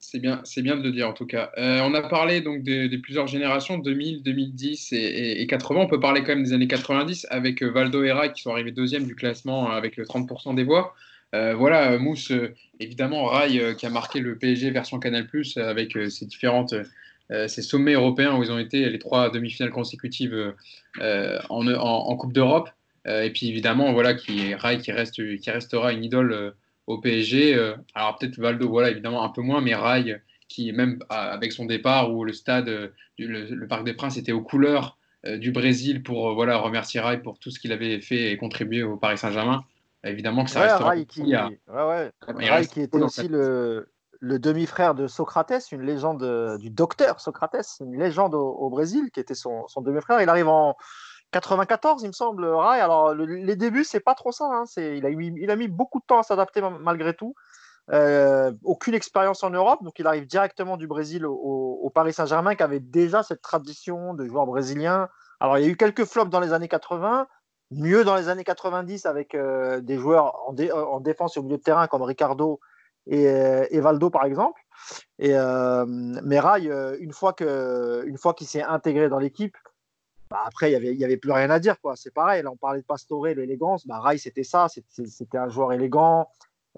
[0.00, 1.50] C'est bien, c'est bien de le dire en tout cas.
[1.58, 5.80] Euh, on a parlé donc des, plusieurs générations, 2000, 2010 et, 80.
[5.80, 8.70] On peut parler quand même des années 90 avec euh, Valdo Rai qui sont arrivés
[8.70, 10.94] deuxième du classement euh, avec le 30% des voix.
[11.32, 12.32] voilà, Mousse,
[12.78, 16.74] évidemment, Rai qui a marqué le PSG version Canal avec ses différentes,
[17.30, 20.54] ses sommets européens où ils ont été les trois demi-finales consécutives
[21.00, 22.70] en, en, Coupe d'Europe.
[23.04, 26.54] et puis évidemment, voilà, qui Rai qui reste, qui restera une idole
[26.88, 27.55] au PSG.
[27.55, 31.66] Euh, alors peut-être Valdo, voilà, évidemment un peu moins, mais Rai, qui même avec son
[31.66, 34.96] départ où le stade, euh, le, Parc des Princes était aux couleurs
[35.27, 38.83] euh, du Brésil pour voilà remercier Rai pour tout ce qu'il avait fait et contribué
[38.83, 39.64] au Paris Saint-Germain.
[40.03, 41.35] Évidemment que ça reste Rai qui,
[42.72, 48.35] qui était aussi le, le demi-frère de Socrates, une légende du docteur Socrates, une légende
[48.35, 50.22] au, Brésil, qui était son, son demi-frère.
[50.22, 50.77] Il arrive en,
[51.32, 52.80] 94, il me semble, Rai.
[52.80, 54.46] Alors, les débuts, c'est pas trop ça.
[54.46, 54.64] Hein.
[54.76, 57.34] Il, a mis beaucoup de temps à s'adapter malgré tout.
[57.90, 62.62] Euh, aucune expérience en Europe, donc il arrive directement du Brésil au, Paris Saint-Germain, qui
[62.62, 65.08] avait déjà cette tradition de joueurs brésiliens.
[65.40, 67.26] Alors, il y a eu quelques flops dans les années 80,
[67.70, 71.56] mieux dans les années 90 avec euh, des joueurs en, en, défense et au milieu
[71.56, 72.60] de terrain comme Ricardo
[73.06, 74.60] et, euh, Valdo, par exemple.
[75.18, 76.68] Mais Rai,
[77.00, 79.56] une fois qu'il s'est intégré dans l'équipe,
[80.30, 81.76] bah, après, il n'y avait, plus rien à dire.
[81.94, 83.86] C'est pareil, là, on parlait de Pastore, l'élégance.
[83.86, 84.66] Bah, Rai, c'était ça.
[84.68, 86.28] C'était un joueur élégant.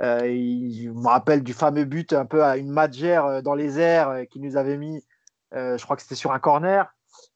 [0.00, 3.78] Euh, il, me rappelle du fameux but un peu à une magère euh, dans les
[3.78, 5.04] airs euh, qui nous avait mis,
[5.52, 6.94] je crois que c'était sur un corner.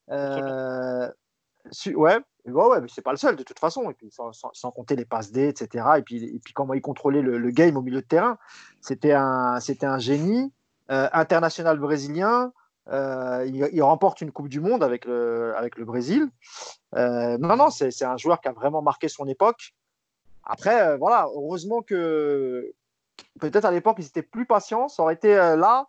[0.09, 1.11] ouais,
[1.87, 3.90] ouais, ouais, mais c'est pas le seul de toute façon.
[3.90, 5.85] Et puis sans, compter les passes D, etc.
[5.98, 8.38] Et puis, et puis comment il contrôlait le, game au milieu de terrain.
[8.81, 10.53] C'était un, un génie
[10.88, 12.53] international brésilien.
[12.88, 16.29] Euh, il, remporte une Coupe du Monde avec le, avec le Brésil.
[16.94, 19.75] Euh, non, non, c'est un joueur qui a vraiment marqué son époque.
[20.44, 22.75] Après, euh, voilà, heureusement que
[23.40, 24.88] peut-être à l'époque, ils étaient plus patients.
[24.88, 25.87] Ça aurait été là,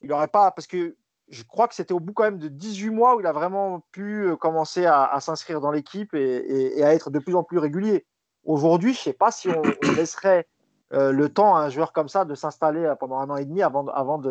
[0.00, 0.50] il n'aurait pas.
[0.50, 0.96] Parce que
[1.28, 3.84] je crois que c'était au bout quand même de 18 mois où il a vraiment
[3.92, 8.06] pu commencer à, s'inscrire dans l'équipe et, à être de plus en plus régulier.
[8.44, 9.60] Aujourd'hui, je ne sais pas si on,
[9.92, 10.48] laisserait
[10.90, 13.86] le temps à un joueur comme ça de s'installer pendant un an et demi avant,
[13.88, 14.22] avant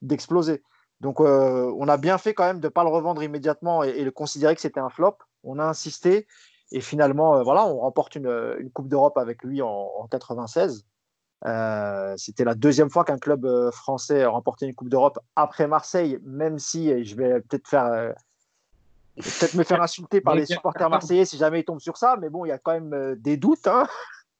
[0.00, 0.62] d'exploser.
[1.02, 4.04] Donc, euh, on a bien fait quand même de ne pas le revendre immédiatement et,
[4.04, 5.16] le considérer que c'était un flop.
[5.42, 6.28] On a insisté
[6.70, 10.84] et finalement, euh, voilà, on remporte une, Coupe d'Europe avec lui en, 1996.
[10.84, 10.86] 96.
[11.44, 16.60] Euh, c'était la deuxième fois qu'un club français remportait une Coupe d'Europe après Marseille, même
[16.60, 18.14] si je vais peut-être faire
[19.16, 22.30] peut-être me faire insulter par les supporters marseillais si jamais ils tombent sur ça, mais
[22.30, 23.66] bon, il y a quand même des doutes.
[23.66, 23.88] Hein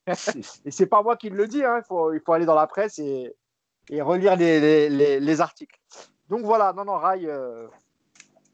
[0.65, 1.81] et c'est pas moi qui le dis, hein.
[1.83, 3.35] il, faut, il faut aller dans la presse et,
[3.91, 5.81] relire les articles.
[6.33, 7.67] Donc voilà, non, non, Rai, euh,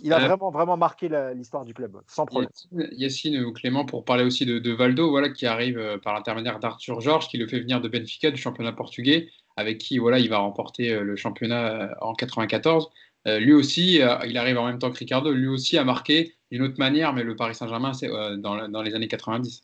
[0.01, 2.51] il a euh, vraiment, vraiment marqué l'histoire du club, sans problème.
[2.72, 7.01] Yacine, ou Clément, pour parler aussi de, Valdo, voilà, qui arrive euh, par l'intermédiaire d'Arthur
[7.01, 10.39] Georges, qui le fait venir de Benfica, du championnat portugais, avec qui voilà, il va
[10.39, 12.91] remporter le championnat en 94.
[13.26, 16.79] lui aussi, il arrive en même temps que Ricardo, lui aussi a marqué d'une autre
[16.79, 19.62] manière, mais le Paris Saint-Germain, c'est dans, dans, les années 90.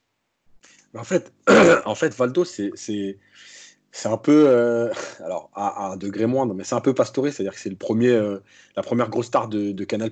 [0.97, 1.33] En fait,
[1.85, 3.19] en fait Valdo, c'est
[3.95, 4.93] c'est un peu, euh,
[5.25, 8.11] alors à, un degré moindre, mais c'est un peu pastoré, c'est-à-dire que c'est le premier,
[8.11, 8.43] euh,
[8.77, 10.11] la première grosse star de, de, Canal+.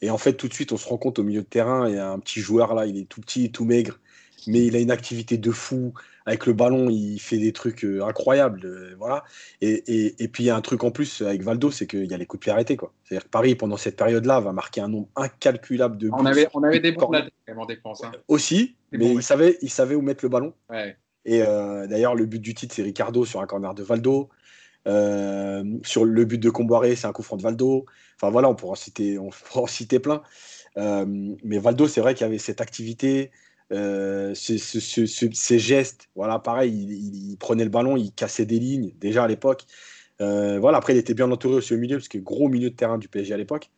[0.00, 1.96] Et en fait, tout de suite, on se rend compte au milieu de terrain, il
[1.96, 3.98] y a un petit joueur là, il est tout petit, tout maigre,
[4.46, 5.92] mais il a une activité de fou.
[6.26, 9.24] Avec le ballon, il fait des trucs euh, incroyables, voilà.
[9.60, 12.14] Et, et, puis il y a un truc en plus avec Valdo, c'est qu'il y
[12.14, 12.94] a les coups de pied arrêtés, quoi.
[13.02, 16.14] C'est-à-dire que Paris, pendant cette période-là, va marquer un nombre incalculable de buts.
[16.16, 17.10] On avait, on avait des bons
[17.56, 18.04] en défense.
[18.04, 18.12] Hein.
[18.28, 20.54] Aussi, mais il savait, il savait où mettre le ballon.
[20.70, 20.96] Ouais.
[21.24, 24.28] Et euh, d'ailleurs, le but du titre, c'est Ricardo sur un corner de Valdo.
[24.86, 27.86] Euh, sur le but de Comboiré, c'est un coup franc de Valdo.
[28.16, 30.22] Enfin voilà, on pourra en citer, on pourra citer plein.
[30.76, 31.06] Euh,
[31.42, 33.30] mais Valdo, c'est vrai qu'il y avait cette activité,
[33.70, 36.08] ces, gestes.
[36.14, 39.64] Voilà, pareil, il, prenait le ballon, il cassait des lignes déjà à l'époque.
[40.18, 42.98] voilà, après, il était bien entouré aussi au milieu, parce que gros milieu de terrain
[42.98, 43.70] du PSG à l'époque.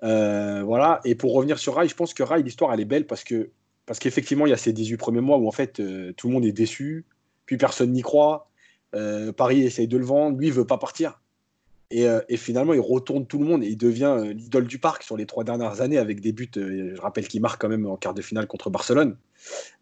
[0.00, 3.24] voilà, et pour revenir sur Rai, je pense que Rai, l'histoire, elle est belle parce
[3.24, 3.50] que
[3.86, 6.34] parce qu'effectivement, il y a ces 18 premiers mois où en fait euh, tout le
[6.34, 7.06] monde est déçu,
[7.46, 8.50] puis personne n'y croit.
[8.94, 11.20] Euh, Paris essaye de le vendre, lui il veut pas partir.
[11.92, 15.16] Et, euh, finalement, il retourne tout le monde et il devient l'idole du parc sur
[15.16, 16.50] les trois dernières années avec des buts.
[16.56, 19.16] je rappelle qu'il marque quand même en quart de finale contre Barcelone.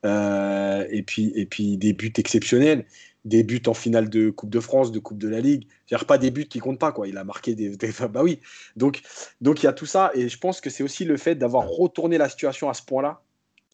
[0.05, 2.85] et, puis, des buts exceptionnels,
[3.25, 5.67] des buts en finale de Coupe de France, de Coupe de la Ligue.
[5.87, 6.93] C'est-à-dire pas des buts qui comptent pas.
[7.07, 7.71] Il a marqué des.
[8.11, 8.41] bah oui.
[8.77, 9.01] Donc
[9.41, 10.11] il y a tout ça.
[10.15, 13.24] Et je pense que c'est aussi le fait d'avoir retourné la situation à ce point-là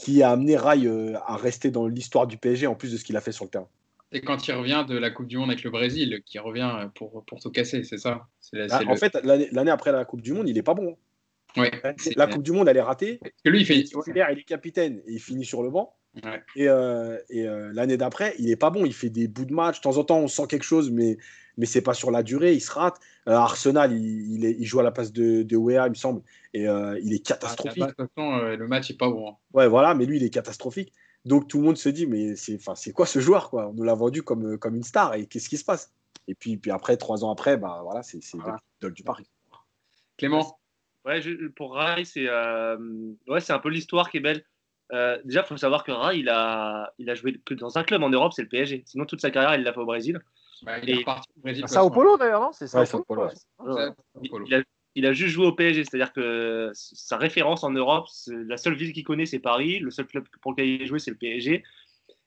[0.00, 3.04] qui a amené Rai euh, à rester dans l'histoire du PSG en plus de ce
[3.04, 3.68] qu'il a fait sur le terrain.
[4.12, 7.24] Et quand il revient de la Coupe du Monde avec le Brésil, qui revient pour,
[7.24, 8.26] pour tout casser, c'est ça?
[8.52, 10.96] Bah, En fait, l'année après la Coupe du Monde, il n'est pas bon.
[11.56, 11.70] Ouais,
[12.16, 13.18] la Coupe du Monde, elle est ratée.
[13.18, 13.84] Parce que lui, il fait.
[14.06, 15.94] Il est capitaine et il finit sur le banc.
[16.56, 18.84] Et, euh, et euh, l'année d'après, il est pas bon.
[18.84, 19.76] Il fait des bouts de match.
[19.76, 21.18] De temps en temps, on sent quelque chose, mais
[21.56, 22.54] mais c'est pas sur la durée.
[22.54, 22.98] Il se rate.
[23.28, 26.22] Euh, Arsenal, il, il, joue à la place de, de Wea, il me semble,
[26.52, 27.82] et il est catastrophique.
[27.82, 29.30] de toute façon, le match est pas bon.
[29.30, 29.36] Hein.
[29.52, 30.92] Ouais, voilà, mais lui, il est catastrophique.
[31.24, 33.68] Donc tout le monde se dit, mais c'est, enfin, c'est quoi ce joueur quoi?
[33.68, 35.14] On nous l'a vendu comme, comme une star.
[35.14, 35.92] Et qu'est-ce qui se passe?
[36.28, 38.38] Et puis, puis après, trois ans après, bah voilà, c'est, c'est
[38.82, 39.28] du Paris.
[40.16, 40.58] Clément?
[41.04, 41.20] Ouais,
[41.56, 44.44] pour Rai, c'est ouais, c'est un peu l'histoire qui est belle.
[44.92, 47.84] Euh, déjà, il faut savoir que Rai, il a, il a joué que dans un
[47.84, 48.82] club en Europe, c'est le PSG.
[48.86, 50.20] Sinon, toute sa carrière, il l'a fait au Brésil.
[50.62, 51.64] Bah, il est reparti au Brésil.
[51.68, 52.50] Sao Paulo, d'ailleurs, non?
[52.52, 53.28] C'est Sao, Paulo.
[54.22, 54.62] Il, a,
[54.96, 59.26] juste joué au PSG, c'est-à-dire que sa référence en Europe, la seule ville qu'il connaît,
[59.26, 59.78] c'est Paris.
[59.78, 61.62] Le seul club pour lequel il a joué, c'est le PSG.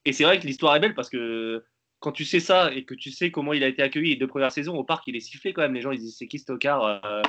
[0.06, 1.64] Et c'est vrai que l'histoire est belle parce que
[2.00, 4.28] quand tu sais ça et que tu sais comment il a été accueilli les deux
[4.28, 5.74] premières saisons au parc, il est sifflé quand même.
[5.74, 7.22] Les gens ils disent c'est qui Stockard euh,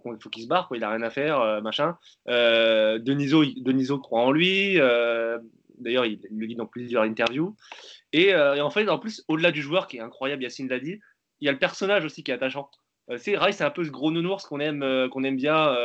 [0.00, 1.96] faut, qu'il se barre, il a rien à faire, euh, machin.
[2.28, 4.80] Euh, Deniso, croit en lui.
[4.80, 5.38] Euh,
[5.78, 7.56] d'ailleurs, il, le dit dans plusieurs interviews.
[8.12, 11.00] Et, en fait, en plus, au-delà du joueur qui est incroyable, Yacine l'a dit,
[11.40, 12.70] il y a le personnage aussi qui est attachant.
[13.18, 15.76] C'est Rai, c'est un peu ce gros nounours qu'on aime, qu'on aime bien,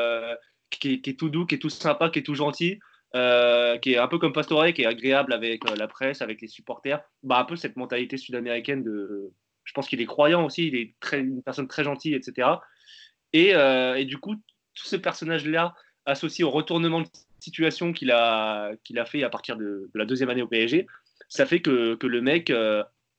[0.70, 2.80] qui est, tout doux, qui est tout sympa, qui est tout gentil.
[3.14, 7.02] qui est un peu comme Pastore, qui est agréable avec la presse, avec les supporters.
[7.24, 9.32] Bah, un peu cette mentalité sud-américaine de.
[9.64, 12.48] Je pense qu'il est croyant aussi, il est une personne très gentille, etc.
[13.36, 15.76] Euh, et, du coup, tout ce personnage-là,
[16.06, 17.08] associé au retournement de
[17.40, 20.88] situation qu'il a, a fait à partir de, la deuxième année au PSG,
[21.28, 22.52] ça fait que le mec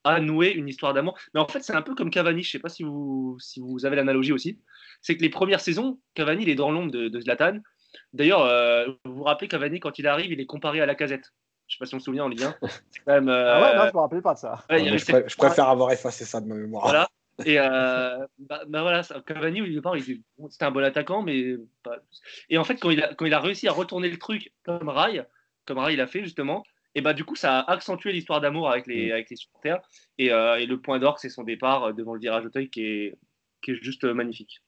[0.06, 1.18] euh, a noué une histoire d'amour.
[1.34, 3.60] Mais en fait, c'est un peu comme Cavani, je ne sais pas si vous, si
[3.60, 4.60] vous avez l'analogie aussi.
[5.02, 7.58] C'est que les premières saisons, Cavani, il est dans l'ombre de, Zlatan.
[8.12, 11.32] D'ailleurs, euh, vous vous rappelez, Cavani, quand il arrive, il est comparé à la casette.
[11.66, 12.54] Je ne sais pas si on se souvient en Ligue 1.
[12.56, 14.64] ah ouais, non, je ne me rappelais pas de ça.
[14.70, 16.84] je, préfère avoir effacé ça de ma mémoire.
[16.84, 17.08] Voilà.
[17.44, 19.94] Et euh, bah, bah, voilà, Cavani, au départ,
[20.50, 21.56] c'était un bon attaquant, mais
[22.48, 24.88] Et en fait, quand il, a, quand il a réussi à retourner le truc comme
[24.88, 25.22] Rai,
[25.64, 26.64] comme Rai l'a fait justement,
[26.98, 29.12] et bah du coup, ça a accentué l'histoire d'amour avec les, mm.
[29.12, 29.80] avec les supporters.
[30.18, 33.18] Et, euh, et le point d'orgue, c'est son départ devant le virage Auteuil qui est,
[33.62, 34.60] qui est juste magnifique.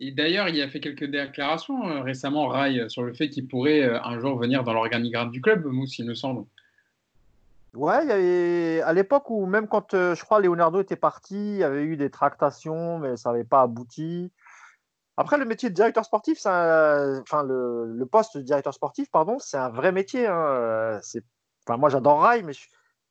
[0.00, 3.84] Et d'ailleurs, il a fait quelques déclarations euh, récemment, Rai, sur le fait qu'il pourrait
[3.84, 6.46] un jour venir dans l'organigramme du club, Mousse, il me semble.
[7.74, 11.34] Ouais, il y avait, à l'époque où même quand euh, je crois Leonardo était parti,
[11.34, 14.30] il y avait eu des tractations, mais ça n'avait pas abouti.
[15.16, 19.38] Après, le métier de directeur sportif, c'est enfin le, le, poste de directeur sportif, pardon,
[19.38, 20.26] c'est un vrai métier.
[20.26, 20.98] Hein.
[21.02, 21.24] C'est,
[21.66, 22.52] enfin, moi, j'adore Rai, mais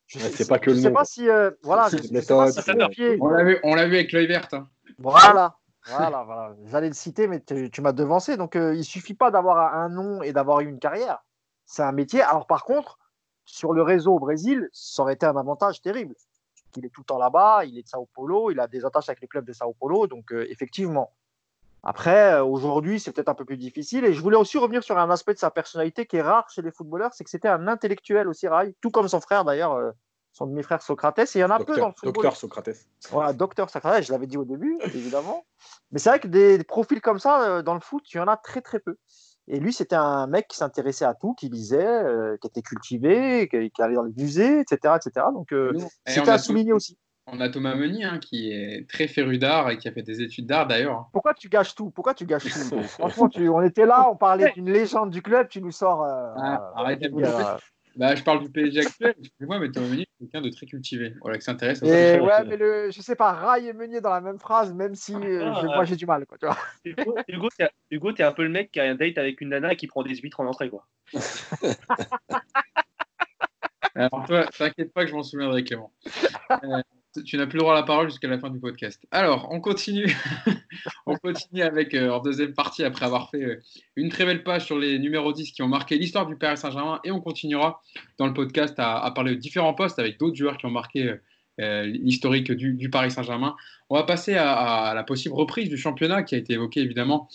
[0.08, 2.72] je, ne sais pas que le sais pas si, euh, voilà, je, sais pas si
[2.72, 4.48] on l'a vu, on l'a vu avec l'œil vert.
[4.52, 4.68] Hein.
[4.98, 5.56] Voilà.
[5.86, 6.56] Voilà, voilà.
[6.66, 8.38] J'allais le citer, mais tu, m'as devancé.
[8.38, 11.24] Donc, euh, il suffit pas d'avoir un nom et d'avoir eu une carrière.
[11.66, 12.22] C'est un métier.
[12.22, 13.00] Alors, par contre,
[13.46, 16.16] sur le réseau au Brésil, ça aurait été un avantage terrible.
[16.76, 19.10] Il est tout le temps là-bas, il est de Sao Paulo, il a des attaches
[19.10, 21.12] avec les clubs de Sao Paulo, donc euh, effectivement.
[21.84, 24.06] Après, euh, aujourd'hui, c'est peut-être un peu plus difficile.
[24.06, 26.62] Et je voulais aussi revenir sur un aspect de sa personnalité qui est rare chez
[26.62, 29.92] les footballeurs, c'est que c'était un intellectuel aussi, Rai, tout comme son frère d'ailleurs, euh,
[30.32, 31.20] son demi-frère Socrates.
[31.20, 32.14] Et il y en a un peu dans le football.
[32.14, 32.88] Docteur Socrates.
[33.12, 35.46] Voilà, docteur Socrates, je l'avais dit au début, évidemment.
[35.92, 38.38] Mais c'est vrai que des, profils comme ça, dans le foot, il y en a
[38.38, 38.98] très très peu.
[39.48, 43.50] Et lui, c'était un mec qui s'intéressait à tout, qui lisait, euh, qui était cultivé,
[43.50, 44.96] qui, allait dans les musées, etc.
[44.96, 45.28] etc.
[45.34, 45.74] Donc, euh,
[46.08, 46.98] c'était à souligner aussi.
[47.28, 50.22] On a Thomas Meunier, hein, qui est très féru d'art et qui a fait des
[50.22, 51.08] études d'art d'ailleurs.
[51.14, 51.90] Pourquoi tu gâches tout?
[51.90, 52.84] Pourquoi tu gâches tout?
[52.84, 56.04] Franchement, on était là, on parlait d'une légende du club, tu nous sors.
[56.04, 57.10] Euh, ah, arrête de
[57.96, 61.14] bah, je parle du PSG actuel, excusez-moi, mais Thomas Meunier est quelqu'un de très cultivé.
[61.22, 62.24] Voilà, qui s'intéresse à ça.
[62.24, 65.14] Ouais, mais le, je sais pas, Rai et Meunier dans la même phrase, même si
[65.14, 66.26] euh, ah, moi j'ai du mal.
[66.26, 66.58] Quoi, tu vois.
[67.28, 67.50] Hugo,
[67.92, 69.86] Hugo t'es un peu le mec qui a un date avec une nana et qui
[69.86, 70.72] prend des huîtres en entrée.
[70.72, 70.88] quoi.
[73.96, 75.94] Alors, toi, t'inquiète pas que je m'en souviendrai, Clément.
[77.18, 79.06] Euh, tu n'as plus le droit à la parole jusqu'à la fin du podcast.
[79.12, 80.16] Alors, on continue.
[81.06, 83.62] on continue avec, euh, en deuxième partie, après avoir fait euh,
[83.96, 87.00] une très belle page sur les numéros 10 qui ont marqué l'histoire du Paris Saint-Germain.
[87.04, 87.82] Et on continuera
[88.18, 91.16] dans le podcast à, parler de différents postes avec d'autres joueurs qui ont marqué
[91.62, 93.56] euh, l'historique du, Paris Saint-Germain.
[93.90, 97.30] On va passer à, la possible reprise du championnat qui a été évoquée évidemment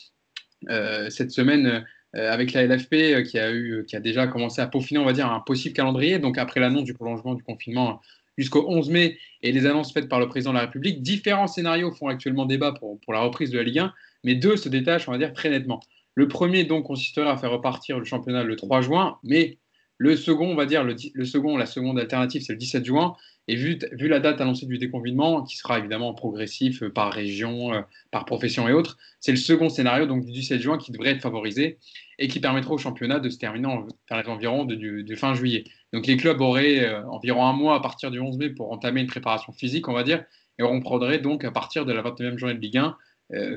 [1.09, 1.85] cette semaine.
[2.15, 3.53] avec la LFP qui a,
[3.85, 6.19] qui a déjà commencé à peaufiner, on va dire, un possible calendrier.
[6.19, 8.01] Donc, après l'annonce du prolongement du confinement
[8.39, 11.03] jusqu'au 11 mai et les annonces faites par le président de la République.
[11.03, 13.93] Différents scénarios font actuellement débat pour, pour la reprise de la Ligue 1,
[14.25, 15.81] mais deux se détachent, on va dire, très nettement.
[16.15, 19.59] Le premier, donc, consisterait à faire repartir le championnat le 3 juin, mais
[19.99, 23.17] le second, on va dire, le, second, la seconde alternative, c'est le 17 juin.
[23.49, 27.81] Et vu, la date annoncée du déconfinement, qui sera évidemment progressif euh, par région, euh,
[28.13, 31.23] par profession et autres, c'est le second scénario donc du 17 juin qui devrait être
[31.23, 31.79] favorisé
[32.19, 35.65] et qui permettra au championnat de se terminer en, vers de, fin juillet.
[35.93, 39.01] Donc les clubs auraient euh, environ un mois à partir du 11 mai pour entamer
[39.01, 40.25] une préparation physique, on va dire,
[40.59, 42.97] et on prendrait donc à partir de la 29e journée de Ligue 1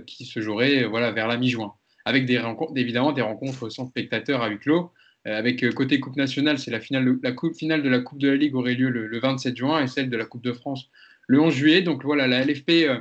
[0.05, 1.73] qui se jouerait voilà, vers la mi-juin,
[2.03, 4.91] avec des rencontres, évidemment des rencontres sans spectateurs à huis clos.
[5.27, 8.17] Euh, avec euh, côté Coupe nationale, c'est la finale, la coupe finale de la Coupe
[8.17, 10.89] de la Ligue aurait lieu le, 27 juin et celle de la Coupe de France
[11.27, 11.81] le 11 juillet.
[11.81, 12.97] Donc voilà, la LFP euh,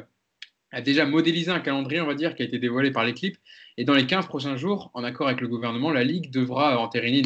[0.70, 3.38] a déjà modélisé un calendrier, on va dire, qui a été dévoilé par l'équipe.
[3.78, 7.22] Et dans les 15 prochains jours, en accord avec le gouvernement, la Ligue devra entériner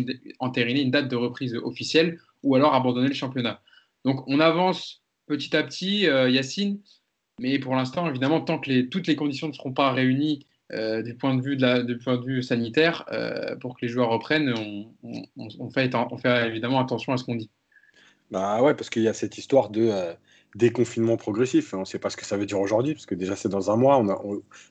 [0.83, 3.61] une, date de reprise officielle ou alors abandonner le championnat.
[4.05, 6.79] Donc on avance petit à petit, Yacine,
[7.41, 11.15] mais pour l'instant, évidemment, tant que toutes les conditions ne seront pas réunies euh, du,
[11.15, 14.55] point de vue de point de vue sanitaire, euh, pour que les joueurs reprennent,
[15.03, 15.91] on, fait,
[16.47, 17.51] évidemment attention à ce qu'on dit.
[18.31, 20.15] Bah ouais, parce qu'il y a cette histoire de euh,
[20.55, 21.75] déconfinement progressif.
[21.75, 23.71] On ne sait pas ce que ça veut dire aujourd'hui, parce que déjà c'est dans
[23.71, 24.03] un mois.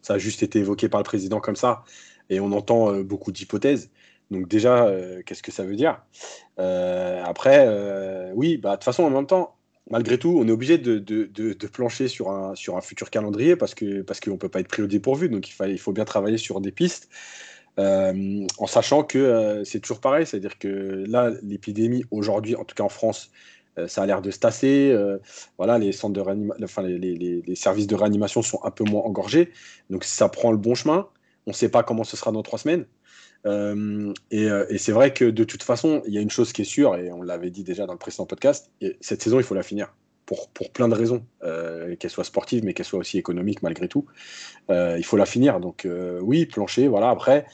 [0.01, 1.83] Ça a juste été évoqué par le président comme ça,
[2.29, 3.91] et on entend beaucoup d'hypothèses.
[4.31, 4.91] Donc déjà,
[5.27, 6.01] qu'est-ce que ça veut dire?
[6.57, 9.55] Après, oui, bah de toute façon, en même temps,
[9.89, 14.49] malgré tout, on est obligé de, plancher sur un, futur calendrier parce qu'on ne peut
[14.49, 15.29] pas être pris au dépourvu.
[15.29, 17.09] Donc il, faut bien travailler sur des pistes.
[17.79, 20.67] Euh, en sachant que euh, c'est toujours pareil, c'est-à-dire que
[21.07, 23.31] là, l'épidémie aujourd'hui, en tout cas en France,
[23.79, 24.95] euh, ça a l'air de se tasser.
[25.57, 29.51] voilà, les, les, services de réanimation sont un peu moins engorgés.
[29.89, 31.07] Donc ça prend le bon chemin.
[31.45, 32.85] On ne sait pas comment ce sera dans trois semaines.
[33.45, 36.61] Euh, euh, et, c'est vrai que de toute façon, il y a une chose qui
[36.61, 38.71] est sûre, et on l'avait dit déjà dans le précédent podcast,
[39.01, 39.93] cette saison, il faut la finir.
[40.25, 43.89] Pour, pour plein de raisons, euh, qu'elle soit sportive, mais qu'elle soit aussi économique malgré
[43.89, 44.05] tout.
[44.69, 45.59] il faut la finir.
[45.59, 45.85] Donc
[46.21, 47.09] oui, plancher, voilà.
[47.09, 47.45] Après,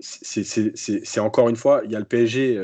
[0.00, 2.60] c'est encore une fois, il y a le PSG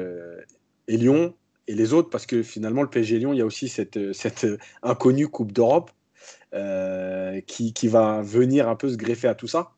[0.89, 1.35] et Lyon
[1.67, 4.13] et les autres, parce que finalement, le PSG et Lyon, il y a aussi cette,
[4.13, 4.47] cette
[4.83, 5.91] inconnue Coupe d'Europe
[7.47, 9.74] qui, qui, va venir un peu se greffer à tout ça.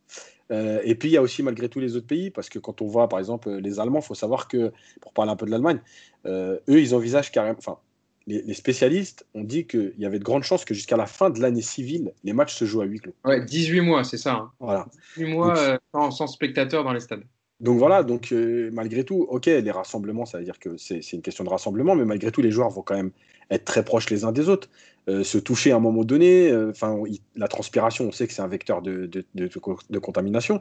[0.51, 2.83] Euh, et puis il y a aussi malgré tout les autres pays, parce que quand
[2.83, 5.51] on voit par exemple les Allemands, il faut savoir que, pour parler un peu de
[5.51, 5.81] l'Allemagne,
[6.27, 7.79] euh, eux ils envisagent carrément, enfin
[8.27, 11.41] les, spécialistes ont dit qu'il y avait de grandes chances que jusqu'à la fin de
[11.41, 13.15] l'année civile, les matchs se jouent à huis clos.
[13.25, 14.35] Ouais, 18 mois, c'est ça.
[14.35, 14.51] Hein.
[14.59, 14.87] Voilà.
[15.17, 17.23] 18 mois euh, sans, spectateurs dans les stades.
[17.61, 18.33] Donc voilà, donc
[18.73, 22.05] malgré tout, ok, les rassemblements, ça veut dire que c'est une question de rassemblement, mais
[22.05, 23.13] malgré tout, les joueurs vont quand même
[23.51, 24.69] être très proches les uns des autres.
[25.09, 26.51] Euh, se toucher à un moment donné.
[26.51, 27.01] Euh, enfin,
[27.37, 30.61] la transpiration, on sait que c'est un vecteur de, de, contamination.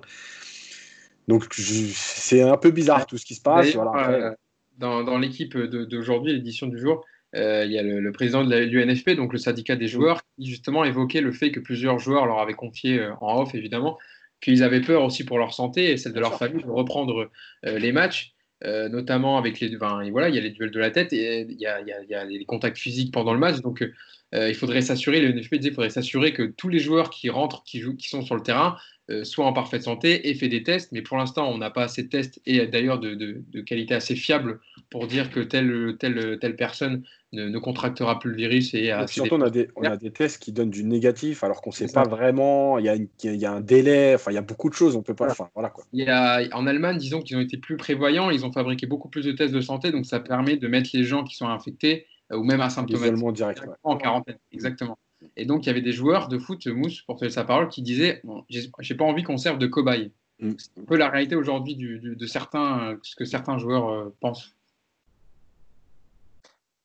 [1.27, 3.75] Donc c'est un peu bizarre tout ce qui se passe.
[3.75, 4.31] Euh,
[4.77, 9.33] dans, dans l'équipe d'aujourd'hui, l'édition du jour, il y a le, président de l'UNFP, donc
[9.33, 13.03] le syndicat des joueurs, qui justement évoquait le fait que plusieurs joueurs leur avaient confié
[13.21, 13.97] en off, évidemment,
[14.41, 17.29] qu'ils avaient peur aussi pour leur santé et celle de leur famille de reprendre
[17.63, 18.33] les matchs.
[18.63, 21.59] notamment avec les, enfin, voilà, il y a les duels de la tête et il
[21.59, 23.61] y a, il y a les contacts physiques pendant le match.
[23.61, 23.83] Donc,
[24.35, 27.29] euh, il faudrait s'assurer, le NFP disait, il faudrait s'assurer que tous les joueurs qui
[27.29, 28.77] rentrent, qui, jouent, qui sont sur le terrain,
[29.11, 30.91] euh, soient en parfaite santé et fait des tests.
[30.91, 34.59] Mais pour l'instant, on n'a pas assez de tests et d'ailleurs de, qualité assez fiable
[34.89, 38.73] pour dire que telle, telle, telle personne ne, contractera plus le virus.
[38.73, 41.69] Et, surtout, on a, des, on a des tests qui donnent du négatif alors qu'on
[41.69, 42.79] ne sait pas vraiment.
[42.79, 44.95] Il y, a il y, a un délai, enfin, il y a beaucoup de choses.
[44.95, 45.29] On peut pas.
[45.29, 45.83] Enfin, voilà, quoi.
[45.93, 48.31] Il y a, en Allemagne, disons qu'ils ont été plus prévoyants.
[48.31, 49.91] Ils ont fabriqué beaucoup plus de tests de santé.
[49.91, 53.33] Donc, ça permet de mettre les gens qui sont infectés ou même asymptomatiques.
[53.33, 53.61] direct.
[53.83, 54.97] En quarantaine, exactement.
[55.37, 57.81] Et donc, il y avait des joueurs de foot, Mousse, pour faire sa parole, qui
[57.81, 58.21] disaient
[58.79, 60.11] J'ai pas envie qu'on serve de cobaye.
[60.39, 60.53] mm.
[60.57, 64.55] C'est un peu la réalité aujourd'hui de certains, ce que certains joueurs pensent.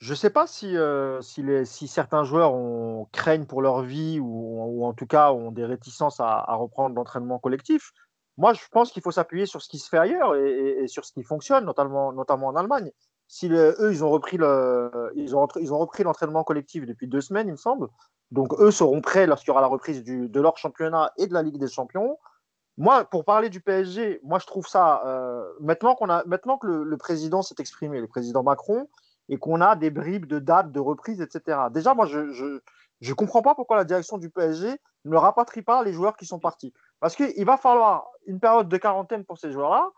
[0.01, 0.75] Je ne sais pas si,
[1.21, 6.21] si, certains joueurs ont, craignent pour leur vie ou, en tout cas ont des réticences
[6.21, 7.93] à, reprendre l'entraînement collectif.
[8.39, 11.13] Moi, je pense qu'il faut s'appuyer sur ce qui se fait ailleurs et, sur ce
[11.13, 12.91] qui fonctionne, notamment, notamment en Allemagne.
[13.29, 17.21] Si eux, ils ont repris le, ils ont, ils ont repris l'entraînement collectif depuis deux
[17.21, 17.89] semaines, il me semble.
[18.31, 21.35] Donc eux seront prêts lorsqu'il y aura la reprise du, de leur championnat et de
[21.35, 22.19] la Ligue des Champions.
[22.79, 26.67] Moi, pour parler du PSG, moi je trouve ça euh, maintenant qu'on a maintenant que
[26.67, 28.89] le, président s'est exprimé, le président Macron,
[29.29, 31.59] et qu'on a des bribes de dates, de reprise, etc.
[31.73, 32.61] Déjà, moi je je,
[33.01, 36.39] je comprends pas pourquoi la direction du PSG ne rapatrie pas les joueurs qui sont
[36.39, 36.73] partis.
[37.01, 39.91] Parce qu'il va falloir une période de quarantaine pour ces joueurs-là.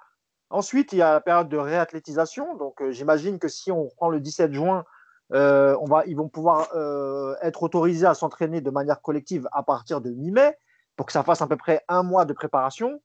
[0.50, 2.56] Ensuite, il y a la période de réathlétisation.
[2.56, 4.84] Donc, euh, j'imagine que si on prend le 17 juin,
[5.32, 9.62] euh, on va, ils vont pouvoir euh, être autorisés à s'entraîner de manière collective à
[9.62, 10.56] partir de mi-mai
[10.96, 13.00] pour que ça fasse à peu près un mois de préparation,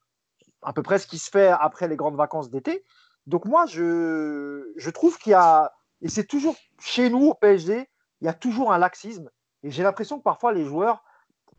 [0.62, 2.84] à peu près ce qui se fait après les grandes vacances d'été.
[3.28, 7.90] Donc, moi, je, je trouve qu'il y a, et c'est toujours chez nous au PSG,
[8.22, 9.30] il y a toujours un laxisme.
[9.64, 11.04] Et j'ai l'impression que parfois les joueurs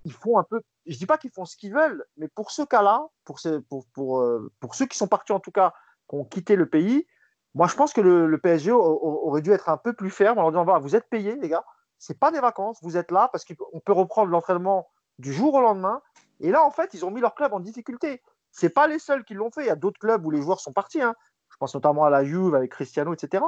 [0.05, 2.63] ils font un peu, je dis pas qu'ils font ce qu'ils veulent, mais pour ce
[2.63, 3.39] cas-là, pour,
[3.69, 5.75] pour, pour, euh, pour, ceux qui sont partis en tout cas,
[6.09, 7.07] qui ont quitté le pays,
[7.55, 10.65] moi je pense que le, PSG aurait dû être un peu plus ferme en leur
[10.65, 11.65] disant vous êtes payés les gars,
[11.99, 14.89] c'est pas des vacances, vous êtes là parce qu'on peut reprendre l'entraînement
[15.19, 16.01] du jour au lendemain.
[16.41, 18.23] Et là en fait ils ont mis leur club en difficulté.
[18.51, 20.61] C'est pas les seuls qui l'ont fait, il y a d'autres clubs où les joueurs
[20.61, 21.03] sont partis.
[21.03, 21.15] Hein.
[21.51, 23.45] Je pense notamment à la Juve avec Cristiano, etc.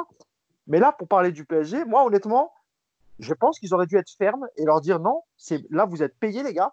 [0.66, 2.53] Mais là pour parler du PSG, moi honnêtement
[3.18, 5.22] je pense qu'ils auraient dû être fermes et leur dire non,
[5.70, 6.72] là vous êtes payés les gars,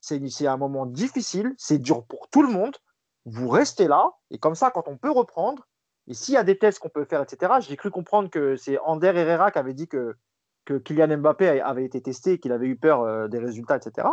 [0.00, 2.76] c'est un moment difficile, c'est dur pour tout le monde,
[3.24, 5.66] vous restez là et comme ça quand on peut reprendre
[6.08, 7.54] et s'il y a des tests qu'on peut faire etc.
[7.60, 10.14] J'ai cru comprendre que c'est Ander Herrera qui avait dit que
[10.64, 14.08] que Kylian Mbappé avait été testé et qu'il avait eu peur euh, des résultats etc.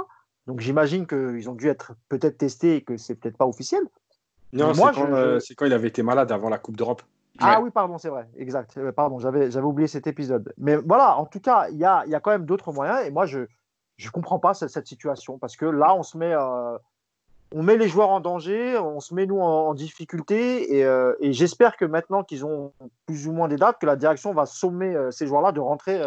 [0.47, 3.81] Donc j'imagine qu'ils ont dû être peut-être testés et que c'est peut-être pas officiel.
[4.51, 7.01] Non, c'est quand, euh, quand, il avait été malade avant la Coupe d'Europe.
[7.39, 8.77] Ah oui, pardon, c'est vrai, exact.
[8.77, 10.53] Euh, pardon, j'avais, oublié cet épisode.
[10.57, 13.05] Mais voilà, en tout cas, il y a, y a quand même d'autres moyens.
[13.05, 16.77] Et moi, je ne comprends pas cette, situation parce que là, on se met, euh,
[17.53, 20.75] on met les joueurs en danger, on se met nous en, difficulté.
[20.75, 22.73] Et, euh, et j'espère que maintenant qu'ils ont
[23.05, 26.01] plus ou moins des dates, que la direction va sommer ces joueurs-là de rentrer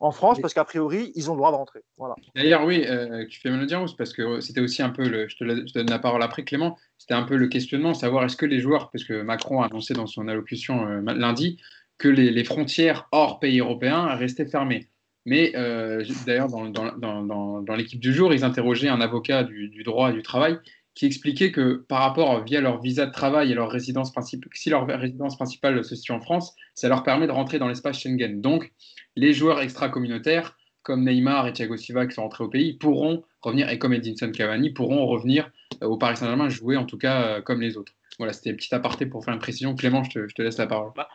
[0.00, 1.80] en France parce qu'a priori, ils ont le droit de rentrer.
[1.98, 2.14] Voilà.
[2.34, 5.28] D'ailleurs, oui, euh, tu fais bien le dire, parce que c'était aussi un peu, le,
[5.28, 8.46] je, te donne la parole après Clément, c'était un peu le questionnement, savoir est-ce que
[8.46, 11.58] les joueurs, parce que Macron a annoncé dans son allocution euh, lundi
[11.98, 14.88] que les, frontières hors pays européens restaient fermées.
[15.24, 19.82] Mais euh, d'ailleurs, dans, dans, dans, l'équipe du jour, ils interrogeaient un avocat du, du
[19.82, 20.58] droit et du travail
[20.96, 24.70] qui expliquait que par rapport via leur visa de travail et leur résidence principale, si
[24.70, 28.40] leur résidence principale se situe en France, ça leur permet de rentrer dans l'espace Schengen.
[28.40, 28.72] Donc,
[29.14, 33.68] les joueurs extra-communautaires comme Neymar et Thiago Silva qui sont rentrés au pays pourront revenir,
[33.68, 35.50] et comme Edinson Cavani, pourront revenir
[35.82, 37.92] euh, au Paris Saint-Germain jouer en tout cas euh, comme les autres.
[38.18, 39.74] Voilà, c'était un petit aparté pour faire une précision.
[39.74, 40.92] Clément, je te, laisse la parole.
[40.96, 41.08] Bah,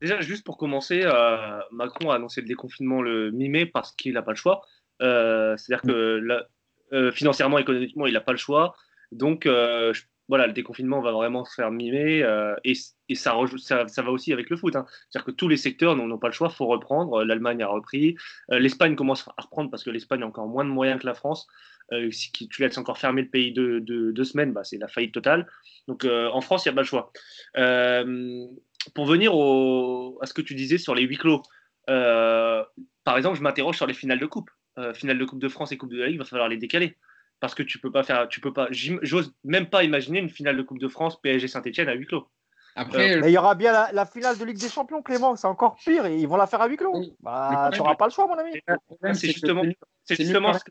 [0.00, 4.22] déjà, juste pour commencer, euh, Macron a annoncé le déconfinement le mi-mai parce qu'il n'a
[4.22, 4.62] pas le choix.
[5.00, 6.42] C'est-à-dire que euh,
[7.12, 8.74] financièrement, économiquement, il n'a pas le choix.
[9.12, 9.92] Donc, euh,
[10.28, 12.74] voilà, le déconfinement va vraiment se faire mimer euh, et,
[13.14, 14.76] ça, va aussi avec le foot.
[14.76, 14.84] Hein.
[15.08, 17.24] C'est-à-dire que tous les secteurs n'ont pas le choix, il faut reprendre.
[17.24, 18.16] L'Allemagne a repris,
[18.50, 21.46] l'Espagne commence à reprendre parce que l'Espagne a encore moins de moyens que la France.
[22.10, 25.48] si tu laisses encore fermer le pays de, deux semaines, bah, c'est la faillite totale.
[25.86, 27.10] Donc en France, il n'y a pas le choix.
[28.94, 31.40] pour venir à ce que tu disais sur les huis clos,
[31.86, 34.50] par exemple, je m'interroge sur les finales de coupe.
[34.78, 36.56] Euh, finale de Coupe de France et Coupe de la Ligue, il va falloir les
[36.56, 36.96] décaler.
[37.40, 40.56] Parce que tu peux pas faire, tu peux pas, j'ose même pas imaginer une finale
[40.56, 42.28] de Coupe de France PSG Saint-Etienne à huis clos.
[42.76, 45.76] Après, euh, il y aura bien la, finale de Ligue des Champions, Clément, c'est encore
[45.76, 46.94] pire, et ils vont la faire à huis clos.
[47.20, 48.52] Bah, tu n'auras pas le choix, mon ami.
[49.14, 49.62] C'est justement,
[50.04, 50.70] c'est justement ce que,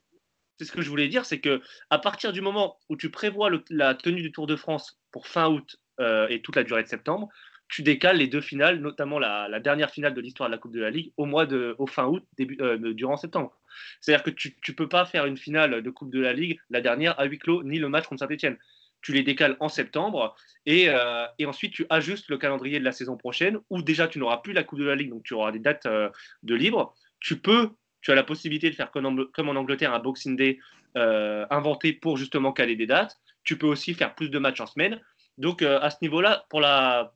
[0.61, 3.93] ce que je voulais dire, c'est que à partir du moment où tu prévois la
[3.93, 7.27] tenue du Tour de France pour fin août euh, et toute la durée de septembre,
[7.69, 10.79] tu décales les deux finales, notamment la, dernière finale de l'histoire de la Coupe de
[10.79, 12.57] la Ligue, au mois de, au fin août, début,
[12.93, 13.51] durant septembre.
[13.99, 16.81] C'est-à-dire que tu ne peux pas faire une finale de Coupe de la Ligue, la
[16.81, 18.57] dernière, à huis clos, ni le match contre Saint-Etienne.
[19.01, 22.91] Tu les décales en septembre et, euh, et, ensuite tu ajustes le calendrier de la
[22.91, 25.51] saison prochaine où déjà tu n'auras plus la Coupe de la Ligue, donc tu auras
[25.51, 26.09] des dates euh,
[26.43, 26.95] de libre.
[27.19, 27.69] Tu peux,
[28.01, 30.59] tu as la possibilité de faire comme en, Angleterre un Boxing Day
[30.97, 33.17] euh, inventé pour justement caler des dates.
[33.43, 34.99] Tu peux aussi faire plus de matchs en semaine.
[35.37, 37.13] Donc à ce niveau-là, pour la,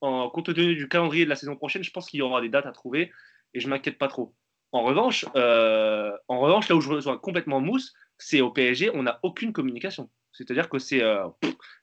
[0.00, 2.48] en, compte tenu du calendrier de la saison prochaine, je pense qu'il y aura des
[2.48, 3.12] dates à trouver
[3.54, 4.34] et je m'inquiète pas trop.
[4.72, 9.04] En revanche, euh, en revanche, là où je rejoins complètement Mousse, c'est au PSG, on
[9.04, 10.10] n'a aucune communication.
[10.32, 11.28] C'est-à-dire que c'est euh,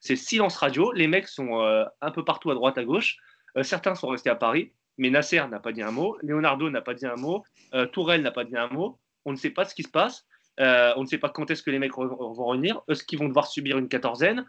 [0.01, 0.91] silence radio.
[0.91, 3.15] Les mecs sont euh, un peu partout à droite, à gauche.
[3.61, 6.17] certains sont restés à Paris, mais Nasser n'a pas dit un mot.
[6.21, 7.45] Leonardo n'a pas dit un mot.
[7.93, 8.99] Tourelle n'a pas dit un mot.
[9.23, 10.25] On ne sait pas ce qui se passe.
[10.57, 12.81] on ne sait pas quand est-ce que les mecs vont revenir.
[12.89, 14.45] Est-ce qu'ils vont devoir subir une quatorzaine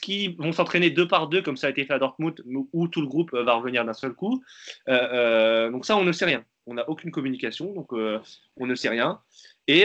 [0.00, 3.00] Qu'ils vont s'entraîner deux par deux, comme ça a été fait à Dortmund, où tout
[3.00, 4.42] le groupe va revenir d'un seul coup
[4.86, 6.44] Donc ça, on ne sait rien.
[6.66, 9.20] On n'a aucune communication, donc on ne sait rien.
[9.68, 9.84] Et,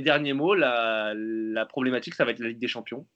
[0.00, 3.06] dernier mot, la, la, problématique, ça va être la Ligue des Champions,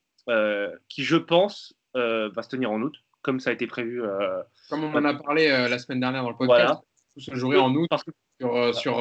[0.89, 2.97] qui, je pense, va se tenir en août
[3.27, 4.05] comme ça a été prévu.
[4.05, 4.41] Euh,
[4.71, 6.81] comme on en a parlé euh, la semaine dernière dans le podcast,
[7.13, 7.89] tout se jouerait en août.
[8.39, 8.99] Sur, euh, sur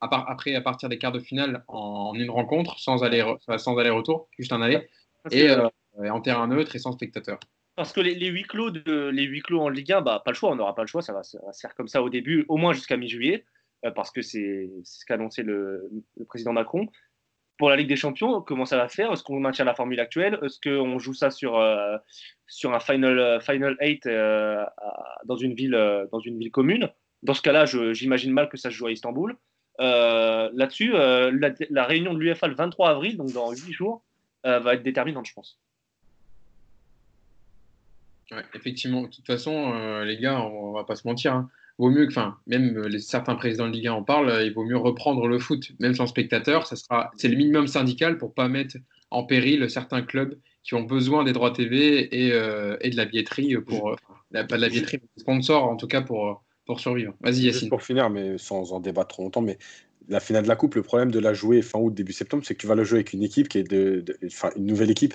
[0.00, 3.90] après, à partir des quarts de finale, en, une rencontre, sans aller-retour, sans aller
[4.38, 4.88] juste un aller,
[5.32, 5.48] et,
[5.98, 7.40] en terrain neutre et sans spectateurs.
[7.76, 10.36] Parce que les, huit clos de, les huit clos en Ligue 1, bah, pas le
[10.36, 12.56] choix, on n'aura pas le choix, ça va, se faire comme ça au début, au
[12.56, 13.44] moins jusqu'à mi-juillet,
[13.94, 15.90] parce que c'est ce qu'a annoncé le,
[16.28, 16.88] président Macron
[17.58, 19.12] pour la Ligue des Champions, comment ça va faire?
[19.12, 20.38] Est-ce qu'on maintient la formule actuelle?
[20.42, 21.96] Est-ce qu'on joue ça sur, euh,
[22.48, 24.64] sur un Final, euh, final 8 euh,
[25.24, 25.78] dans, une ville,
[26.10, 26.90] dans une ville commune?
[27.22, 29.36] Dans ce cas-là, j'imagine mal que ça se joue à Istanbul.
[29.78, 34.04] Là-dessus, la, réunion de l'UFA le 23 avril, donc dans 8 jours,
[34.42, 35.60] va être déterminante, je pense.
[38.54, 41.34] Effectivement, de toute façon, les gars, on, ne va pas se mentir.
[41.34, 44.44] Hein vaut mieux, enfin, même euh, les, certains présidents de Ligue 1 en parlent, euh,
[44.44, 46.06] il vaut mieux reprendre le foot, même sans.
[46.06, 48.76] Ça sera, c'est le minimum syndical pour pas mettre
[49.10, 53.04] en péril certains clubs qui ont besoin des droits TV et, euh, et de la
[53.04, 53.96] billetterie pour,
[54.32, 57.14] pas de la billetterie, mais des sponsors en tout cas pour, pour survivre.
[57.20, 57.68] Vas-y Yacine.
[57.68, 59.58] pour finir, mais sans en débattre trop longtemps, mais
[60.08, 62.54] la finale de la coupe, le problème de la jouer fin août début septembre, c'est
[62.54, 65.14] que tu vas la jouer avec une équipe qui est de, enfin, une nouvelle équipe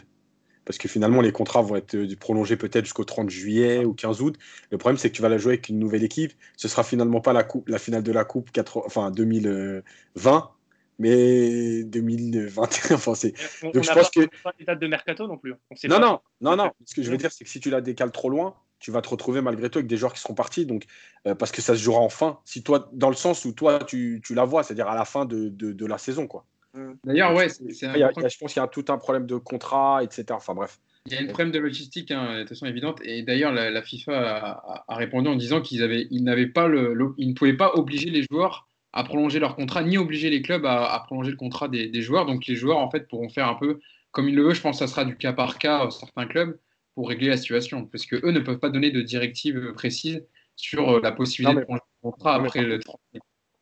[0.69, 4.21] parce que finalement les contrats vont être euh, prolongés peut-être jusqu'au 30 juillet ou 15
[4.21, 4.37] août.
[4.69, 6.31] Le problème c'est que tu vas la jouer avec une nouvelle équipe.
[6.57, 8.51] Ce sera finalement pas la, coupe, la finale de la coupe
[8.85, 10.51] enfin 2020,
[10.99, 12.95] mais 2021.
[12.95, 13.33] Enfin, c'est...
[13.63, 15.55] Donc je pense que pas les dates de mercato non plus.
[15.85, 16.69] non, non, non, non.
[16.85, 19.01] Ce que je veux dire c'est que si tu la décales trop loin, tu vas
[19.01, 20.67] te retrouver malgré tout avec des joueurs qui seront partis.
[20.67, 20.85] Donc,
[21.25, 22.41] euh, parce que ça se jouera en fin.
[22.45, 25.25] Si toi, dans le sens où toi tu, tu la vois, c'est-à-dire à la fin
[25.25, 26.45] de, de, de la saison, quoi.
[26.73, 26.91] Mm.
[27.03, 30.25] D'ailleurs, ouais, c'est, je pense qu'il y a tout un problème de contrat, etc.
[30.31, 30.79] Enfin bref.
[31.05, 32.99] Il y a un problème de logistique, hein, de façon évidente.
[33.03, 37.29] Et d'ailleurs, la, FIFA a, répondu en disant qu'ils avaient, ils n'avaient pas le, ils
[37.29, 41.01] ne pouvaient pas obliger les joueurs à prolonger leur contrat, ni obliger les clubs à,
[41.05, 42.25] prolonger le contrat des, joueurs.
[42.25, 43.79] Donc les joueurs, en fait, pourront faire un peu
[44.11, 44.55] comme ils le veulent.
[44.55, 46.59] Je pense que ça sera du cas par cas euh, certains clubs
[46.95, 50.89] pour régler la situation, parce que eux ne peuvent pas donner de directives précises sur
[50.89, 52.79] euh, la possibilité de prolonger le contrat après le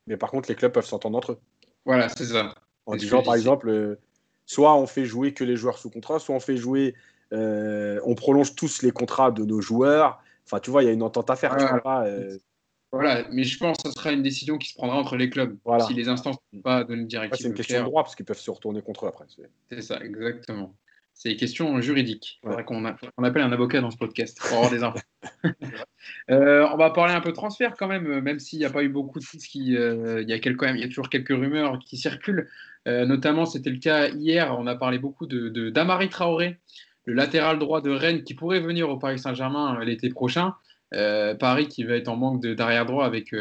[0.08, 1.40] Mais par contre, les clubs peuvent s'entendre entre eux.
[1.86, 2.54] Voilà, c'est ça.
[2.88, 4.00] En disant, par exemple, euh,
[4.46, 6.96] soit on fait jouer que les joueurs sous contrat, soit on fait jouer,
[7.34, 10.24] euh, on prolonge tous les contrats de nos joueurs.
[10.46, 11.56] Enfin, tu vois, il y a une entente à faire.
[11.86, 12.38] Euh.
[12.94, 15.58] Voilà, mais je pense que ce sera une décision qui se prendra entre les cluls.
[15.86, 17.42] Si les instances ne pas donner une directive.
[17.42, 19.26] c'est une question de droit parce qu'ils peuvent se retourner contre eux après.
[19.70, 20.74] C'est ça, exactement.
[21.18, 22.40] C'est une question juridique.
[22.44, 25.00] Il faudrait qu'on appelle un avocat dans ce podcast pour avoir des infos.
[26.30, 28.90] Euh, on va parler un peu transfert quand même, même s'il n'y a pas eu
[28.90, 31.98] beaucoup de qui, euh, il, y a quelques, il y a toujours quelques rumeurs qui
[31.98, 32.50] circulent.
[32.88, 34.56] Euh, notamment, c'était le cas hier.
[34.58, 36.60] On a parlé beaucoup de d'Amari Traoré,
[37.06, 40.54] le latéral droit de Rennes, qui pourrait venir au Paris Saint-Germain l'été prochain.
[40.92, 43.34] Paris qui va être en manque d'arrière droit avec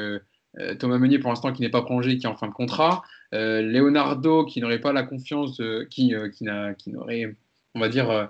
[0.79, 3.03] Thomas Meunier pour l'instant qui n'est pas prolongé, qui est en fin de contrat.
[3.33, 5.61] Leonardo qui n'aurait pas la confiance,
[5.91, 7.37] qui, qui n'aurait
[7.77, 8.27] on va dire, euh,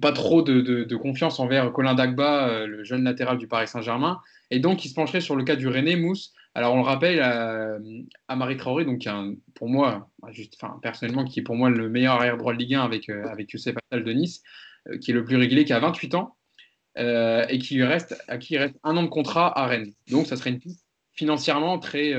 [0.00, 4.20] pas trop de, confiance envers Colin Dagba, euh, le jeune latéral du Paris Saint-Germain.
[4.50, 6.32] Et donc, il se pencherait sur le cas du René Mousse.
[6.54, 9.06] Alors, on le rappelle à, Marie Traoré, donc
[9.54, 10.08] pour moi,
[10.82, 13.50] personnellement, qui est pour moi le meilleur arrière droit de Ligue 1 avec, euh, avec
[13.52, 14.42] Youssef Attal de Nice,
[15.00, 16.36] qui est le plus régulier, qui a 28 ans,
[16.96, 19.92] et qui reste, à qui reste un an de contrat à Rennes.
[20.10, 22.14] Donc, ça serait une piste financièrement très,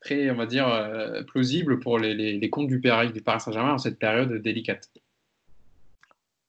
[0.00, 0.66] très on va dire,
[1.28, 4.90] plausible pour les, comptes du du Paris Saint-Germain en cette période délicate.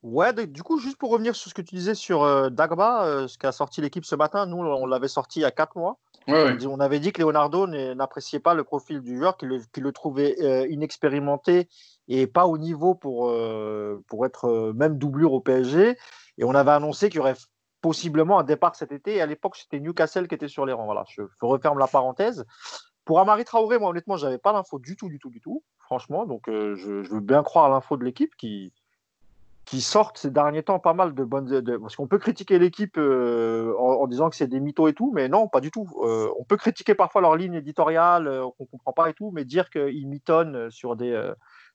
[0.03, 3.27] Ouais, du coup, juste pour revenir sur ce que tu disais sur euh, Dagba, euh,
[3.27, 5.97] ce qu'a sorti l'équipe ce matin, nous, on l'avait sorti il y a quatre mois.
[6.27, 10.67] On avait dit que Leonardo n'appréciait pas le profil du joueur, qu'il le, trouvait euh,
[10.67, 11.69] inexpérimenté
[12.09, 13.33] et pas au niveau pour,
[14.07, 15.97] pour être même doublure au PSG.
[16.37, 17.35] Et on avait annoncé qu'il y aurait
[17.81, 19.15] possiblement un départ cet été.
[19.15, 20.85] Et à l'époque, c'était Newcastle qui était sur les rangs.
[20.85, 22.45] Voilà, je, referme la parenthèse.
[23.05, 25.63] Pour Amari Traoré, moi, honnêtement, je n'avais pas l'info du tout, du tout, du tout,
[25.79, 26.25] franchement.
[26.25, 28.73] Donc, je, je, veux bien croire l'info de l'équipe qui,
[29.67, 31.61] qui sortent ces derniers temps pas mal de bonnes.
[31.81, 35.27] parce qu'on peut critiquer l'équipe euh, en, disant que c'est des mythos et tout, mais
[35.27, 35.85] non, pas du tout.
[36.03, 39.29] Euh, on peut critiquer parfois leur ligne éditoriale, euh, qu'on ne comprend pas et tout,
[39.33, 41.21] mais dire qu'ils mitonnent sur, des,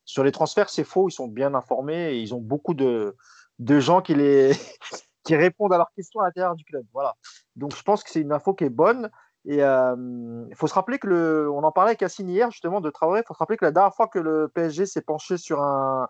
[0.06, 1.10] sur les transferts, c'est faux.
[1.10, 3.14] Ils sont bien informés et ils ont beaucoup de,
[3.58, 4.52] de gens qui, les
[5.24, 6.86] qui répondent à leurs questions à l'intérieur du club.
[6.94, 7.14] Voilà.
[7.56, 9.10] Donc je pense que c'est une info qui est bonne.
[9.44, 12.88] Et il faut se rappeler que le, on en parlait avec Cassine hier justement de
[12.88, 13.20] Traoré.
[13.20, 16.08] Il faut se rappeler que la dernière fois que le PSG s'est penché sur un,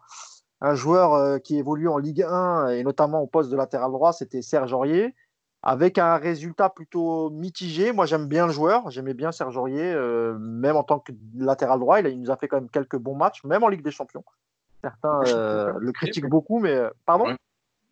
[0.62, 4.12] un joueur euh, qui évolue en Ligue 1 et notamment au poste de latéral droit,
[4.12, 5.14] c'était Serge Aurier.
[5.62, 7.92] avec un résultat plutôt mitigé.
[7.92, 9.94] Moi, j'aime bien le joueur, j'aimais bien Serge Aurier,
[10.38, 12.00] même en tant que latéral droit.
[12.00, 14.24] Il, nous a fait quand même quelques bons matchs, même en Ligue des Champions.
[14.82, 15.20] Certains
[15.78, 17.36] le critiquent beaucoup, mais pardon?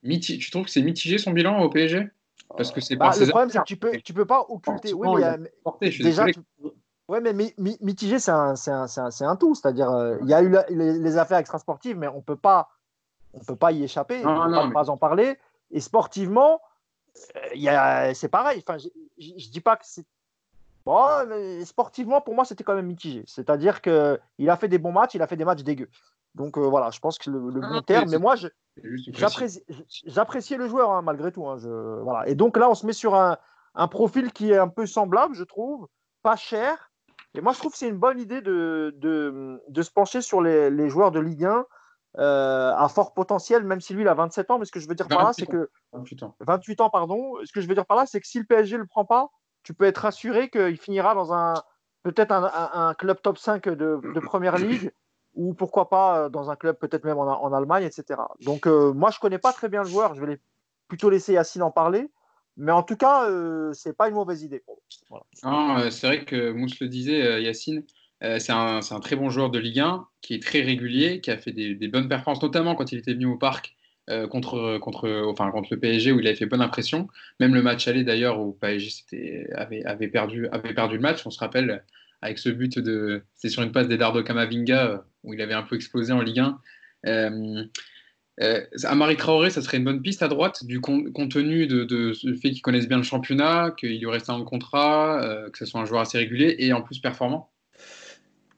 [0.03, 2.09] Tu trouves que c'est mitigé son bilan au PSG
[2.57, 4.95] Parce que c'est bah, Le problème, c'est que tu peux, tu peux pas occulter.
[4.95, 6.27] Oui, mais, déjà,
[7.11, 8.87] Ouais, mais mitigé, c'est un, un,
[9.21, 9.57] un, tout.
[9.57, 12.69] C'est-à-dire, euh, il y a eu les, affaires extrasportives, mais on peut pas,
[13.35, 14.25] on peut pas y échapper.
[14.25, 15.37] on ne peut pas, en parler.
[15.73, 16.61] Et sportivement,
[17.57, 18.63] euh, c'est pareil.
[18.65, 18.89] Enfin, je
[19.29, 20.07] ne dis pas que c'est.
[20.87, 23.25] Bon, mais sportivement, pour moi, c'était quand même mitigé.
[23.27, 25.91] C'est-à-dire qu'il a fait des bons matchs, il a fait des matchs dégueux.
[26.37, 28.09] Donc euh, voilà, je pense que le, le bon terme.
[28.09, 28.37] Mais moi,
[30.07, 31.49] j'appréciais le joueur hein, malgré tout.
[31.49, 32.29] Hein, je, voilà.
[32.29, 33.37] Et donc là, on se met sur un,
[33.75, 35.89] un profil qui est un peu semblable, je trouve,
[36.23, 36.90] pas cher
[37.35, 40.41] et moi, je trouve que c'est une bonne idée de, de, de, se pencher sur
[40.41, 41.65] les, les joueurs de Ligue 1
[42.19, 44.59] euh, à fort potentiel, même si lui, il a 27 ans.
[44.59, 45.71] Mais ce que je veux dire par là, c'est que.
[45.93, 46.37] 28 ans.
[46.41, 47.35] 28 ans, pardon.
[47.45, 49.05] Ce que je veux dire par là, c'est que si le PSG ne le prend
[49.05, 49.29] pas,
[49.63, 51.55] tu peux être assuré qu'il finira dans un.
[52.03, 54.91] Peut-être un, un, club top 5 de, de première ligue
[55.35, 58.21] ou pourquoi pas euh, dans un club peut-être même en, en, Allemagne, etc.
[58.41, 60.15] Donc euh, moi, je connais pas très bien le joueur.
[60.15, 60.41] Je vais les,
[60.89, 62.11] plutôt laisser Yacine en parler.
[62.57, 64.63] Mais en tout cas, euh, c'est pas une mauvaise idée.
[65.45, 67.85] Euh, c'est vrai que Mousse le disait, euh, Yacine,
[68.23, 71.31] euh, c'est un, un, très bon joueur de Ligue 1 qui est très régulier, qui
[71.31, 73.75] a fait des, des bonnes performances, notamment quand il était venu au parc
[74.29, 77.07] contre, contre, enfin, contre le PSG où il avait fait bonne impression.
[77.39, 81.31] Même le match aller d'ailleurs où PSG avait, avait, perdu, avait perdu le match, on
[81.31, 81.85] se rappelle,
[82.21, 83.23] avec ce but de.
[83.35, 86.61] C'est sur une passe d'Edardo Camavinga où il avait un peu explosé en Ligue 1.
[87.07, 87.65] Euh,
[88.85, 92.63] Amari Traoré, ça serait une bonne piste à droite, du compte tenu de, fait qu'ils
[92.63, 96.01] connaissent bien le championnat, qu'il lui reste un contrat, euh, que ce soit un joueur
[96.01, 97.51] assez régulier et en plus performant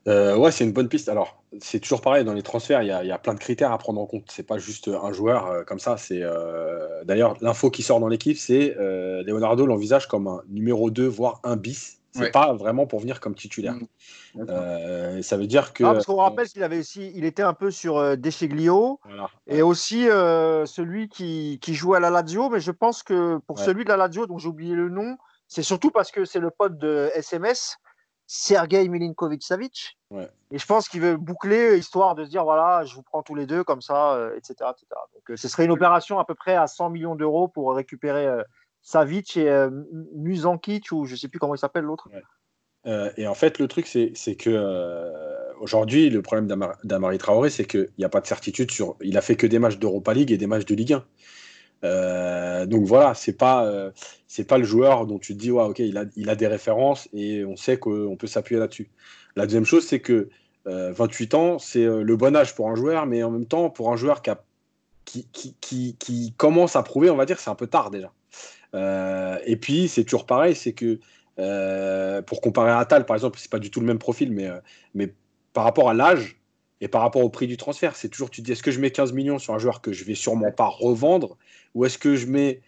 [0.06, 1.08] euh, Ouais, c'est une bonne piste.
[1.08, 4.00] Alors, c'est toujours pareil, dans les transferts, il y, a, plein de critères à prendre
[4.00, 4.30] en compte.
[4.30, 5.96] C'est pas juste un joueur euh, comme ça.
[5.96, 6.22] C'est
[7.04, 11.56] D'ailleurs, l'info qui sort dans l'équipe, c'est Leonardo l'envisage comme un numéro 2, voire un
[11.56, 13.74] bis c'est pas vraiment pour venir comme titulaire.
[13.74, 14.44] Mmh.
[14.48, 15.84] Euh, ça veut dire que.
[15.84, 19.00] Ah, parce qu'on rappelle qu'il avait aussi, il était un peu sur euh, Descheglio
[19.46, 23.58] et aussi euh, celui qui, qui joue à la Lazio, mais je pense que pour
[23.58, 25.16] celui de la Lazio, dont j'ai oublié le nom,
[25.48, 27.76] c'est surtout parce que c'est le pote de SMS,
[28.26, 29.98] Sergei Milinkovic-Savic.
[30.50, 33.34] Et je pense qu'il veut boucler histoire de se dire voilà, je vous prends tous
[33.34, 34.86] les deux comme ça, etc., etc.
[35.14, 38.28] Donc ce serait une opération à peu près à 100 millions d'euros pour récupérer
[38.82, 39.70] Savic et euh,
[40.90, 42.08] ou je sais plus comment il s'appelle l'autre.
[42.86, 46.48] Euh, et en fait, le truc, c'est que euh, aujourd'hui, le problème
[46.82, 48.96] d'Amari Traoré, c'est qu'il n'y a pas de certitude sur.
[49.00, 50.98] Il a fait que des matchs d'Europa League et des matchs de Ligue
[51.82, 52.66] 1.
[52.66, 53.92] donc voilà, c'est pas
[54.48, 57.08] pas le joueur dont tu te dis ouais, ok, il a, il a des références
[57.12, 58.90] et on sait qu'on peut s'appuyer là-dessus.
[59.36, 60.28] La deuxième chose, c'est que
[60.64, 63.96] 28 ans, c'est le bon âge pour un joueur, mais en même temps, pour un
[63.96, 64.22] joueur
[65.04, 68.12] qui, qui, qui, qui commence à prouver, on va dire, c'est un peu tard déjà.
[68.74, 70.98] Euh, et puis, c'est toujours pareil, c'est que
[71.38, 74.46] euh, pour comparer à Atal, par exemple, c'est pas du tout le même profil, mais,
[74.46, 74.58] euh,
[74.94, 75.12] mais
[75.52, 76.40] par rapport à l'âge
[76.80, 78.80] et par rapport au prix du transfert, c'est toujours, tu te dis, est-ce que je
[78.80, 81.36] mets 15 millions sur un joueur que je vais sûrement pas revendre,
[81.74, 82.60] ou est-ce que je mets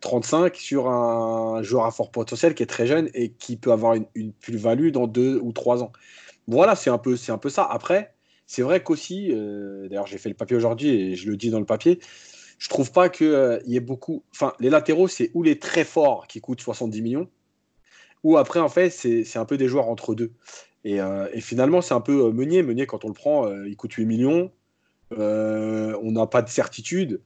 [0.00, 3.94] 35 sur un joueur à fort potentiel qui est très jeune et qui peut avoir
[4.14, 5.92] une, plus-value dans deux ou trois ans?
[6.48, 7.64] Voilà, c'est un peu, un peu ça.
[7.64, 8.12] Après,
[8.46, 11.64] c'est vrai qu'aussi, d'ailleurs, j'ai fait le papier aujourd'hui et je le dis dans le
[11.64, 12.00] papier,
[12.58, 14.24] je trouve pas qu'il euh, y ait beaucoup.
[14.32, 17.28] Enfin, les latéraux, c'est ou les très forts qui coûtent 70 millions,
[18.22, 20.32] ou après, en fait, c'est un peu des joueurs entre deux.
[20.84, 22.62] Et, euh, finalement, c'est un peu euh, Meunier.
[22.62, 24.50] Meunier, quand on le prend, il coûte 8 millions.
[25.10, 27.20] on n'a pas de certitude.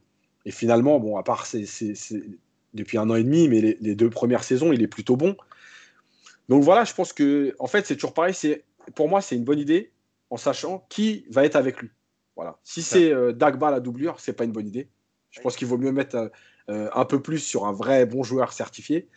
[0.45, 1.65] Et finalement, bon, à part c'est
[2.73, 5.35] depuis un an et demi, mais les, deux premières saisons, il est plutôt bon.
[6.49, 8.33] Donc voilà, je pense que, en fait, c'est toujours pareil.
[8.95, 9.91] Pour moi, c'est une bonne idée
[10.29, 11.89] en sachant qui va être avec lui.
[12.35, 12.57] Voilà.
[12.63, 14.89] Si c'est Dagba la doublure, c'est pas une bonne idée.
[15.31, 16.31] Je pense qu'il vaut mieux mettre
[16.69, 19.07] euh, un peu plus sur un vrai bon joueur certifié.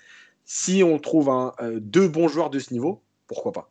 [0.45, 3.71] Si on trouve un, euh, deux bons joueurs de ce niveau, pourquoi pas?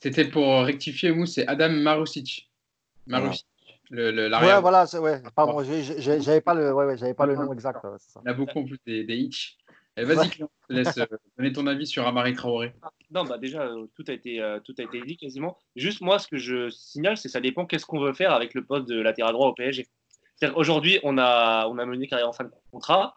[0.00, 2.50] C'était pour rectifier, Mousse, c'est Adam Marusic.
[3.06, 3.46] Marusic.
[3.90, 7.80] Le, le, ouais, voilà, ouais, pardon, j'avais pas le, ouais, j'avais pas le nom exact.
[7.84, 9.58] Il y a beaucoup en plus des, des hitch.
[9.96, 12.72] Eh, vas-y, je te laisse euh, donner ton avis sur Amari Traoré.
[13.12, 15.58] Non, bah déjà, tout a, été, tout a été dit quasiment.
[15.76, 18.54] Juste, moi, ce que je signale, c'est que ça dépend qu'est-ce qu'on veut faire avec
[18.54, 19.86] le poste de latéral droit au PSG.
[20.54, 23.16] Aujourd'hui, on a, on a mené carrière en fin de contrat,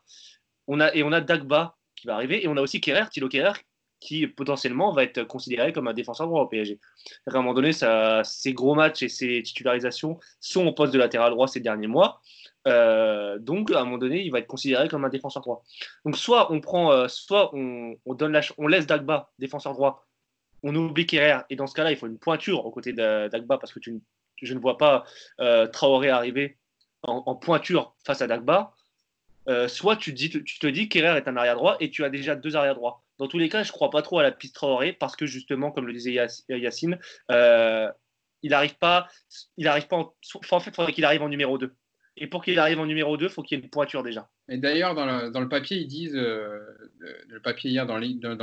[0.68, 3.28] on a, et on a Dagba qui va arriver, et on a aussi Kerrer, Thilo
[3.28, 3.54] Kerrer,
[4.00, 6.80] qui potentiellement va être considéré comme un défenseur droit au PSG.
[7.26, 7.72] À un moment donné,
[8.24, 12.22] ses gros matchs et ses titularisations sont au poste de latéral droit ces derniers mois.
[12.68, 15.64] Euh, donc, à un moment donné, il va être considéré comme un défenseur droit.
[16.06, 20.06] Donc, soit on prend, euh, soit on, on, laisse Dagba défenseur droit,
[20.64, 23.74] on oublie Kerrer, et dans ce cas-là, il faut une pointure aux côtés Dagba parce
[23.74, 23.80] que
[24.42, 25.06] je ne vois pas
[25.40, 26.58] euh, Traoré arriver
[27.04, 28.74] en, pointure face à Dagba,
[29.68, 32.10] soit tu te dis, tu te dis qu'Herrera est un arrière droit et tu as
[32.10, 33.04] déjà deux arrière droits.
[33.18, 35.26] Dans tous les cas, je ne crois pas trop à la piste Traoré parce que
[35.26, 36.12] justement, comme le disait
[36.50, 37.00] Yacine,
[38.44, 39.08] il n'arrive pas,
[39.58, 40.14] il pas en,
[40.52, 41.74] en fait, il faudrait qu'il arrive en numéro 2.
[42.20, 44.28] Et pour qu'il arrive en numéro 2, il faut qu'il y ait une pointure déjà.
[44.50, 45.06] Et d'ailleurs, dans,
[45.40, 46.60] le, papier, ils disent, euh,
[47.28, 47.98] le papier hier dans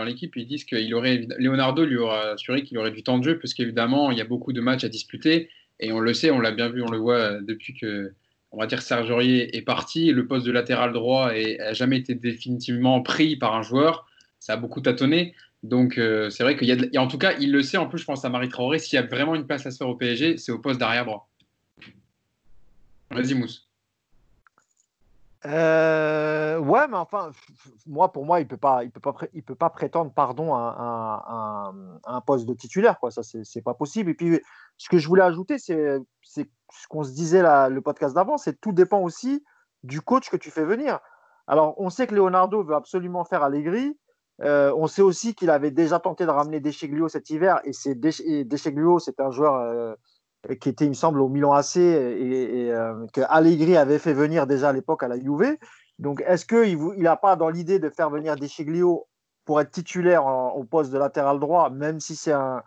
[0.04, 3.38] l'équipe, ils disent qu'il aurait, Leonardo lui aura assuré qu'il aurait du temps de jeu,
[3.38, 5.50] parce qu'évidemment, il y a beaucoup de matchs à disputer.
[5.80, 8.12] Et on le sait, on l'a bien vu, on le voit depuis que,
[8.54, 10.12] on va dire, Serge Aurier est parti.
[10.12, 14.06] Le poste de latéral droit n'a jamais été définitivement pris par un joueur.
[14.38, 15.34] Ça a beaucoup tâtonné.
[15.62, 17.78] Donc, euh, c'est vrai qu'il y a, et en tout cas, il le sait.
[17.78, 18.78] En plus, je pense à Marie Traoré.
[18.78, 21.04] S'il y a vraiment une place à se faire au PSG, c'est au poste d'arrière
[21.04, 21.28] droit.
[23.10, 23.63] Vas-y, Mousse.
[25.46, 27.32] Euh, ouais, mais enfin,
[27.86, 28.82] moi, pour moi, il peut peut pas,
[29.46, 31.72] peut pas prétendre, pardon, à,
[32.04, 33.10] un poste de titulaire, quoi.
[33.10, 34.10] Ça, c'est pas possible.
[34.10, 34.40] Et puis,
[34.78, 38.72] ce que je voulais ajouter, c'est ce qu'on se disait le podcast d'avant, c'est tout
[38.72, 39.44] dépend aussi
[39.82, 41.00] du coach que tu fais venir.
[41.46, 43.98] Alors, on sait que Leonardo veut absolument faire Allegri.
[44.42, 47.94] Euh, on sait aussi qu'il avait déjà tenté de ramener Descheglio cet hiver, et c'est
[47.94, 49.94] Descheglio, c'est un joueur euh,
[50.60, 54.46] qui était, il me semble, au Milan AC et, euh, que Allegri avait fait venir
[54.46, 55.56] déjà à l'époque à la Juve.
[55.98, 59.06] Donc, est-ce qu'il n'a pas dans l'idée de faire venir Descheglio
[59.44, 62.62] pour être titulaire au poste de latéral droit, même si c'est un,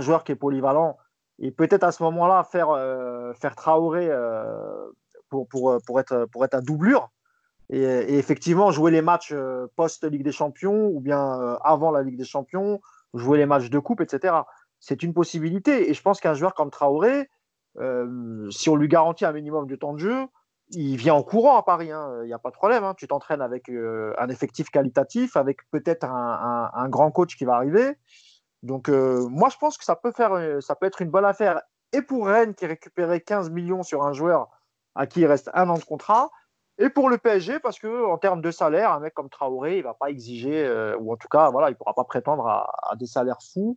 [0.00, 0.96] joueur qui est polyvalent,
[1.40, 4.86] et peut-être à ce moment-là faire, euh, faire Traoré euh,
[5.28, 7.10] pour, être, à doublure
[7.70, 9.34] et, effectivement jouer les matchs
[9.74, 12.80] post-Ligue des Champions ou bien avant la Ligue des Champions,
[13.14, 14.42] jouer les matchs de coupe, etc
[14.80, 15.90] c'est une possibilité.
[15.90, 17.28] Et je pense qu'un joueur comme Traoré,
[17.78, 20.26] euh, si on lui garantit un minimum de temps de jeu,
[20.70, 21.92] il vient en courant à Paris.
[21.92, 22.20] Hein.
[22.22, 22.82] Il n'y a pas de problème.
[22.82, 22.94] Hein.
[22.96, 27.96] Tu t'entraînes avec euh, un effectif qualitatif, avec peut-être un, grand coach qui va arriver.
[28.62, 30.36] Donc, euh, moi, je pense que ça peut, faire,
[30.82, 31.60] être une bonne affaire.
[31.92, 34.48] Et pour Rennes, qui récupérait 15 millions sur un joueur
[34.94, 36.30] à qui il reste un an de contrat,
[36.78, 39.78] et pour le PSG, parce que en termes de salaire, un mec comme Traoré, il
[39.78, 43.06] ne va pas exiger, ou en tout cas, il ne pourra pas prétendre à des
[43.06, 43.76] salaires fous.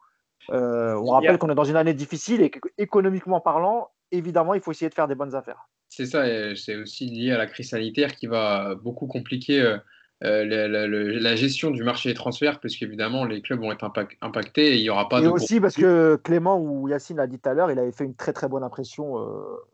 [0.51, 4.71] Euh, on rappelle qu'on est dans une année difficile et qu'économiquement parlant, évidemment, il faut
[4.71, 5.67] essayer de faire des bonnes affaires.
[5.89, 6.23] C'est ça,
[6.55, 9.77] c'est aussi lié à la crise sanitaire qui va beaucoup compliquer euh,
[10.23, 13.89] euh, la, gestion du marché des transferts, parce qu'évidemment, les clubs vont être
[14.21, 17.39] impactés et il n'y aura pas et aussi parce que Clément ou Yacine l'a dit
[17.39, 19.17] tout à l'heure, il avait fait une très très bonne impression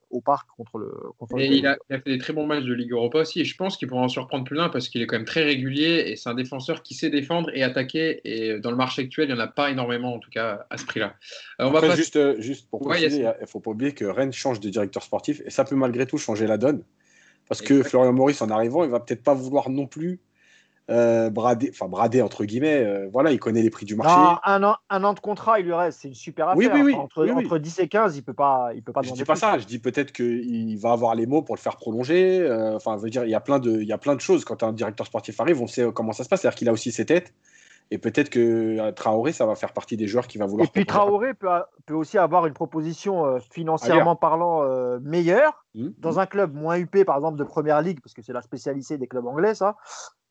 [0.09, 0.91] au parc contre le.
[1.37, 3.41] et il, a, fait des très bons matchs de Ligue Europa aussi.
[3.41, 5.43] Et je pense qu'il pourra en surprendre plus d'un parce qu'il est quand même très
[5.43, 8.21] régulier et c'est un défenseur qui sait défendre et attaquer.
[8.23, 10.77] Et dans le marché actuel, il n'y en a pas énormément, en tout cas, à
[10.77, 11.15] ce prix-là.
[11.61, 14.33] Euh, on va juste, euh, juste pour préciser, il ne faut pas oublier que Rennes
[14.33, 16.83] change de directeur sportif et ça peut malgré tout changer la donne.
[17.47, 20.19] Parce que Florian Maurice, en arrivant, il va peut-être pas vouloir non plus
[20.89, 24.39] euh, bradé, enfin bradé entre guillemets, euh, voilà, il connaît les prix du marché.
[24.43, 26.57] un, an, un an de contrat, il lui reste, c'est une super affaire.
[26.57, 26.95] Oui, oui, oui.
[26.95, 29.01] Entre, entre 10 et 15, il peut pas, il peut pas.
[29.03, 31.75] Je dis pas ça, je dis peut-être qu'il va avoir les mots pour le faire
[31.75, 32.39] prolonger.
[32.41, 34.45] Euh, enfin, veut dire, il y a plein de, il y a plein de choses
[34.45, 36.91] quand un directeur sportif arrive, on sait comment ça se passe, c'est-à-dire qu'il a aussi
[36.91, 37.33] ses têtes.
[37.91, 40.67] Et peut-être que Traoré, ça va faire partie des joueurs qui va vouloir.
[40.67, 41.47] Et puis Traoré peut,
[41.85, 44.63] peut, aussi avoir une proposition financièrement parlant
[44.99, 46.19] meilleure mmh, dans mmh.
[46.19, 49.07] un club moins huppé, par exemple de première ligue, parce que c'est la spécialité des
[49.07, 49.75] clubs anglais, ça.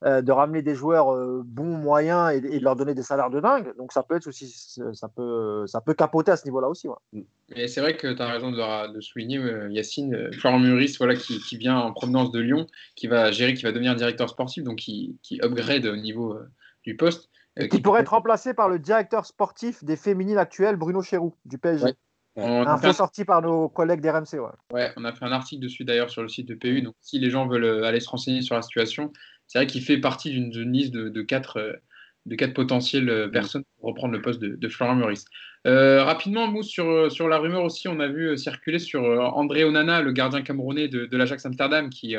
[0.05, 3.41] Euh, de ramener des joueurs euh, bons, moyens et, de leur donner des salaires de
[3.41, 3.75] dingue.
[3.77, 4.47] Donc ça peut être aussi,
[4.93, 6.87] ça peut, ça peut capoter à ce niveau-là aussi.
[7.11, 7.21] Mm.
[7.57, 11.57] Et c'est vrai que tu as raison de, souligner, euh, Yacine, Florent Muris, voilà, qui,
[11.57, 15.17] vient en provenance de Lyon, qui va gérer, qui va devenir directeur sportif, donc qui,
[15.21, 16.39] qui upgrade au niveau
[16.85, 17.29] du poste.
[17.67, 21.93] Qui, pourrait être remplacé par le directeur sportif des féminines actuelles, Bruno Chéroux, du PSG.
[22.37, 24.39] Un Info sorti par nos collègues d'RMC.
[24.39, 24.49] Ouais.
[24.71, 26.81] ouais, on a fait un article dessus d'ailleurs sur le site de PU.
[26.81, 29.11] Donc, si les gens veulent aller se renseigner sur la situation,
[29.47, 31.73] c'est vrai qu'il fait partie d'une liste de, quatre, euh,
[32.25, 33.31] de quatre potentielles euh, mm.
[33.31, 35.25] personnes pour reprendre le poste de, Florent Maurice.
[35.67, 39.03] Euh, rapidement, Mousse, sur, sur la rumeur aussi, on a vu circuler sur
[39.35, 42.15] André Onana, le gardien camerounais de, de l'Ajax Amsterdam, qui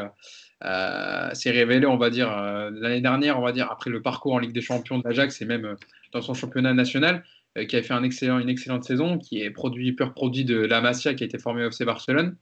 [0.62, 2.30] s'est révélé, on va dire,
[2.72, 5.44] l'année dernière, on va dire, après le parcours en Ligue des Champions de l'Ajax et
[5.46, 5.76] même
[6.12, 7.24] dans son championnat national,
[7.68, 10.80] qui a fait un excellent, une excellente saison, qui est produit, pur produit de la
[10.80, 12.36] Masia, qui a été formé au FC Barcelone.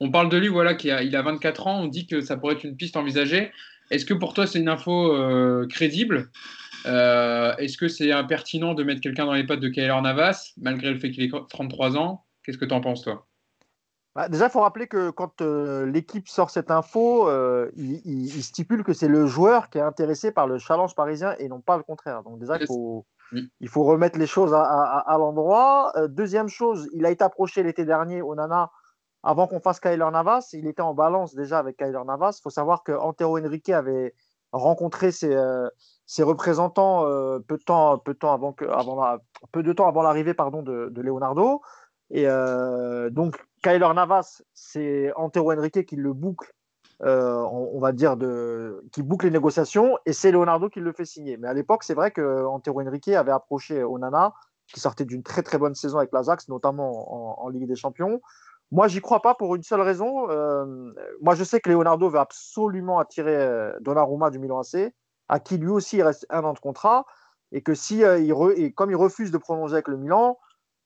[0.00, 2.36] On parle de lui, voilà, qui a, il a 24 ans, on dit que ça
[2.36, 3.52] pourrait être une piste envisagée.
[3.90, 6.30] Est-ce que pour toi, c'est une info euh, crédible?
[6.86, 10.90] Euh, Est-ce que c'est impertinent de mettre quelqu'un dans les pattes de Kyler Navas, malgré
[10.90, 12.24] le fait qu'il ait 33 ans?
[12.42, 13.28] Qu'est-ce que tu en penses, toi?
[14.14, 17.28] Bah, Déjà, il faut rappeler que quand euh, l'équipe sort cette info,
[17.76, 21.60] il, stipule que c'est le joueur qui est intéressé par le challenge parisien et non
[21.60, 22.22] pas le contraire.
[22.22, 23.06] Donc déjà, il faut,
[23.60, 25.92] il faut remettre les choses à, l'endroit.
[26.08, 28.70] deuxième chose, il a été approché l'été dernier au Nana
[29.22, 32.36] avant qu'on fasse Kyler Navas, il était en balance déjà avec Kyler Navas.
[32.38, 34.14] Il faut savoir que Antero Henrique avait
[34.50, 35.68] rencontré ses, euh,
[36.18, 39.18] représentants euh, peu, de temps, peu, de temps avant que, avant
[39.52, 41.62] peu de temps avant l'arrivée pardon, de, Leonardo.
[42.10, 46.52] Et euh, donc, Kyler Navas, c'est Antero Henrique qui le boucle
[47.04, 48.16] on, va dire,
[48.92, 51.36] qui boucle les négociations, et c'est Leonardo qui le fait signer.
[51.36, 54.34] Mais à l'époque, c'est vrai que Antero Henrique avait approché Onana,
[54.72, 58.20] qui sortait d'une très très bonne saison avec l'Ajax, notamment en, Ligue des Champions.
[58.70, 60.28] Moi, j'y crois pas pour une seule raison.
[61.20, 64.94] moi, je sais que Leonardo veut absolument attirer Donnarumma du Milan AC,
[65.28, 67.04] à qui lui aussi il reste un an de contrat
[67.52, 70.38] et que si euh, il et comme il refuse de prolonger avec le Milan,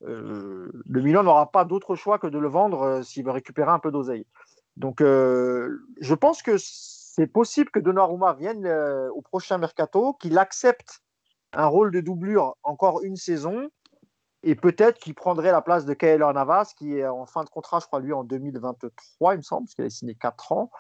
[0.05, 3.71] euh, le Milan n'aura pas d'autre choix que de le vendre euh, s'il veut récupérer
[3.71, 4.27] un peu d'oseille.
[4.77, 8.67] Donc, je pense que c'est possible que Donnarumma vienne
[9.15, 11.01] au prochain mercato, qu'il accepte
[11.55, 13.71] un rôle de doublure encore une saison,
[14.43, 17.81] et peut-être qu'il prendrait la place de Kaeler Navas, qui est en fin de contrat,
[17.81, 20.71] je crois, lui, en 2023, il me semble, parce qu'il a signé 4 ans.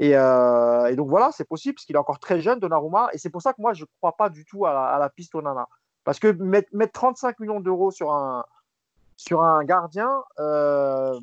[0.00, 3.08] Euh, et, donc voilà, c'est possible parce qu'il est encore très jeune, Donnarumma.
[3.12, 5.34] Et c'est pour ça que moi, je ne crois pas du tout à la, piste
[5.34, 5.68] Onana.
[6.08, 8.42] Parce que mettre, 35 millions d'euros sur un,
[9.18, 11.20] sur un gardien euh,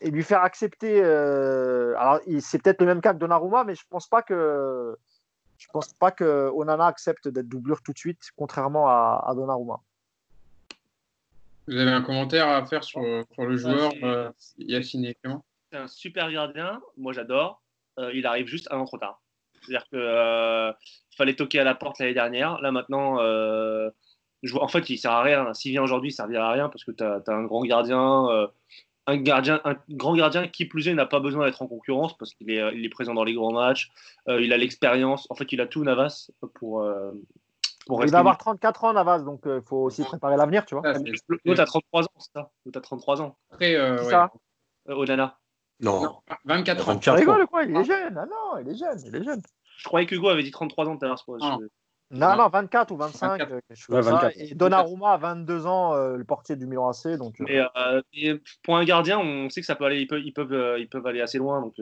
[0.00, 1.02] et lui faire accepter.
[1.02, 4.96] Euh, alors, c'est peut-être le même cas que Donnarumma, mais je ne pense pas que.
[5.58, 9.80] Je pense pas que Onana accepte d'être doublure tout de suite, contrairement à, à Donnarumma.
[11.66, 13.02] Vous avez un commentaire à faire sur,
[13.32, 13.90] sur le joueur
[14.58, 15.12] Yacine
[15.72, 17.62] C'est un super gardien, moi j'adore.
[17.98, 19.20] Euh, il arrive juste un an trop tard.
[19.60, 20.72] C'est-à-dire qu'il euh,
[21.16, 22.60] fallait toquer à la porte l'année dernière.
[22.60, 23.18] Là maintenant,
[24.44, 25.52] euh, en fait, il sert à rien.
[25.54, 28.48] S'il vient aujourd'hui, il ne servira à rien parce que tu as, un grand gardien
[29.06, 32.32] un gardien, un grand gardien qui plus est n'a pas besoin d'être en concurrence parce
[32.32, 33.90] qu'il est, il est présent dans les grands matchs,
[34.26, 36.82] il a l'expérience, en fait il a tout Navas pour,
[37.86, 40.94] pour Il va avoir 34 ans Navas, donc il faut aussi préparer l'avenir, tu vois.
[41.44, 42.50] L'autre a 33 ans, c'est ça.
[42.64, 43.36] L'autre a 33 ans.
[43.50, 44.32] Après, euh, ça
[44.88, 45.38] Onana.
[45.80, 46.20] Non.
[46.44, 46.98] 24 ans.
[46.98, 47.64] Tu rigoles quoi?
[47.64, 48.16] Il est jeune.
[48.16, 48.98] Ah non, il est jeune.
[49.06, 49.42] Il est jeune.
[49.78, 51.24] Je croyais que Hugo avait dit 33 ans tout à l'heure.
[52.14, 53.38] Non, non, 24 ou 25.
[53.40, 53.52] 24.
[53.88, 54.32] Ouais, 24.
[54.36, 57.16] Et Donnarumma a 22 ans, euh, le portier du Milan AC.
[57.16, 57.64] Donc, euh...
[57.76, 60.52] Euh, et, pour un gardien, on sait que ça peut aller, ils peuvent, ils peuvent,
[60.52, 61.74] euh, ils peuvent aller assez loin donc,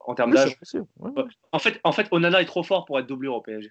[0.00, 0.58] en termes oui, d'âge.
[0.98, 1.10] Ouais.
[1.52, 3.70] En, fait, en fait, Onana est trop fort pour être doublure au PSG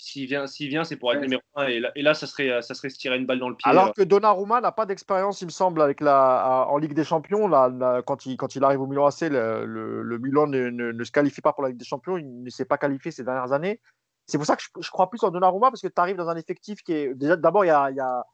[0.00, 2.62] s'il vient, s'il vient, c'est pour être numéro 1 et là, et là, ça serait,
[2.62, 3.70] ça serait se tirer une balle dans le pied.
[3.70, 3.92] Alors euh.
[3.96, 7.48] que Donnarumma n'a pas d'expérience, il me semble, avec la, en Ligue des Champions.
[7.48, 11.12] Là, quand, il, quand il arrive au Milan AC, le, le, Milan ne, ne, se
[11.12, 12.16] qualifie pas pour la Ligue des Champions.
[12.16, 13.80] Il ne s'est pas qualifié ces dernières années.
[14.30, 16.36] C'est pour ça que je, crois plus en Donnarumma parce que tu arrives dans un
[16.36, 18.24] effectif qui est d'abord il y a,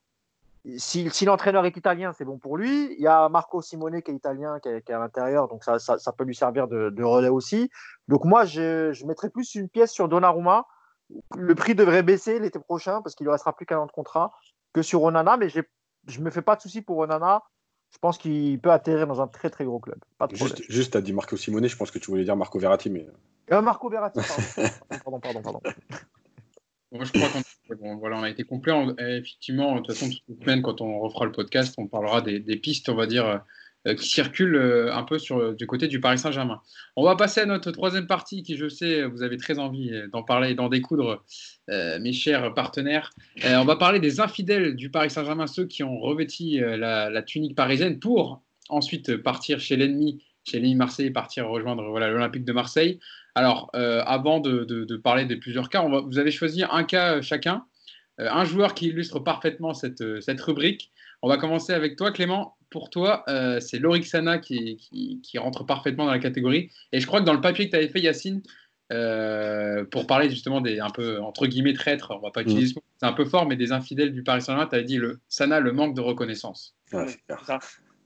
[0.76, 2.92] si, l'entraîneur est italien, c'est bon pour lui.
[2.94, 6.12] Il y a Marco Simone qui est italien, qui est, à l'intérieur, donc ça, ça,
[6.12, 7.70] peut lui servir de, relais aussi.
[8.09, 10.66] Donc moi, je, je mettrais plus une pièce sur Donnarumma
[11.36, 14.32] le prix devrait baisser l'été prochain parce qu'il ne restera plus qu'un an de contrat
[14.72, 17.42] que sur Onana, mais je ne me fais pas de soucis pour Onana.
[17.97, 19.99] Je pense qu'il peut atterrir dans un très très gros club.
[20.68, 22.90] juste, tu as dit Marco Simone, je pense que tu voulais dire Marco Verratti.
[22.90, 23.07] Mais...
[23.53, 24.20] Euh, Marco Verratti,
[25.03, 25.18] pardon.
[25.18, 25.61] pardon, pardon,
[26.92, 28.74] Moi, je crois qu'on voilà, on a été complet.
[28.99, 32.57] Effectivement, de toute façon, toute semaine, quand on refera le podcast, on parlera des, des
[32.57, 33.38] pistes, on va dire, euh,
[33.95, 36.61] qui circule euh, un peu sur, du côté du Paris Saint-Germain.
[36.97, 40.22] On va passer à notre troisième partie qui, je sais, vous avez très envie d'en
[40.22, 41.24] parler et d'en découdre,
[41.70, 43.12] euh, mes chers partenaires.
[43.45, 47.99] on va parler des infidèles du Paris Saint-Germain, ceux qui ont revêti la, tunique parisienne
[47.99, 52.99] pour ensuite partir chez l'ennemi, chez l'ennemi Marseille, partir rejoindre l'Olympique de Marseille.
[53.34, 57.64] Alors, avant de, parler des plusieurs cas, vous avez choisi un cas chacun,
[58.18, 60.93] un joueur qui illustre parfaitement cette rubrique.
[61.23, 64.77] On va commencer avec toi, Clément pour toi, euh, c'est Lorixana qui,
[65.23, 66.71] qui, rentre parfaitement dans la catégorie.
[66.93, 68.43] Et je crois que dans le papier que tu avais fait, Yacine,
[68.93, 72.75] euh, pour parler justement des un peu entre guillemets traîtres, on va pas utiliser ce
[72.75, 75.21] mot, c'est un peu fort, mais des infidèles du Paris Saint-Germain, tu avais dit le
[75.29, 76.77] Sana, le manque de reconnaissance.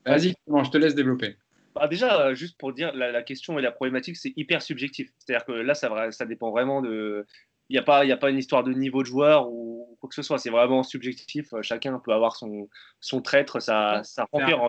[0.06, 1.36] Vas-y, je te laisse développer.
[1.74, 5.10] Bah déjà, euh, juste pour dire, la, question et la problématique, c'est hyper subjectif.
[5.18, 7.26] C'est-à-dire que là, ça, ça dépend vraiment de,
[7.68, 9.69] il n'y a, pas, a pas une histoire de niveau de joueur ou
[10.10, 10.38] que ce soit.
[10.38, 11.54] C'est vraiment subjectif.
[11.62, 12.68] Chacun peut avoir son,
[13.00, 14.68] son traître, sa, sa envers.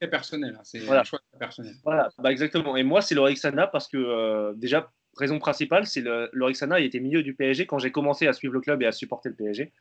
[0.00, 0.56] C'est personnel.
[0.58, 0.62] Hein.
[0.64, 1.74] C'est un choix personnel.
[1.84, 2.76] Voilà, bah exactement.
[2.76, 6.02] Et moi, c'est l'Orixana parce que euh, déjà, raison principale, c'est
[6.32, 6.80] l'Orixana.
[6.80, 9.28] Il était milieu du PSG quand j'ai commencé à suivre le club et à supporter
[9.28, 9.72] le PSG.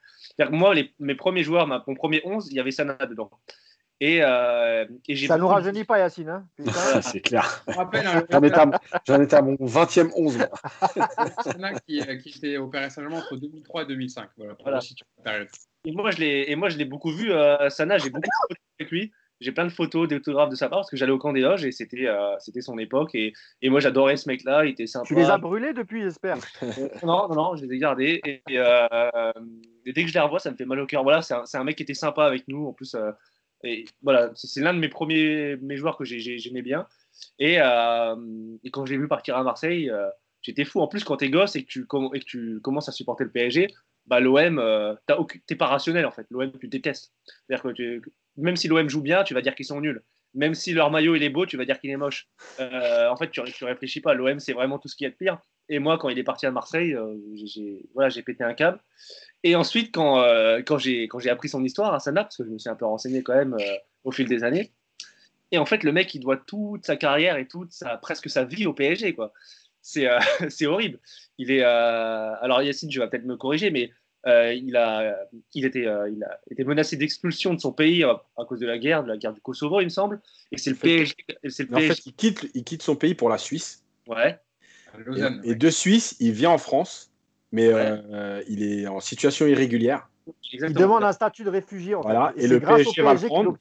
[0.49, 3.29] moi, les, mes premiers joueurs, mon premier 11, il y avait Sana dedans.
[4.01, 4.85] Et, euh,
[5.27, 6.29] ça ne nous rajeunit pas, Yacine.
[6.29, 6.47] Hein
[7.01, 7.63] c'est clair.
[7.67, 7.89] Hein,
[8.29, 10.37] j'en étais, à mon 20e 11.
[11.87, 14.29] qui, euh, qui était au Paris Saint-Germain entre 2003 et 2005.
[14.37, 14.79] Voilà, voilà.
[15.85, 17.97] Et moi, je l'ai, et moi, je l'ai beaucoup vu, euh, Sana.
[17.97, 19.11] J'ai beaucoup de photos avec lui.
[19.41, 21.65] J'ai plein de photos, d'autographes de sa part parce que j'allais au camp des loges
[21.65, 23.15] et c'était, euh, c'était son époque.
[23.15, 24.65] Et, et moi, j'adorais ce mec-là.
[24.65, 25.05] Il était sympa.
[25.07, 26.37] Tu les as brûlés depuis, j'espère
[27.03, 28.21] Non, non, non, je les ai gardés.
[28.25, 31.03] Et, et, dès que je les revois, ça me fait mal au cœur.
[31.03, 32.67] Voilà, c'est un, c'est un mec qui était sympa avec nous.
[32.67, 32.95] En plus,
[33.65, 36.87] et voilà, c'est l'un de mes premiers mes joueurs que j'aimais bien.
[37.39, 38.15] Et, euh,
[38.63, 40.07] et quand j'ai vu partir à Marseille, euh,
[40.41, 40.81] j'étais fou.
[40.81, 43.31] En plus, quand t'es gosse et que, tu, et que tu commences à supporter le
[43.31, 43.67] PSG,
[44.05, 44.95] bah, l'OM, euh,
[45.47, 46.27] t'es pas rationnel en fait.
[46.29, 47.13] L'OM, tu détestes.
[47.47, 48.01] C'est-à-dire que
[48.37, 50.03] même si l'OM joue bien, tu vas dire qu'ils sont nuls.
[50.35, 52.27] Même si leur maillot il est beau, tu vas dire qu'il est moche.
[52.59, 54.13] Euh, en fait, tu, tu réfléchis pas.
[54.13, 55.39] L'OM, c'est vraiment tout ce qu'il y a de pire.
[55.69, 58.79] Et moi, quand il est parti à Marseille, euh, j'ai pété un câble.
[59.43, 62.59] Et ensuite, quand, euh, quand j'ai appris son histoire à Sana, parce que je me
[62.59, 63.55] suis un peu renseigné quand même
[64.03, 64.71] au fil des années,
[65.51, 68.43] et en fait, le mec, il doit toute sa carrière et toute sa, presque sa
[68.43, 69.15] vie au PSG.
[69.81, 70.99] C'est horrible.
[71.37, 73.91] Il est, alors, Yacine, je vais peut-être me corriger, mais
[74.25, 75.15] il, a,
[75.53, 78.77] il, était, euh, il a été menacé d'expulsion de son pays à, cause de la
[78.77, 80.21] guerre, de la guerre du Kosovo, il me semble.
[80.51, 81.15] Et c'est le PSG.
[81.71, 83.83] En fait, il quitte, il quitte son pays pour la Suisse.
[84.07, 84.39] Ouais.
[85.43, 87.11] Et, de Suisse, il vient en France,
[87.51, 90.09] mais euh, il est en situation irrégulière.
[90.51, 91.93] Il demande un statut de réfugié.
[91.93, 92.33] En voilà.
[92.35, 93.57] Et, le PSG, va le prendre.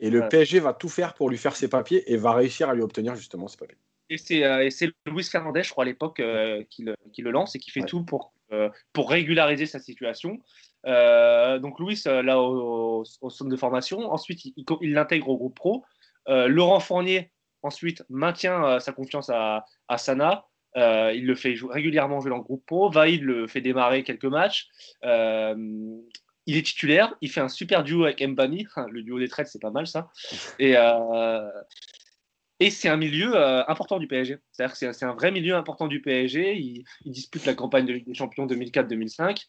[0.00, 2.74] Et le PSG va tout faire pour lui faire ses papiers et va réussir à
[2.74, 3.78] lui obtenir justement ses papiers.
[4.10, 6.22] Et c'est Luis Fernandez, je crois, à l'époque,
[6.68, 10.38] qui, le, qui, le, lance et qui fait tout pour euh, pour régulariser sa situation.
[10.84, 14.10] Euh, donc Louis, euh, là, au, centre de formation.
[14.12, 15.84] Ensuite, il l'intègre au groupe pro.
[16.26, 17.32] Laurent Fournier,
[17.62, 19.64] ensuite, maintient sa confiance à,
[19.96, 20.46] Sana.
[20.76, 22.90] il le fait régulièrement jouer dans le groupe pro.
[22.90, 24.68] Vaïd le fait démarrer quelques matchs.
[25.02, 27.14] il est titulaire.
[27.20, 28.66] Il fait un super duo avec Mbani.
[28.90, 30.10] Le duo des traites, c'est pas mal ça.
[30.58, 30.76] Et,
[32.60, 34.38] et c'est un milieu euh, important du PSG.
[34.52, 36.56] C'est-à-dire que c'est un vrai milieu important du PSG.
[36.56, 39.46] Il, dispute la campagne de Ligue des Champions 2004-2005.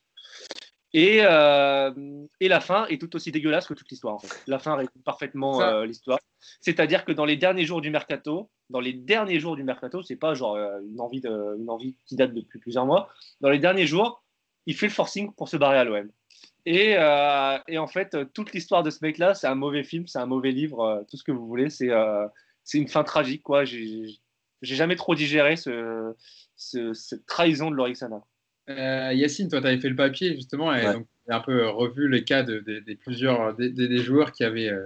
[0.94, 1.92] Et, euh,
[2.40, 4.16] et, la fin est tout aussi dégueulasse que toute l'histoire.
[4.16, 4.42] En fait.
[4.48, 6.20] La fin résume parfaitement euh, l'histoire.
[6.62, 10.16] C'est-à-dire que dans les derniers jours du mercato, dans les derniers jours du mercato, c'est
[10.16, 13.10] pas genre une envie, de, une envie qui date depuis plusieurs mois.
[13.42, 14.24] Dans les derniers jours,
[14.66, 16.10] il fait le forcing pour se barrer à l'OM.
[16.66, 20.26] Et, et, en fait, toute l'histoire de ce mec-là, c'est un mauvais film, c'est un
[20.26, 21.70] mauvais livre, tout ce que vous voulez.
[21.70, 21.90] C'est
[22.64, 23.44] c'est une fin tragique.
[23.44, 23.66] quoi.
[23.66, 24.20] J'ai
[24.62, 26.14] jamais trop digéré ce,
[26.56, 28.22] cette trahison de Lorixana.
[28.70, 31.68] Euh, Yacine, toi, tu avais fait le papier justement et donc tu as un peu
[31.68, 32.64] revu les cas de,
[33.02, 34.86] plusieurs des, joueurs qui, avaient, euh,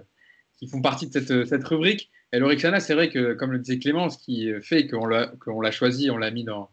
[0.57, 2.09] qui font partie de cette, cette rubrique.
[2.31, 6.09] Et Lorixana, c'est vrai que, comme le disait Clément, ce qui fait qu'on l'a choisi,
[6.09, 6.69] on l'a mis dans,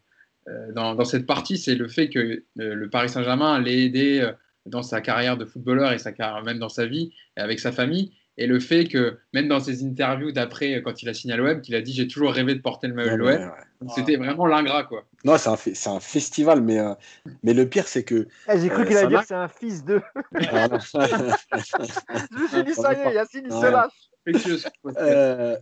[0.48, 4.28] euh, dans, dans, cette partie, c'est le fait que euh, le Paris Saint-Germain l'ait aidé
[4.66, 7.72] dans sa carrière de footballeur et sa carrière, même dans sa vie, et avec sa
[7.72, 8.12] famille.
[8.38, 11.60] Et le fait que, même dans ses interviews d'après, quand il a signé à l'OM,
[11.60, 13.52] qu'il a dit J'ai toujours rêvé de porter le maillot de l'OM.
[13.94, 15.04] C'était vraiment l'ingrat, quoi.
[15.24, 16.94] Non, c'est un, un, festival, mais, euh,
[17.42, 18.26] mais le pire, c'est que.
[18.48, 20.00] Eh, j'ai cru euh, qu'il allait dire que c'est un fils de.
[20.34, 23.92] Ah, Je me suis dit Ça y est, Yacine, il se lâche.
[24.86, 25.56] Euh,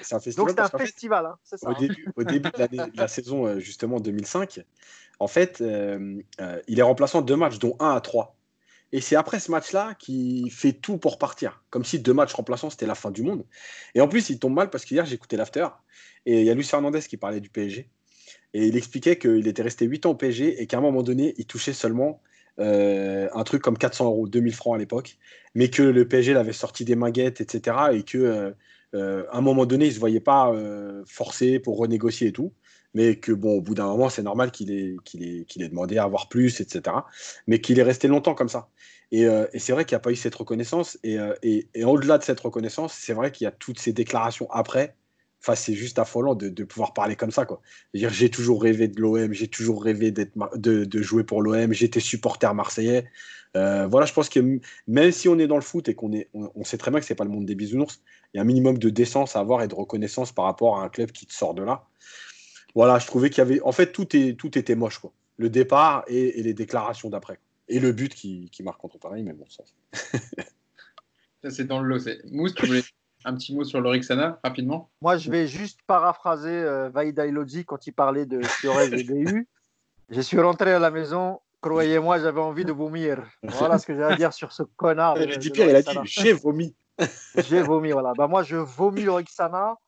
[0.00, 0.46] c'est un festival.
[0.46, 1.76] Donc c'est un festival, hein, ça, au, hein.
[1.78, 4.60] début, au, début, de, la saison, justement, 2005,
[5.18, 8.34] en fait, il est remplaçant deux matchs, dont un à trois.
[8.92, 11.64] Et c'est après ce match-là qu'il fait tout pour partir.
[11.70, 13.44] Comme si deux matchs remplaçants, c'était la fin du monde.
[13.94, 15.66] Et en plus, il tombe mal parce qu'hier, écouté l'after.
[16.26, 17.88] Et il y a Luis Fernandez qui parlait du PSG.
[18.54, 21.34] Et il expliquait qu'il était resté 8 ans au PSG et qu'à un moment donné,
[21.38, 22.20] il touchait seulement
[22.58, 25.16] euh, un truc comme 400 euros, 2000 francs à l'époque.
[25.54, 27.76] Mais que le PSG l'avait sorti des manguettes, etc.
[27.92, 28.52] Et qu'à euh,
[28.94, 30.52] euh, un moment donné, il ne se voyait pas
[31.06, 32.52] forcé pour renégocier et tout
[32.94, 35.68] mais que bon, au bout d'un moment, c'est normal qu'il ait, qu'il ait, qu'il ait
[35.68, 36.96] demandé à avoir plus, etc.
[37.46, 38.68] Mais qu'il est resté longtemps comme ça.
[39.10, 40.98] Et, euh, c'est vrai qu'il n'y a pas eu cette reconnaissance.
[41.02, 43.92] Et, euh, et, et au-delà de cette reconnaissance, c'est vrai qu'il y a toutes ces
[43.92, 44.96] déclarations après.
[45.42, 47.44] Enfin, c'est juste affolant de, pouvoir parler comme ça.
[47.44, 47.60] Quoi.
[47.94, 53.08] J'ai toujours rêvé de l'OM, j'ai toujours rêvé de, jouer pour l'OM, j'étais supporter marseillais.
[53.56, 56.30] Euh, voilà, je pense que même si on est dans le foot et qu'on est,
[56.32, 58.00] on sait très bien que c'est pas le monde des bisounours,
[58.32, 60.84] il y a un minimum de décence à avoir et de reconnaissance par rapport à
[60.84, 61.88] un club qui te sort de là
[62.74, 63.60] voilà, je trouvais qu'il y avait.
[63.62, 65.12] En fait, tout, est, tout était moche, quoi.
[65.36, 67.38] Le départ et, les déclarations d'après.
[67.68, 69.64] Et le but qui, marque contre Paris, mais bon, ça.
[71.42, 72.08] ça, c'est dans le lot.
[72.30, 72.82] Mousse, tu voulais
[73.24, 74.90] un petit mot sur l'Orixana, rapidement?
[75.00, 77.24] Moi, je vais juste paraphraser euh, Vaïda
[77.66, 79.48] quand il parlait de Fiorez et DU.
[80.10, 83.24] Je suis rentré à la maison, croyez-moi, j'avais envie de vomir.
[83.42, 85.16] Voilà ce que j'ai à dire sur ce connard.
[85.16, 86.74] il a dit il a dit j'ai vomi.
[87.48, 88.12] j'ai vomi, voilà.
[88.12, 89.78] Bah, moi, je vomis l'Orixana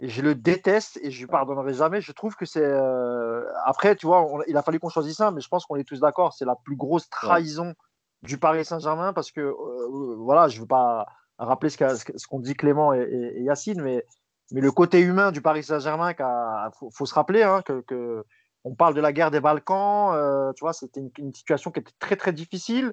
[0.00, 2.00] et je le déteste et je lui pardonnerai jamais.
[2.00, 2.64] Je trouve que c'est.
[2.64, 5.84] Euh, après, tu vois, il a fallu qu'on choisisse un, mais je pense qu'on est
[5.84, 6.32] tous d'accord.
[6.32, 7.74] C'est la plus grosse trahison
[8.22, 11.06] du Paris Saint-Germain parce que, euh, voilà, je ne veux pas
[11.38, 14.04] rappeler ce qu'ont dit Clément et, Yacine, mais,
[14.52, 18.24] mais le côté humain du Paris Saint-Germain, il faut, se rappeler hein, que,
[18.64, 20.14] on parle de la guerre des Balkans.
[20.14, 22.92] Euh, tu vois, c'était une, situation qui était très très difficile.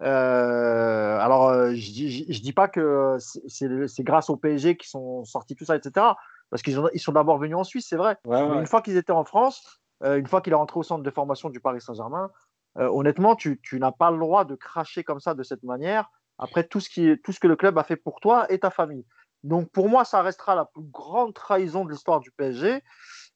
[0.00, 3.16] alors, je je, dis pas que
[3.46, 6.14] c'est grâce au PSG qui sont sortis tout ça, etc
[6.50, 8.16] parce qu'ils ils sont d'abord venus en Suisse, c'est vrai.
[8.26, 11.10] Une fois qu'ils étaient en France, euh, une fois qu'il est rentré au centre de
[11.10, 12.30] formation du Paris Saint-Germain,
[12.78, 16.64] euh, honnêtement, tu, n'as pas le droit de cracher comme ça, de cette manière, après
[16.64, 19.04] tout ce, qui, tout ce que le club a fait pour toi et ta famille.
[19.44, 22.82] Donc pour moi, ça restera la plus grande trahison de l'histoire du PSG.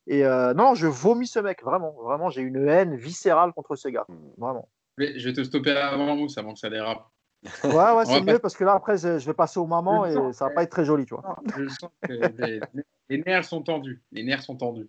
[0.08, 1.92] Et euh, non, je vomis ce mec, vraiment.
[2.02, 4.06] Vraiment, j'ai une haine viscérale contre ce gars.
[4.36, 4.68] Vraiment.
[4.98, 7.06] Mais je vais te stopper avant, Mousse, avant que ça dérape.
[7.64, 10.46] Ouais, ouais, c'est mieux parce que là, après, je vais passer aux mamans et ça
[10.46, 11.36] va pas être très joli, tu vois.
[11.58, 12.12] Je sens que
[13.08, 14.00] les, nerfs sont tendus.
[14.12, 14.88] Les nerfs sont tendus.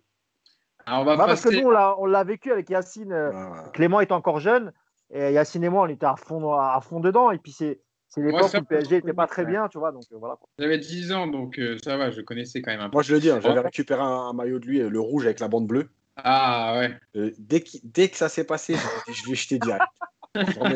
[0.86, 3.12] Alors, on va Parce que nous, on l'a vécu avec Yacine.
[3.12, 3.32] Euh,
[3.72, 4.72] Clément est encore jeune
[5.12, 7.30] et Yacine et moi, on était à fond, à fond dedans.
[7.30, 7.80] Et puis, c'est.
[8.08, 9.90] C'est l'époque où le PSG n'était pas très bien, tu vois.
[9.90, 10.36] Donc, euh, voilà.
[10.60, 12.92] J'avais 10 ans, donc euh, ça va, je connaissais quand même un peu.
[12.92, 15.48] Moi, je le dis, hein, j'avais récupéré un, maillot de lui, le rouge avec la
[15.48, 15.88] bande bleue.
[16.16, 17.32] Ah ouais.
[17.38, 18.76] dès, dès, que ça s'est passé,
[19.12, 19.82] je l'ai jeté direct.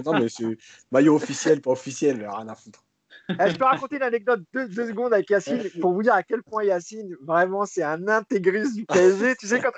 [0.05, 0.57] Non, mais c'est
[0.93, 2.85] maillot officiel, pas officiel, rien à foutre.
[3.31, 6.23] Eh, je peux raconter une anecdote deux, deux, secondes avec Yacine pour vous dire à
[6.23, 9.37] quel point Yacine, vraiment, c'est un intégriste du PSG.
[9.37, 9.71] tu sais, quand,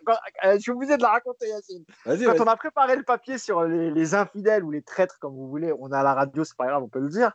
[0.44, 1.84] euh, je suis obligé de la raconter, Yacine.
[2.04, 5.72] Quand on a préparé le papier sur les, infidèles ou les traîtres, comme vous voulez,
[5.78, 7.32] on à la radio, c'est pas grave, on peut le dire.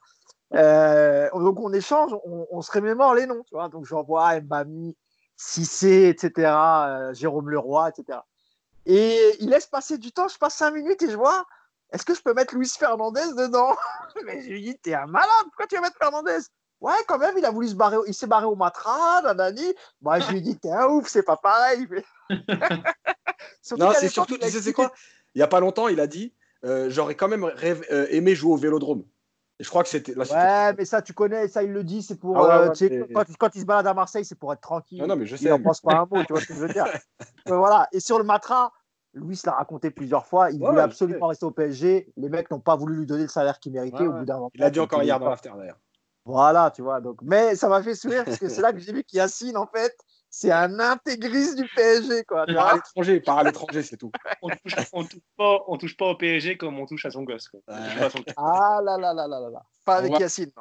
[0.54, 3.68] Euh, donc on échange, on, se remémore les noms, tu vois.
[3.68, 4.96] Donc j'envoie Mbami,
[5.36, 8.20] Cissé, etc., euh, Jérôme Leroy, etc.
[8.86, 11.46] Et il laisse passer du temps, je passe cinq minutes et je vois
[11.92, 13.76] est-ce que je peux mettre Luis Fernandez dedans?
[14.26, 16.40] Mais je lui dis, t'es un malade, pourquoi tu veux mettre Fernandez?
[16.82, 19.74] Ouais, quand même, il a voulu se barrer, il s'est barré au Matra, nanani.
[20.02, 21.88] Moi, je lui dis, t'es un ouf, c'est pas pareil.
[23.78, 24.92] non, c'est surtout, tu sais, c'est quoi?
[25.36, 26.34] Il y a pas longtemps, il a dit,
[26.64, 29.04] euh, j'aurais quand même euh, aimé jouer au Vélodrome.
[29.60, 30.18] Et je crois que c'était.
[30.18, 32.38] Ouais, mais ça, tu connais, ça, il le dit, c'est pour.
[32.38, 32.74] Ah euh,
[33.40, 35.00] quand, il se balade à Marseille, c'est pour être tranquille.
[35.00, 35.46] Non, non, mais je sais.
[35.46, 36.86] Il n'en pense pas un mot, tu vois ce que je veux dire.
[37.46, 37.88] voilà.
[37.94, 38.74] Et sur le Matra,
[39.16, 40.52] Louis l'a raconté plusieurs fois.
[40.52, 42.12] Il voulait absolument rester au PSG.
[42.18, 44.52] Les mecs n'ont pas voulu lui donner le salaire qu'il méritait au bout d'un moment.
[44.54, 45.80] Il a dit encore hier dans l'after d'ailleurs.
[46.26, 47.02] Voilà, tu vois.
[47.02, 49.68] Donc, mais ça m'a fait sourire parce que c'est là que j'ai vu qu'Yacine, en
[49.68, 49.96] fait,
[50.30, 52.24] c'est un intégriste du PSG.
[52.26, 54.12] Quoi, par à l'étranger, par à l'étranger, c'est tout.
[54.42, 57.48] on touche, touche, pas, on touche pas au PSG comme on touche à son gosse.
[57.48, 57.62] Quoi.
[57.68, 59.64] Ah là là là là là là.
[59.86, 60.52] Pas avec Yacine.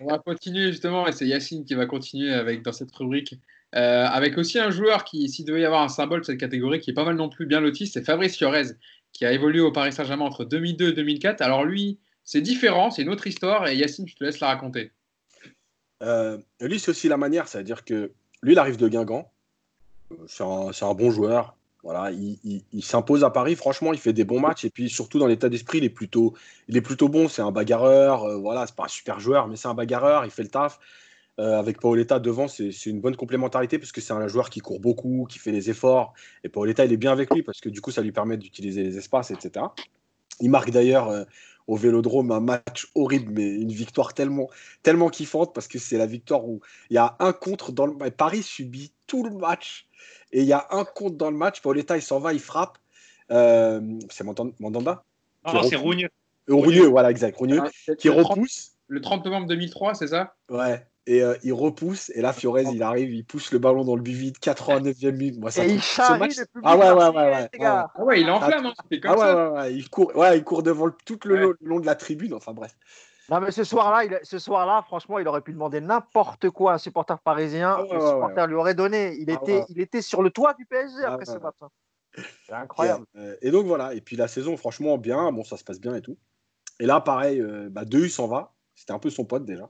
[0.00, 3.34] on va continuer justement, et c'est Yacine qui va continuer avec dans cette rubrique
[3.74, 6.80] euh, avec aussi un joueur qui, s'il devait y avoir un symbole de cette catégorie,
[6.80, 8.68] qui est pas mal non plus bien loti, c'est Fabrice Fiorez,
[9.12, 11.42] qui a évolué au Paris Saint-Germain entre 2002 et 2004.
[11.42, 14.92] Alors lui, c'est différent, c'est une autre histoire, et Yacine, je te laisse la raconter.
[16.02, 18.12] Euh, lui, c'est aussi la manière, c'est-à-dire que
[18.42, 19.30] lui, il arrive de Guingamp,
[20.26, 24.64] c'est un, bon joueur, voilà, il, s'impose à Paris, franchement, il fait des bons matchs,
[24.64, 26.34] et puis surtout dans l'état d'esprit, il est plutôt,
[26.68, 29.56] il est plutôt bon, c'est un bagarreur, euh, voilà, c'est pas un super joueur, mais
[29.56, 30.78] c'est un bagarreur, il fait le taf.
[31.38, 34.80] Euh, avec Paoletta devant, c'est une bonne complémentarité parce que c'est un joueur qui court
[34.80, 36.12] beaucoup, qui fait les efforts.
[36.42, 38.82] Et Paoletta, il est bien avec lui parce que du coup, ça lui permet d'utiliser
[38.82, 39.66] les espaces, etc.
[40.40, 41.24] Il marque d'ailleurs euh,
[41.68, 44.48] au Vélodrome un match horrible, mais une victoire tellement,
[44.82, 46.60] tellement kiffante parce que c'est la victoire où
[46.90, 49.86] il y a un contre dans le Paris subit tout le match
[50.32, 51.62] et il y a un contre dans le match.
[51.62, 52.78] Paoletta, il s'en va, il frappe.
[53.30, 55.04] Euh, c'est Mandanda
[55.46, 56.08] Non, c'est Rougneux.
[56.48, 57.36] Rougneux, voilà, exact.
[57.36, 58.72] Rougneux, ah, qui repousse.
[58.88, 60.34] Le 30 novembre 2003, c'est ça?
[60.48, 63.96] Ouais et euh, il repousse et là Fiorez il arrive il pousse le ballon dans
[63.96, 66.36] le but vide 89e minute moi ça et il charrie match...
[66.36, 69.18] le public ah ouais ouais ouais ouais, ah ouais il enflamme hein, comme ah ouais,
[69.18, 69.50] ça.
[69.50, 72.52] ouais, ouais, il court ouais il court devant tout le long de la tribune enfin
[72.52, 72.76] bref
[73.30, 76.74] non mais ce soir-là, il, ce soir-là, franchement, il aurait pu demander n'importe quoi à
[76.76, 77.76] un supporter parisien.
[77.78, 79.16] Ah le supporter lui aurait donné.
[79.18, 81.56] Il ah était, il était sur le toit du PSG après ce match.
[82.46, 83.04] C'est incroyable.
[83.16, 83.92] Euh, et, donc voilà.
[83.92, 85.30] Et puis la saison, franchement, bien.
[85.30, 86.16] Bon, ça se passe bien et tout.
[86.80, 88.54] Et là, pareil, euh, bah, Dehu s'en va.
[88.74, 89.68] C'était un peu son pote déjà.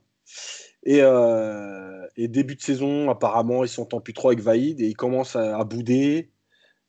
[0.87, 4.95] Euh, et, début de saison, apparemment, ils sont en plus trop avec Vaïd et il
[4.95, 6.31] commence à, bouder,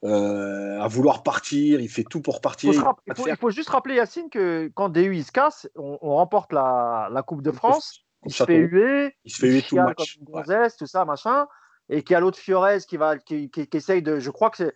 [0.04, 1.80] euh, à vouloir partir.
[1.80, 2.72] Il fait tout pour partir.
[3.06, 7.42] Il faut, juste rappeler, Yacine, que quand DU il se casse, on, remporte la, Coupe
[7.42, 8.04] de France.
[8.26, 9.16] Il se fait huer.
[9.24, 10.18] Il se fait huer tout le match.
[10.18, 11.46] Comme tout ça, machin.
[11.88, 14.20] Et qu'il y a l'autre Fiorez qui, va, qui, qui, essaye de.
[14.20, 14.72] Je crois que c'est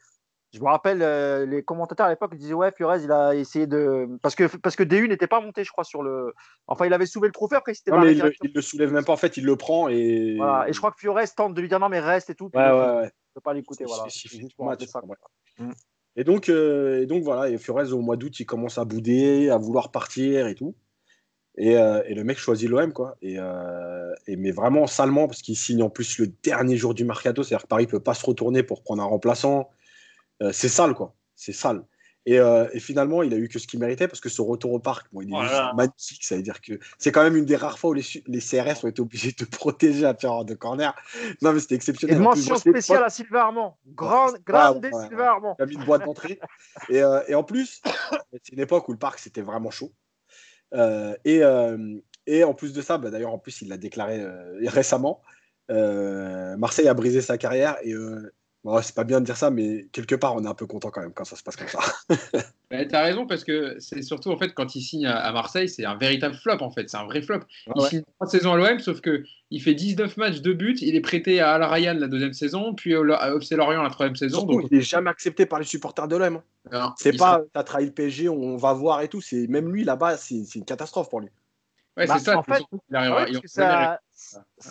[0.55, 4.09] je me rappelle, euh, les commentateurs à l'époque disaient Ouais, Fiorez, il a essayé de.
[4.23, 6.33] Parce que, parce que DU n'était pas monté, je crois, sur le.
[6.69, 8.07] Enfin, il avait soulevé le trophée, après, c'était pas.
[8.07, 10.37] il, le, le soulève même pas, en fait, il le prend et.
[10.37, 10.69] Voilà.
[10.69, 12.51] Et je crois que Fiorez tente de lui dire Non, mais reste et tout.
[12.55, 13.07] Ouais, ouais, ouais.
[13.07, 14.05] Je peux pas l'écouter, voilà.
[15.59, 15.71] Mm.
[16.17, 19.51] Et donc, euh, et donc, voilà, et Fiorez, au mois d'août, il commence à bouder,
[19.51, 20.77] à vouloir partir et tout.
[21.57, 23.17] Et, euh, et le mec choisit l'OM, quoi.
[23.23, 23.39] Et,
[24.29, 27.65] et, mais vraiment salement, parce qu'il signe en plus le dernier jour du mercato, c'est-à-dire
[27.65, 29.69] que Paris peut pas se retourner pour prendre un remplaçant.
[30.43, 31.15] Euh, c'est sale, quoi.
[31.35, 31.85] C'est sale.
[32.29, 34.79] Euh, et, finalement, il a eu que ce qu'il méritait parce que ce retour au
[34.79, 36.25] parc, il est magnifique.
[36.25, 38.89] Ça veut dire que c'est quand même une des rares fois où les, CRS ont
[38.89, 40.95] été obligés de protéger à faire de corner.
[41.43, 42.17] Non, mais c'était exceptionnel.
[42.17, 43.79] Une mention spéciale à Sylvain Armand.
[43.87, 45.57] Grande, grande des Sylvain Armand.
[45.59, 46.41] Il a mis une boîte d'entrée.
[46.89, 47.83] et, euh, et, en plus,
[48.33, 49.93] c'est une époque où le parc c'était vraiment chaud.
[50.73, 51.43] et,
[52.27, 54.25] et en plus de ça, bah, d'ailleurs, en plus, il l'a déclaré
[54.63, 55.21] récemment.
[55.69, 57.95] Marseille a brisé sa carrière et
[58.83, 61.03] c'est pas bien de dire ça, mais quelque part, on est un peu content quand
[61.03, 61.81] même quand ça se passe comme ça.
[62.71, 65.69] bah, tu as raison, parce que c'est surtout en fait quand il signe à Marseille,
[65.69, 67.41] c'est un véritable flop en fait, c'est un vrai flop.
[67.77, 71.03] il signe trois saisons à l'OM, sauf qu'il fait 19 matchs, de buts, il est
[71.03, 74.45] prêté à Al Rayyan la deuxième saison, puis à FC Lorient la troisième saison.
[74.45, 74.67] donc...
[74.71, 76.41] Il n'est jamais accepté par les supporters de l'OM.
[76.97, 80.17] C'est pas, t'as trahi le PSG, on va voir et tout, c'est même lui là-bas,
[80.17, 81.29] c'est une catastrophe pour lui.
[81.97, 82.39] Ouais, c'est ça.
[82.39, 82.63] En fait,
[83.45, 84.01] ça,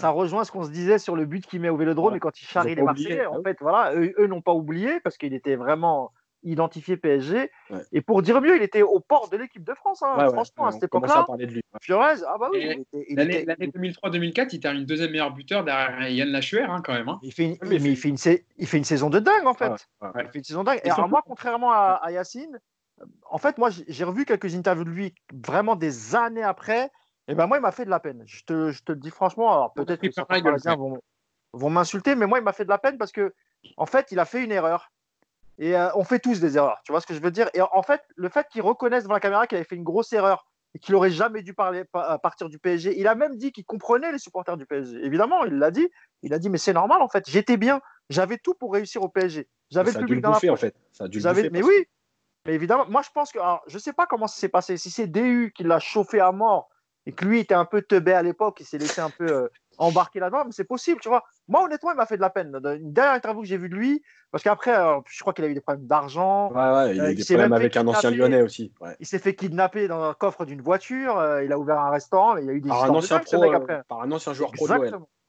[0.09, 2.45] rejoint ce qu'on se disait sur le but qu'il met au Vélodrome et quand il
[2.45, 3.25] charrie les Marseillais.
[3.25, 6.11] En fait, voilà, eux, n'ont pas oublié parce qu'il était vraiment
[6.43, 7.49] identifié PSG.
[7.91, 10.03] Et pour dire mieux, il était au port de l'équipe de France.
[10.03, 10.29] Hein.
[10.29, 11.25] Franchement, à cette époque-là.
[11.81, 12.85] Fiorez, ah bah oui.
[13.09, 17.09] L'année 2003-2004, il termine deuxième meilleur buteur derrière Yann Lachuer, hein, quand même.
[17.09, 17.19] Hein.
[17.23, 18.17] Il, fait une, mais il, fait une,
[18.57, 19.87] il fait une saison de dingue, en fait.
[20.01, 20.81] Il fait une saison dingue.
[20.83, 22.59] Et, alors, moi, contrairement à, à Yacine,
[23.29, 26.91] en fait, moi, j'ai revu quelques interviews de lui vraiment des années après.
[27.27, 28.23] Et ben moi, il m'a fait de la peine.
[28.25, 29.51] Je te, je te le dis franchement.
[29.51, 30.99] Alors peut-être que certains Parisiens vont,
[31.53, 33.33] vont m'insulter, mais moi, il m'a fait de la peine parce que,
[33.77, 34.91] en fait, il a fait une erreur.
[35.59, 36.79] Et euh, on fait tous des erreurs.
[36.83, 37.49] Tu vois ce que je veux dire?
[37.53, 40.11] Et en fait, le fait qu'il reconnaisse devant la caméra qu'il avait fait une grosse
[40.11, 41.83] erreur et qu'il aurait jamais dû parler,
[42.23, 45.05] partir du PSG, il a même dit qu'il comprenait les supporters du PSG.
[45.05, 45.87] Évidemment, il l'a dit.
[46.23, 47.29] Il a dit, mais c'est normal en fait.
[47.29, 47.79] J'étais bien.
[48.09, 49.47] J'avais tout pour réussir au PSG.
[49.69, 50.75] J'avais le public dans bouffer, en fait.
[50.91, 51.85] Ça a dû le mais oui,
[52.45, 53.39] mais évidemment, moi je pense que.
[53.67, 54.77] je ne sais pas comment ça s'est passé.
[54.77, 56.69] Si c'est DU qui l'a chauffé à mort
[57.05, 59.47] et que lui était un peu teubé à l'époque, il s'est laissé un peu euh,
[59.77, 61.23] embarquer là-dedans, mais c'est possible, tu vois.
[61.47, 62.55] Moi, honnêtement, il m'a fait de la peine.
[62.63, 64.01] Une dernière interview que j'ai vue de lui,
[64.31, 66.51] parce qu'après, euh, je crois qu'il a eu des problèmes d'argent.
[66.51, 68.71] Ouais, ouais, il a eu euh, des problèmes avec un ancien lyonnais aussi.
[68.99, 72.45] Il s'est fait kidnapper dans un coffre d'une voiture, il a ouvert un restaurant, il
[72.45, 73.41] y a eu des par un ancien pro,
[73.87, 74.73] Par un ancien joueur pro de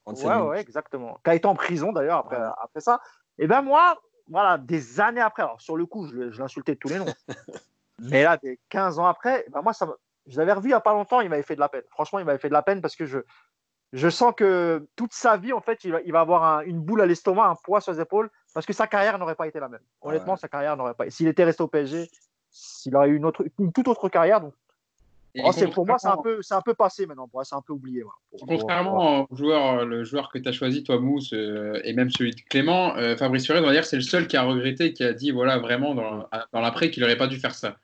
[0.06, 1.18] Ouais, ouais, exactement.
[1.24, 3.00] Qui a été en prison d'ailleurs après, après ça.
[3.38, 3.98] Et ben moi,
[4.28, 7.06] voilà, des années après, alors sur le coup, je, je l'insultais de tous les noms.
[7.98, 9.88] mais là, des 15 ans après, ben moi, ça,
[10.26, 11.82] je l'avais revu il n'y a pas longtemps, il m'avait fait de la peine.
[11.90, 13.18] Franchement, il m'avait fait de la peine parce que je,
[13.92, 17.00] je sens que toute sa vie, en fait, il va, il va avoir une boule
[17.00, 19.68] à l'estomac, un poids sur les épaules, parce que sa carrière n'aurait pas été la
[19.68, 19.82] même.
[20.00, 21.08] Honnêtement, sa carrière n'aurait pas.
[21.10, 22.10] S'il était resté au PSG,
[22.50, 24.54] s'il aurait eu une, autre, une toute autre carrière, donc
[25.42, 27.28] Oh, pour moi, c'est un, peu, un peu passé maintenant.
[27.42, 28.04] c'est un peu oublié.
[28.46, 32.30] contrairement au joueur, le joueur que tu as choisi, toi, Mousse, euh, et même celui
[32.30, 35.02] de Clément, euh, Fabrice Furet, on va dire c'est le seul qui a regretté, qui
[35.02, 37.76] a dit voilà, vraiment dans, dans l'après qu'il n'aurait pas dû faire ça.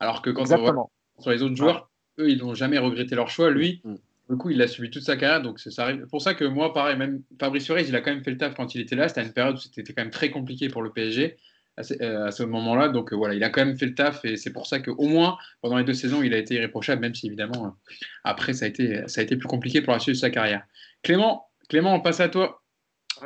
[0.00, 3.28] Alors que quand on voit sur les autres joueurs, eux, ils n'ont jamais regretté leur
[3.28, 3.50] choix.
[3.50, 3.94] Lui, mm.
[4.30, 5.42] du coup, il a subi toute sa carrière.
[5.42, 5.70] Donc, c'est
[6.10, 8.54] pour ça que moi, pareil, même Fabrice Furet, il a quand même fait le taf
[8.54, 9.08] quand il était là.
[9.08, 11.36] C'était une période où c'était quand même très compliqué pour le PSG.
[12.00, 12.88] Euh, à ce, moment-là.
[12.88, 15.06] Donc euh, voilà, il a quand même fait le taf et c'est pour ça qu'au
[15.06, 17.70] moins pendant les deux saisons, il a été irréprochable, même si évidemment euh,
[18.24, 20.64] après ça a, été, ça a été plus compliqué pour la suite de sa carrière.
[21.02, 22.62] Clément, Clément, on passe à toi.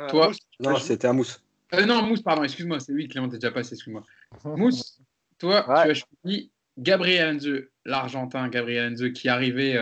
[0.09, 1.41] toi non, c'était à Mousse.
[1.87, 4.03] non, Mousse, pardon, excuse-moi, c'est lui, Clément, t'es déjà passé, excuse-moi.
[4.43, 4.99] Mousse,
[5.39, 7.49] toi, tu as choisi Gabriel Enze,
[7.85, 9.77] l'Argentin Gabriel Enze, qui arrivait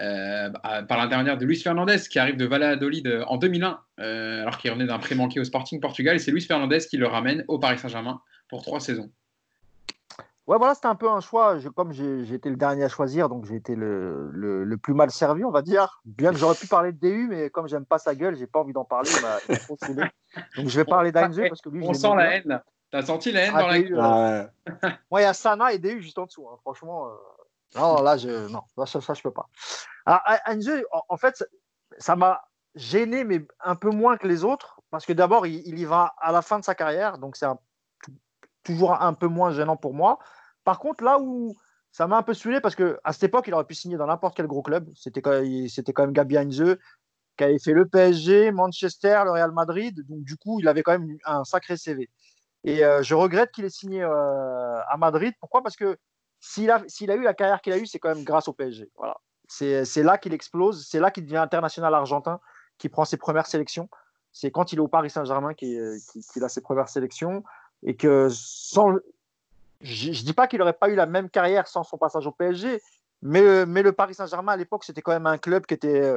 [0.00, 0.50] euh,
[0.88, 4.70] par l'intermédiaire de Luis Fernandez qui arrive de Valladolid euh, en 2001 euh, alors qu'il
[4.70, 7.58] revenait d'un prêt manqué au Sporting Portugal et c'est Luis Fernandez qui le ramène au
[7.58, 9.10] Paris Saint-Germain pour trois saisons.
[10.46, 11.58] Ouais, voilà, c'était un peu un choix.
[11.74, 15.44] comme j'ai été le dernier à choisir, donc j'ai été le, le, plus mal servi,
[15.44, 16.00] on va dire.
[16.04, 18.60] Bien que j'aurais pu parler de DU, mais comme j'aime pas sa gueule, j'ai pas
[18.60, 19.10] envie d'en parler.
[20.56, 22.62] donc je vais parler d'Ainze parce que lui, on sent la haine.
[22.90, 24.52] T'as senti la haine ah, dans la gueule?
[25.10, 26.48] Moi, il y a Sana et DU juste en dessous.
[26.48, 26.56] Hein.
[26.62, 27.10] Franchement,
[27.74, 29.48] non, là, je, non, ça, ça, je peux pas.
[30.06, 30.22] Alors,
[31.08, 31.44] en fait,
[31.98, 32.42] ça m'a
[32.74, 36.32] gêné, mais un peu moins que les autres, parce que d'abord, il, y va à
[36.32, 37.46] la fin de sa carrière, donc c'est
[38.62, 40.18] toujours un peu moins gênant pour moi.
[40.64, 41.56] Par contre, là où
[41.92, 44.36] ça m'a un peu saoulé, parce qu'à cette époque, il aurait pu signer dans n'importe
[44.36, 44.88] quel gros club.
[44.94, 46.76] C'était quand, c'était quand même Gabi Heinze,
[47.36, 50.06] qui avait fait le PSG, Manchester, le Real Madrid.
[50.08, 52.08] Donc, du coup, il avait quand même un sacré CV.
[52.64, 55.34] Et euh, je regrette qu'il ait signé euh, à Madrid.
[55.40, 55.62] Pourquoi?
[55.62, 55.98] Parce que
[56.40, 58.90] s'il a, a, eu la carrière qu'il a eue, c'est quand même grâce au PSG.
[58.96, 59.16] Voilà.
[59.48, 62.38] C'est là qu'il explose, c'est là qu'il devient international argentin,
[62.76, 63.88] qui prend ses premières sélections.
[64.32, 65.98] C'est quand il est au Paris Saint-Germain qu'il
[66.42, 67.42] a ses premières sélections.
[67.84, 68.96] Et que sans.
[69.80, 72.32] Je ne dis pas qu'il n'aurait pas eu la même carrière sans son passage au
[72.32, 72.82] PSG,
[73.22, 76.12] mais, mais le Paris Saint-Germain à l'époque, c'était quand même un club qui était,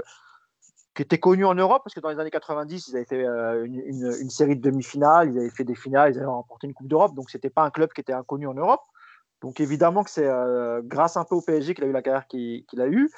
[0.93, 3.63] qui était connu en Europe, parce que dans les années 90, ils avaient fait euh,
[3.65, 6.87] une, une série de demi-finales, ils avaient fait des finales, ils avaient remporté une Coupe
[6.87, 8.81] d'Europe, donc ce n'était pas un club qui était inconnu en Europe.
[9.41, 12.27] Donc évidemment que c'est euh, grâce un peu au PSG qu'il a eu la carrière
[12.27, 13.09] qu'il a eue.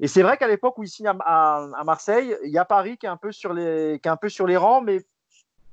[0.00, 3.06] Et c'est vrai qu'à l'époque où il signe à, Marseille, il y a Paris qui
[3.06, 5.00] est un peu sur les, qui est un peu sur les rangs, mais,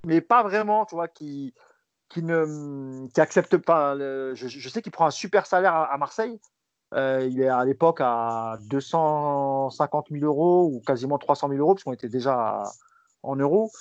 [0.06, 1.54] mais pas vraiment, tu vois, qui,
[2.10, 3.96] qui ne qui accepte pas.
[3.98, 6.40] je, sais qu'il prend un super salaire à, Marseille.
[6.96, 11.84] Euh, il est à l'époque à 250 000 euros ou quasiment 300 000 euros, parce
[11.84, 12.64] qu'on était déjà
[13.24, 13.72] en euros.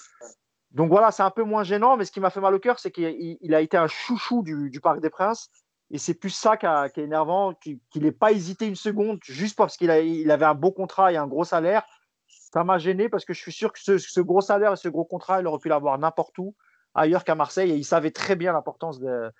[0.72, 2.78] Donc voilà, c'est un peu moins gênant, mais ce qui m'a fait mal au cœur,
[2.78, 5.50] c'est qu'il a été un chouchou du, Parc des Princes.
[5.90, 9.78] Et c'est plus ça qui, est énervant, qu'il n'ait pas hésité une seconde juste parce
[9.78, 11.82] qu'il il avait un beau contrat et un gros salaire.
[12.26, 15.06] Ça m'a gêné parce que je suis sûr que ce, gros salaire et ce gros
[15.06, 16.54] contrat, il aurait pu l'avoir n'importe où
[16.94, 17.70] ailleurs qu'à Marseille.
[17.70, 19.30] Et il savait très bien l'importance de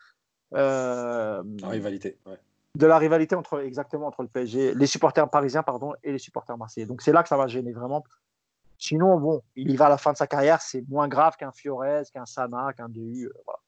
[0.54, 2.16] euh, la rivalité.
[2.74, 6.56] De la rivalité entre exactement entre le PSG, les supporters parisiens pardon, et les supporters
[6.56, 6.86] marseillais.
[6.86, 8.04] Donc c'est là que ça m'a gêné vraiment.
[8.78, 11.50] Sinon, bon, il y va à la fin de sa carrière, c'est moins grave qu'un
[11.50, 13.26] Fiorez, qu'un Sana, qu'un DU.
[13.26, 13.58] Euh, voilà.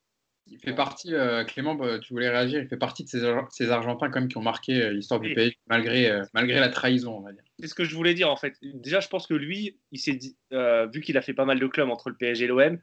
[0.51, 4.11] Il fait partie, euh, Clément, bah, tu voulais réagir, il fait partie de ces, Argentins
[4.11, 7.21] quand même qui ont marqué euh, l'histoire du pays malgré, euh, malgré la trahison, on
[7.21, 7.45] va dire.
[7.61, 8.57] C'est ce que je voulais dire en fait.
[8.63, 10.37] Déjà, je pense que lui, il s'est dit,
[10.93, 12.79] vu qu'il a fait pas mal de clubs entre le PSG et l'OM,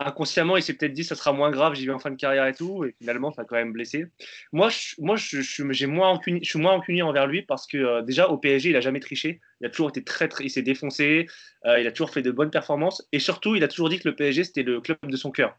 [0.00, 2.46] inconsciemment, il s'est peut-être dit ça sera moins grave, j'y vais en fin de carrière
[2.46, 4.06] et tout, et finalement, ça a quand même blessé.
[4.52, 8.28] Moi, je, moi, je, j'ai moins je suis moins encunier envers lui parce que déjà
[8.28, 11.26] au PSG, il a jamais triché, il a toujours été très, il s'est défoncé,
[11.64, 14.14] il a toujours fait de bonnes performances, et surtout, il a toujours dit que le
[14.16, 15.56] PSG c'était le club de son cœur.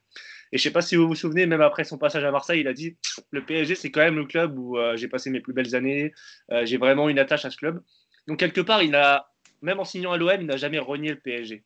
[0.52, 2.68] Et je sais pas si vous vous souvenez, même après son passage à Marseille, il
[2.68, 2.98] a dit
[3.32, 6.14] le PSG, c'est quand même le club où euh, j'ai passé mes plus belles années.
[6.52, 7.82] Euh, j'ai vraiment une attache à ce club.
[8.28, 9.32] Donc, quelque part, il a,
[9.62, 11.64] même en signant à l'OM, il n'a jamais renié le PSG.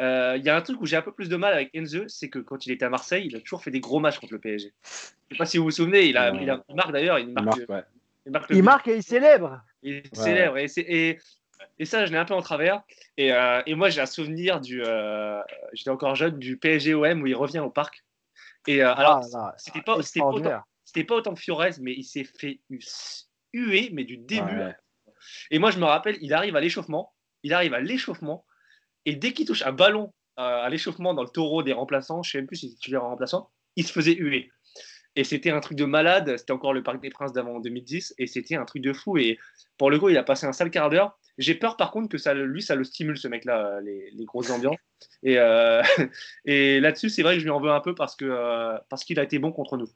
[0.00, 2.08] Euh, il y a un truc où j'ai un peu plus de mal avec Enzo,
[2.08, 4.32] c'est que quand il était à Marseille, il a toujours fait des gros matchs contre
[4.32, 4.72] le PSG.
[4.82, 7.60] Je sais pas si vous vous souvenez, il, a, il, marque d'ailleurs, il marque.
[8.50, 9.60] Il marque, et il célèbre.
[9.82, 10.56] Il célèbre.
[10.56, 11.18] Et, et,
[11.78, 12.82] et, ça, je l'ai un peu en travers.
[13.18, 13.32] Et,
[13.66, 14.82] et moi, j'ai un souvenir du.
[15.74, 18.04] J'étais encore jeune, du PSG-OM où il revient au parc.
[18.66, 22.60] Et euh, alors, ah, c'était pas, pas, autant que Fiorez, mais il s'est fait
[23.52, 24.60] huer, mais du début.
[25.50, 27.12] Et moi, je me rappelle, il arrive à l'échauffement,
[27.42, 28.44] il arrive à l'échauffement,
[29.06, 32.32] et dès qu'il touche un ballon euh, à l'échauffement dans le taureau des remplaçants, je
[32.32, 34.50] sais même plus si tu en remplaçant, il se faisait huer.
[35.16, 38.26] Et c'était un truc de malade, c'était encore le Parc des Princes d'avant 2010, et
[38.26, 39.16] c'était un truc de fou.
[39.16, 39.38] Et
[39.78, 41.16] pour le coup, il a passé un sale quart d'heure.
[41.38, 44.50] J'ai peur par contre que ça, lui, ça le stimule, ce mec-là, les, les grosses
[44.50, 44.76] ambiances.
[45.22, 45.82] Et, euh,
[46.44, 49.20] et là-dessus, c'est vrai que je lui en veux un peu parce euh, parce qu'il
[49.20, 49.88] a été bon contre nous.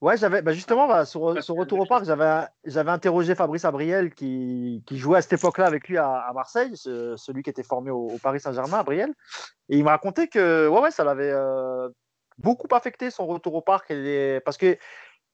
[0.00, 4.84] Ouais, j'avais bah, justement bah, sur, retour au parc, j'avais j'avais interrogé Fabrice Abriel qui,
[4.86, 8.38] qui jouait à cette époque-là avec lui à, Marseille, celui qui était formé au, Paris
[8.38, 9.12] Saint-Germain, Abriel,
[9.68, 11.88] et il m'a raconté que ouais ouais ça l'avait euh,
[12.38, 14.78] beaucoup affecté son retour au parc et parce que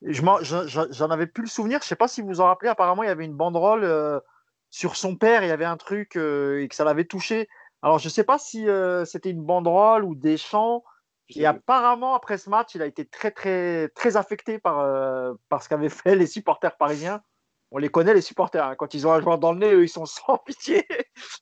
[0.02, 1.80] j'en avais plus le souvenir.
[1.82, 2.70] Je sais pas si vous vous en rappelez.
[2.70, 4.18] Apparemment, il y avait une banderole euh,
[4.70, 5.42] sur son père.
[5.42, 7.48] Il y avait un truc euh, et que ça l'avait touché.
[7.82, 8.66] Alors, je sais pas si
[9.04, 10.82] c'était une banderole ou des chants.
[11.30, 14.86] Et apparemment, après ce match, il a été très, très, très affecté par,
[15.48, 17.22] par ce qu'avaient fait les supporters parisiens.
[17.70, 18.64] On les connaît, les supporters.
[18.64, 18.74] Hein.
[18.76, 20.86] Quand ils ont un joueur dans le nez, eux, ils sont sans pitié.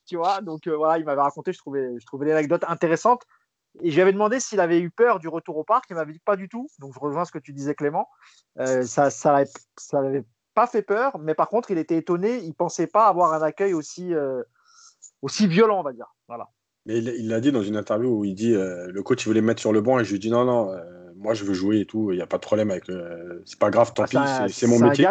[0.06, 1.52] tu vois Donc, voilà, il m'avait raconté.
[1.52, 3.26] Je trouvais, je trouvais l'anecdote intéressante.
[3.80, 5.86] Et je lui avais demandé s'il avait eu peur du retour au parc.
[5.90, 6.68] Il m'avait dit pas du tout.
[6.78, 8.08] Donc je rejoins ce que tu disais, Clément.
[8.58, 9.44] Euh, ça ça
[9.92, 12.38] n'avait pas fait peur, mais par contre, il était étonné.
[12.38, 14.42] Il pensait pas avoir un accueil aussi, euh,
[15.22, 16.14] aussi violent, on va dire.
[16.28, 16.48] Voilà.
[16.86, 19.40] Mais il l'a dit dans une interview où il dit euh, le coach il voulait
[19.40, 20.74] mettre sur le banc et je lui dis non, non,
[21.22, 23.42] moi je veux jouer et tout, il n'y a pas de problème avec le...
[23.46, 25.06] C'est pas grave, tant ah, pis, c'est mon métier.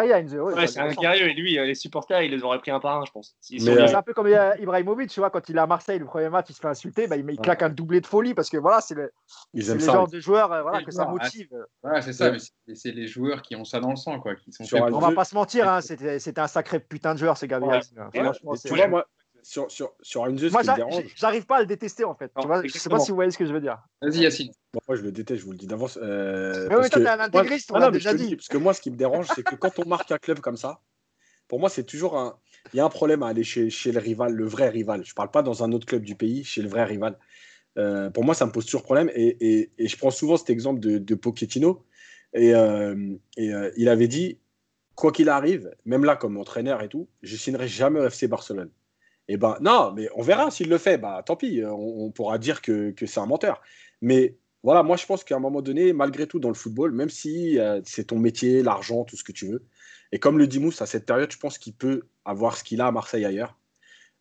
[0.66, 3.10] c'est un guerrier, et lui, les supporters, il les aurait pris un par un, je
[3.10, 3.34] pense.
[3.40, 6.28] C'est euh, un peu comme Ibrahimovic, tu vois, quand il est à Marseille, le premier
[6.28, 8.80] match, il se fait insulter, bah, il, claque un doublé de folie parce que voilà,
[8.80, 9.10] c'est le,
[9.54, 11.48] le genre de joueur euh, voilà, que ça motive.
[11.82, 14.34] Voilà, c'est ça, mais c'est les joueurs qui ont ça dans le sang, quoi.
[14.36, 17.46] Qui sont On va pas se mentir, hein, c'était un sacré putain de joueur, ce
[17.46, 17.82] Gabriel.
[19.42, 20.62] Sur, sur, sur une Moi,
[21.16, 22.30] j'arrive pas à le détester en fait.
[22.40, 23.78] tu vois, je sais pas si vous voyez ce que je veux dire.
[24.00, 24.52] Vas-y, Yacine.
[24.86, 25.98] moi, je le déteste, je vous le dis d'avance.
[26.00, 28.36] Euh, mais oui, toi, t'es un intégriste, on l'a déjà dit.
[28.36, 30.56] parce que moi, ce qui me dérange, c'est que quand on marque un club comme
[30.56, 30.80] ça,
[31.48, 32.38] pour moi, c'est toujours un.
[32.72, 35.04] Il y a un problème à aller chez, chez le rival, le vrai rival.
[35.04, 37.18] Je parle pas dans un autre club du pays, chez le vrai rival.
[37.78, 39.10] Euh, pour moi, ça me pose toujours problème.
[39.14, 41.84] Et, et, et, je prends souvent cet exemple de, de Pochettino.
[42.34, 44.38] Et, euh, et euh, il avait dit
[44.94, 48.70] quoi qu'il arrive, même là comme entraîneur et tout, je signerai jamais au FC Barcelone.
[49.34, 50.98] Eh ben non, mais on verra s'il le fait.
[50.98, 53.62] Bah tant pis, on, pourra dire que, c'est un menteur.
[54.02, 57.08] Mais voilà, moi je pense qu'à un moment donné, malgré tout dans le football, même
[57.08, 59.64] si euh, c'est ton métier, l'argent, tout ce que tu veux,
[60.12, 62.82] et comme le dit Mousse, à cette période, je pense qu'il peut avoir ce qu'il
[62.82, 63.56] a à Marseille ailleurs,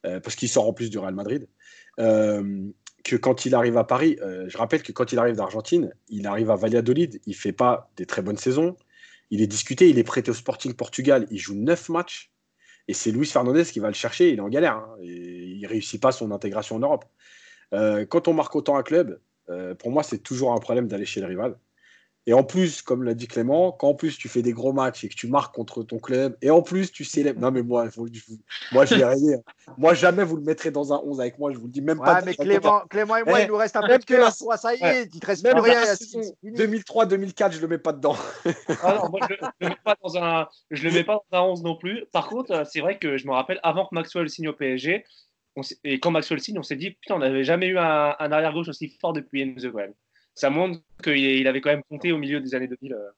[0.05, 1.45] euh, parce qu'il sort en plus du Real Madrid.
[1.99, 2.69] Euh,
[3.03, 4.17] que quand il arrive à Paris,
[4.47, 8.05] je rappelle que quand il arrive d'Argentine, il arrive à Valladolid, il fait pas des
[8.05, 8.77] très bonnes saisons.
[9.31, 12.31] Il est discuté, il est prêté au Sporting Portugal, il joue neuf matchs.
[12.87, 14.31] Et c'est Luis Fernandez qui va le chercher.
[14.31, 14.75] Il est en galère.
[14.75, 17.05] Hein, et il réussit pas son intégration en Europe.
[17.73, 21.05] Euh, quand on marque autant un club, euh, pour moi, c'est toujours un problème d'aller
[21.05, 21.57] chez le rival.
[22.27, 25.03] Et en plus, comme l'a dit Clément, quand en plus tu fais des gros matchs
[25.03, 27.41] et que tu marques contre ton club, et en plus tu célèbres.
[27.41, 27.87] Non, mais moi,
[28.71, 29.37] moi je vais rayé.
[29.77, 31.99] Moi, jamais vous le mettrez dans un 11 avec moi, je vous le dis même
[31.99, 32.21] ouais, pas.
[32.21, 34.31] mais Clément, Clément et moi, eh, il nous reste un peu de cœur.
[34.31, 35.81] Ça y est, il te reste même rien.
[35.83, 38.15] 2003-2004, je le mets pas dedans.
[38.83, 41.41] ah non, moi, je, le mets pas dans un, je le mets pas dans un
[41.41, 42.05] 11 non plus.
[42.11, 45.03] Par contre, c'est vrai que je me rappelle, avant que Maxwell signe au PSG,
[45.83, 48.69] et quand Maxwell signe, on s'est dit, putain, on n'avait jamais eu un, un arrière-gauche
[48.69, 49.93] aussi fort depuis Enzo quand même
[50.35, 53.11] ça montre qu'il avait quand même compté au milieu des années 2000 euh,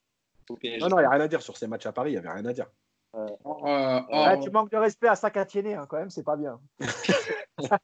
[0.80, 2.20] Non, non, il n'y a rien à dire sur ces matchs à Paris, il n'y
[2.20, 2.68] avait rien à dire.
[3.16, 6.60] Euh, euh, tu manques de respect à Sakatiene, hein, quand même, c'est pas bien.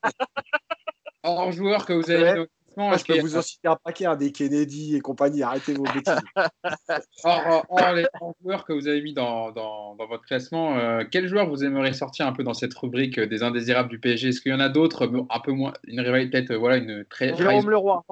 [1.24, 2.46] en joueur que vous avez
[2.76, 5.84] Moi, je peux vous en citer un paquet, hein, des Kennedy et compagnie, arrêtez vos
[5.84, 6.16] bêtises.
[7.24, 8.08] or, les
[8.42, 11.94] joueurs que vous avez mis dans, dans, dans votre classement, euh, quel joueur vous aimeriez
[11.94, 14.70] sortir un peu dans cette rubrique des indésirables du PSG Est-ce qu'il y en a
[14.70, 17.36] d'autres, un peu moins, une rivalité, peut-être, voilà, une très.
[17.36, 18.04] Jérôme Leroy.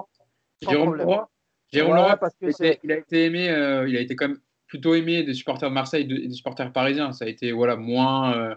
[0.62, 1.30] Jérôme Leroy
[1.72, 2.48] Jérôme Leroy, parce que
[2.84, 3.46] il a été aimé,
[3.88, 7.12] il a été quand même plutôt aimé des supporters de Marseille et des supporters parisiens.
[7.12, 8.56] Ça a été voilà, moins,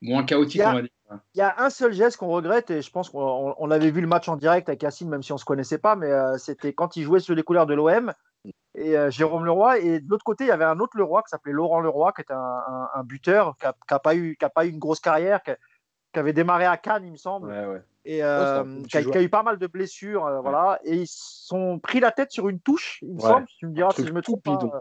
[0.00, 0.90] moins chaotique, on va dire.
[1.34, 4.06] Il y a un seul geste qu'on regrette, et je pense qu'on avait vu le
[4.06, 6.96] match en direct avec Yacine, même si on ne se connaissait pas, mais c'était quand
[6.96, 8.12] il jouait sur les couleurs de l'OM
[8.74, 9.78] et Jérôme Leroy.
[9.80, 12.22] Et de l'autre côté, il y avait un autre Leroy qui s'appelait Laurent Leroy, qui
[12.22, 15.52] était un, buteur, qui n'a pas, eu, pas eu une grosse carrière, qui,
[16.18, 17.84] avait démarré à Cannes, il me semble.
[18.04, 20.28] Et qui, a, eu pas mal de blessures.
[20.42, 23.46] voilà, et ils sont pris la tête sur une touche, il me semble.
[23.58, 24.44] Tu me diras si je me trompe.
[24.44, 24.72] Bidon.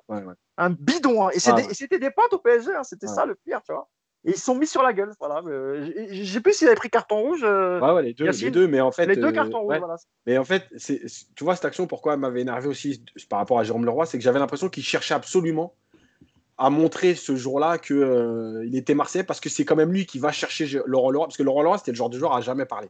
[0.57, 1.27] un bidon.
[1.27, 1.31] Hein.
[1.34, 2.84] Et c'était des potes au PSG, hein.
[2.84, 3.88] c'était ça le pire, tu vois.
[4.23, 5.11] Et ils se sont mis sur la gueule.
[5.19, 5.41] Voilà.
[5.45, 7.41] Je sais plus s'ils avaient pris carton rouge.
[7.43, 9.07] Euh, ouais, ouais, les, deux, les deux, mais en fait.
[9.07, 9.95] Les deux euh, cartons rouges, voilà.
[10.27, 10.68] Mais en fait,
[11.35, 14.18] tu vois, cette action, pourquoi elle m'avait énervé aussi par rapport à Jérôme Leroy, c'est
[14.18, 15.73] que j'avais l'impression qu'il cherchait absolument
[16.60, 20.06] à montrer ce jour-là qu'il euh, il était Marseillais parce que c'est quand même lui
[20.06, 21.26] qui va chercher Laurent Leroy.
[21.26, 22.89] Parce que Laurent Leroy, c'était le genre de joueur à jamais parler.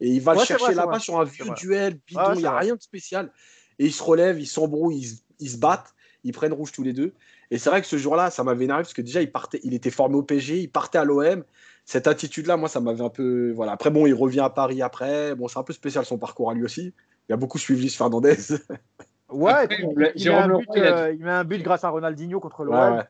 [0.00, 2.74] Et il va le chercher là-bas sur un vieux duel, bidon, il n'y a rien
[2.74, 3.30] de spécial.
[3.78, 5.94] Et il se relève, ils s'embrouillent, ils, ils se battent,
[6.24, 7.14] ils prennent rouge tous les deux.
[7.50, 9.74] Et c'est vrai que ce jour-là, ça m'avait énervé parce que déjà, il, partait, il
[9.74, 11.44] était formé au PG, il partait à l'OM.
[11.84, 13.52] Cette attitude-là, moi, ça m'avait un peu.
[13.52, 13.72] Voilà.
[13.72, 15.36] Après, bon, il revient à Paris après.
[15.36, 16.92] Bon, c'est un peu spécial son parcours à lui aussi.
[17.28, 18.36] Il a beaucoup suivi ce Fernandez.
[19.28, 23.02] Ouais, il, met un but, euh, il, met un but, grâce à Ronaldinho contre l'OM.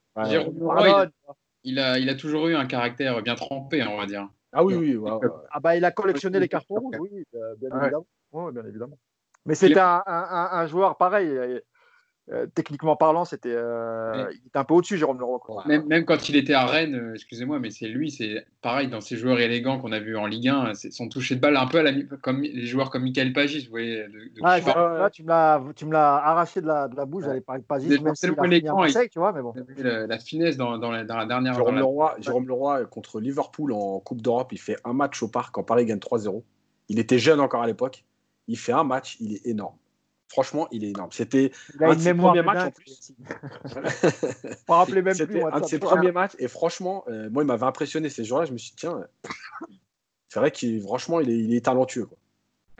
[1.63, 4.27] il, a, il a toujours eu un caractère bien trempé, on va dire.
[4.59, 5.11] Ah oui, oui.
[5.51, 7.25] ah bah, il a collectionné les cartons rouges, oui,
[7.59, 8.07] bien, évidemment.
[8.53, 8.99] bien évidemment.
[9.45, 11.61] Mais un, un, un, joueur pareil.
[12.33, 15.39] Euh, techniquement parlant, c'était euh, il était un peu au-dessus, Jérôme Leroy.
[15.67, 19.01] Même, même, quand il était à Rennes, euh, excusez-moi, mais c'est lui, c'est pareil dans
[19.01, 21.79] ces joueurs élégants qu'on a vus en Ligue 1, son toucher de balle un peu
[21.79, 21.93] à la,
[22.23, 24.09] comme les joueurs comme Michael Pagis, vous voyez.
[24.09, 27.67] De, ah, là, tu me l'as arraché de la, de la bouche, j'allais parler de
[27.67, 29.55] Pagis, même si il tu vois, mais bon.
[29.79, 31.55] La, la, finesse dans, dans, la, dans la dernière.
[31.55, 35.55] Jérôme Leroy, Jérôme Leroy contre Liverpool en Coupe d'Europe, il fait un match au parc
[35.55, 36.43] quand Paris gagne 3-0.
[36.89, 38.05] Il était jeune encore à l'époque.
[38.49, 39.77] Il fait un match, il est énorme.
[40.29, 41.13] Franchement, il est énorme.
[41.13, 43.13] C'était un de ses premiers matchs en plus.
[45.03, 46.33] même C'était un de ses premiers matchs.
[46.39, 48.45] Et franchement, euh, moi, il m'avait impressionné ces jours-là.
[48.45, 49.05] Je me suis dit, tiens,
[50.29, 52.07] c'est vrai qu'il franchement, il est, il est talentueux.
[52.07, 52.19] Quoi.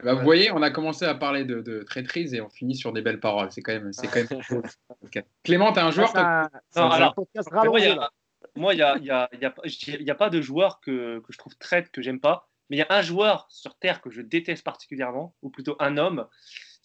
[0.03, 2.93] Bah, vous voyez, on a commencé à parler de, de traîtrise et on finit sur
[2.93, 3.51] des belles paroles.
[3.51, 3.91] C'est quand même.
[3.93, 4.63] C'est quand même...
[5.43, 6.13] Clément, un joueur.
[8.55, 9.55] moi, il n'y a, y a, y a,
[9.99, 12.47] y a, pas de joueur que, que je trouve traite, que j'aime pas.
[12.69, 15.97] Mais il y a un joueur sur Terre que je déteste particulièrement, ou plutôt un
[15.97, 16.27] homme,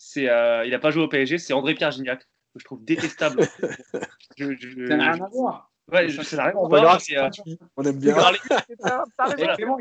[0.04, 3.40] c'est, euh, il n'a pas joué au PSG, c'est André-Pierre Gignac, que je trouve détestable.
[4.36, 5.70] je, je, ça n'a rien à voir.
[5.92, 6.98] Ouais, ça n'a rien à voir.
[7.12, 7.30] Euh,
[7.76, 8.16] on aime bien.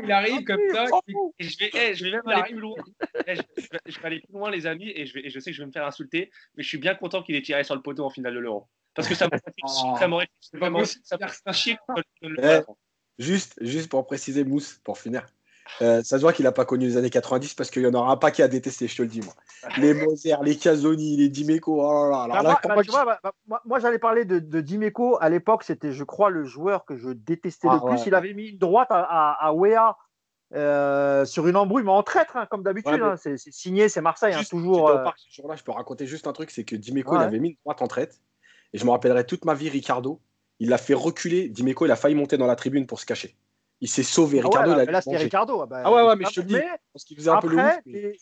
[0.04, 0.84] il arrive comme ça.
[1.40, 2.76] Et je vais, eh, je vais même aller plus loin.
[3.26, 3.42] Eh, je,
[4.00, 5.66] vais, aller plus loin, les amis, et je, vais, et je sais que je vais
[5.66, 8.10] me faire insulter, mais je suis bien content qu'il ait tiré sur le poteau en
[8.10, 8.68] finale de l'Euro.
[8.94, 9.40] Parce que ça m'a oh.
[9.44, 9.52] fait
[11.52, 11.76] chier.
[12.22, 12.60] Eh,
[13.18, 15.26] juste, juste pour préciser, Mousse, pour finir.
[15.80, 17.94] Euh, ça se voit qu'il n'a pas connu les années 90 parce qu'il y en
[17.94, 19.20] aura un paquet à détester, je te le dis.
[19.20, 19.34] Moi.
[19.78, 21.80] Les Moser, les Casoni, les Dimeco.
[21.82, 22.12] Oh
[23.64, 25.18] moi, j'allais parler de, de Dimeco.
[25.20, 28.06] À l'époque, c'était, je crois, le joueur que je détestais le ah, plus.
[28.06, 29.96] Il avait mis une droite à, à, Wea
[30.54, 33.00] euh, sur une embrouille, mais en traître, hein, comme d'habitude.
[33.02, 33.16] Hein.
[33.16, 34.90] C'est signé, c'est Marseille, hein, toujours.
[34.90, 35.04] Euh...
[35.04, 37.82] là je peux raconter juste un truc c'est que Dimeco, il avait mis une droite
[37.82, 38.20] en traite.
[38.74, 40.20] Et je me rappellerai toute ma vie, Ricardo.
[40.58, 41.48] Il l'a fait reculer.
[41.48, 43.36] Dimeco, il a failli monter dans la tribune pour se cacher
[43.82, 44.38] il s'est sauvé.
[44.38, 45.60] Ah Ricardo, là, c'était Ricardo.
[45.60, 46.56] Ah, bah, ah, ouais, ouais, mais je te dis,
[46.92, 47.80] parce qu'il faisait un peu le ouf,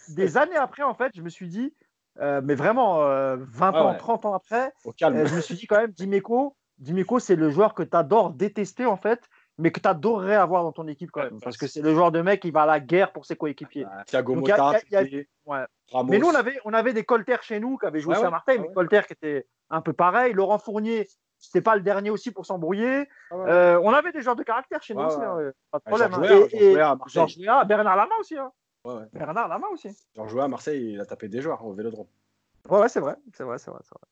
[0.09, 1.75] des, années après, en fait, je me suis dit,
[2.19, 5.79] euh, mais vraiment, 20 euh, ans, 30 ans après, euh, je me suis dit quand
[5.79, 9.21] même, Dimeco, Dimeco c'est le joueur que tu adores détester, en fait,
[9.59, 11.41] mais que tu adorerais avoir dans ton équipe quand même.
[11.43, 13.85] Parce que c'est le genre de mec qui va à la guerre pour ses coéquipiers.
[14.07, 14.81] Thiago Motta,
[16.07, 18.59] Mais nous, on avait, on avait des Colter chez nous qui avaient joué à Marseille,
[18.59, 20.33] mais Colter qui était un peu pareil.
[20.33, 21.07] Laurent Fournier,
[21.41, 23.09] c'était pas le dernier aussi pour s'embrouiller.
[23.31, 26.15] Ah euh, on avait des genres de caractère chez nous aussi, hein, pas de problème.
[26.15, 27.65] Hein.
[27.65, 28.37] Bernard Lama aussi.
[28.37, 28.53] Hein.
[29.13, 29.89] Bernard Lama aussi.
[30.15, 32.07] Genre joué à Marseille, il a tapé des joueurs au Vélodrome.
[32.69, 34.09] Ouais, ouais c'est vrai, c'est vrai, c'est vrai, vrai,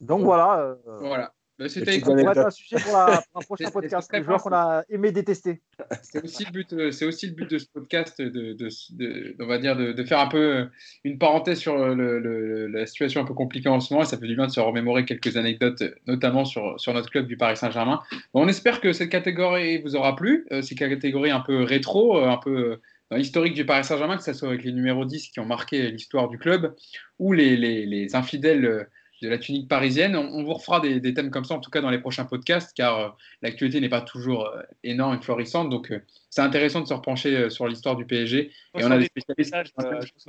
[0.00, 0.60] Donc voilà.
[0.60, 1.32] Euh, voilà.
[1.58, 5.60] Bah, c'était un sujet pour, la, un prochain podcast, les joueurs qu'on a aimé détester.
[6.02, 9.46] C'est aussi le but, euh, c'est aussi le but de ce podcast, de, de, on
[9.46, 10.64] va dire, de, faire un peu euh,
[11.04, 14.04] une parenthèse sur le, la situation un peu compliquée en ce moment.
[14.04, 17.26] Et ça fait du bien de se remémorer quelques anecdotes, notamment sur, sur notre club
[17.26, 18.00] du Paris Saint-Germain.
[18.34, 20.46] on espère que cette catégorie vous aura plu.
[20.52, 22.80] Euh, ces catégories un peu rétro, un peu
[23.10, 25.90] dans l'historique du Paris Saint-Germain, que ce soit avec les numéros 10 qui ont marqué
[25.90, 26.74] l'histoire du club,
[27.18, 28.86] ou les, les, les infidèles
[29.22, 30.16] de la tunique parisienne.
[30.16, 32.98] On, vous refera des, thèmes comme ça, en tout cas dans les prochains podcasts, car
[32.98, 33.08] euh,
[33.42, 35.70] l'actualité n'est pas toujours euh, énorme et florissante.
[35.70, 36.00] Donc, euh,
[36.30, 38.50] c'est intéressant de se repencher sur l'histoire du PSG.
[38.76, 39.54] et on a des spécialistes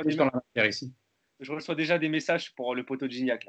[0.06, 0.94] je, ici.
[1.40, 3.48] Je reçois déjà des messages pour le poteau de Gignac.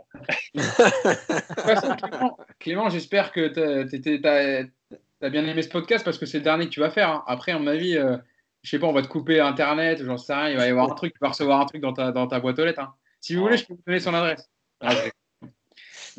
[2.61, 6.71] Clément, j'espère que tu as, bien aimé ce podcast parce que c'est le dernier que
[6.71, 7.11] tu vas faire.
[7.11, 7.25] Hein.
[7.27, 10.51] Après, à mon avis, je sais pas, on va te couper Internet, j'en sais rien,
[10.51, 12.41] il va y avoir un truc, tu vas recevoir un truc dans ta, dans ta
[12.41, 12.81] boîte aux lettres.
[12.81, 12.95] Hein.
[13.21, 14.49] Si vous voulez, je peux vous donner son adresse.
[14.81, 14.95] Ah,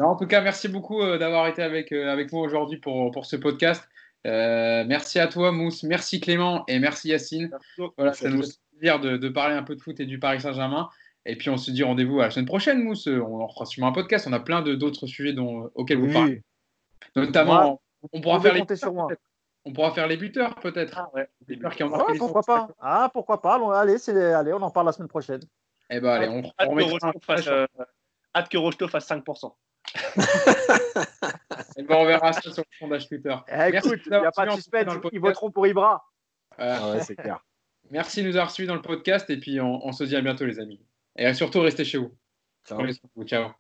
[0.02, 3.12] non, en tout cas, merci beaucoup euh, d'avoir été avec, euh, avec moi aujourd'hui pour,
[3.12, 3.88] pour ce podcast.
[4.26, 5.84] Euh, merci à toi, Mousse.
[5.84, 7.52] Merci Clément et merci Yacine.
[7.98, 10.42] Voilà, ça nous fait plaisir de, de, parler un peu de foot et du Paris
[10.42, 10.90] Saint-Germain.
[11.28, 13.06] Et puis on se dit rendez-vous à la semaine prochaine, Mousse.
[13.06, 14.26] On en fera sûrement un podcast.
[14.28, 16.42] On a plein d'autres sujets dont, auxquels vous parlez.
[17.16, 17.80] Notamment,
[18.12, 19.08] on pourra faire les sur moi.
[19.66, 20.98] On pourra faire les buteurs peut-être.
[20.98, 21.30] Ah ouais.
[21.48, 24.88] Les buteurs qui ont marqué pourquoi pas Ah pourquoi pas Allez, allez, on en parle
[24.88, 25.42] la semaine prochaine.
[25.92, 27.68] Eh ben allez, on, fasse, euh,
[28.34, 29.54] hâte que Rocheteau fasse 5%.
[31.78, 33.36] Et ben, on verra ça sur le sondage Twitter.
[33.48, 36.04] Eh, écoute, il n'y a pas de suspense, ils voteront pour Ibra.
[36.58, 37.44] Ah ouais, c'est clair.
[37.92, 40.22] Merci de nous avoir suivis dans le podcast et puis on, on, se dit à
[40.22, 40.80] bientôt les amis.
[41.18, 42.16] Et surtout restez chez vous.
[42.66, 42.80] Ciao.
[43.26, 43.52] Ciao.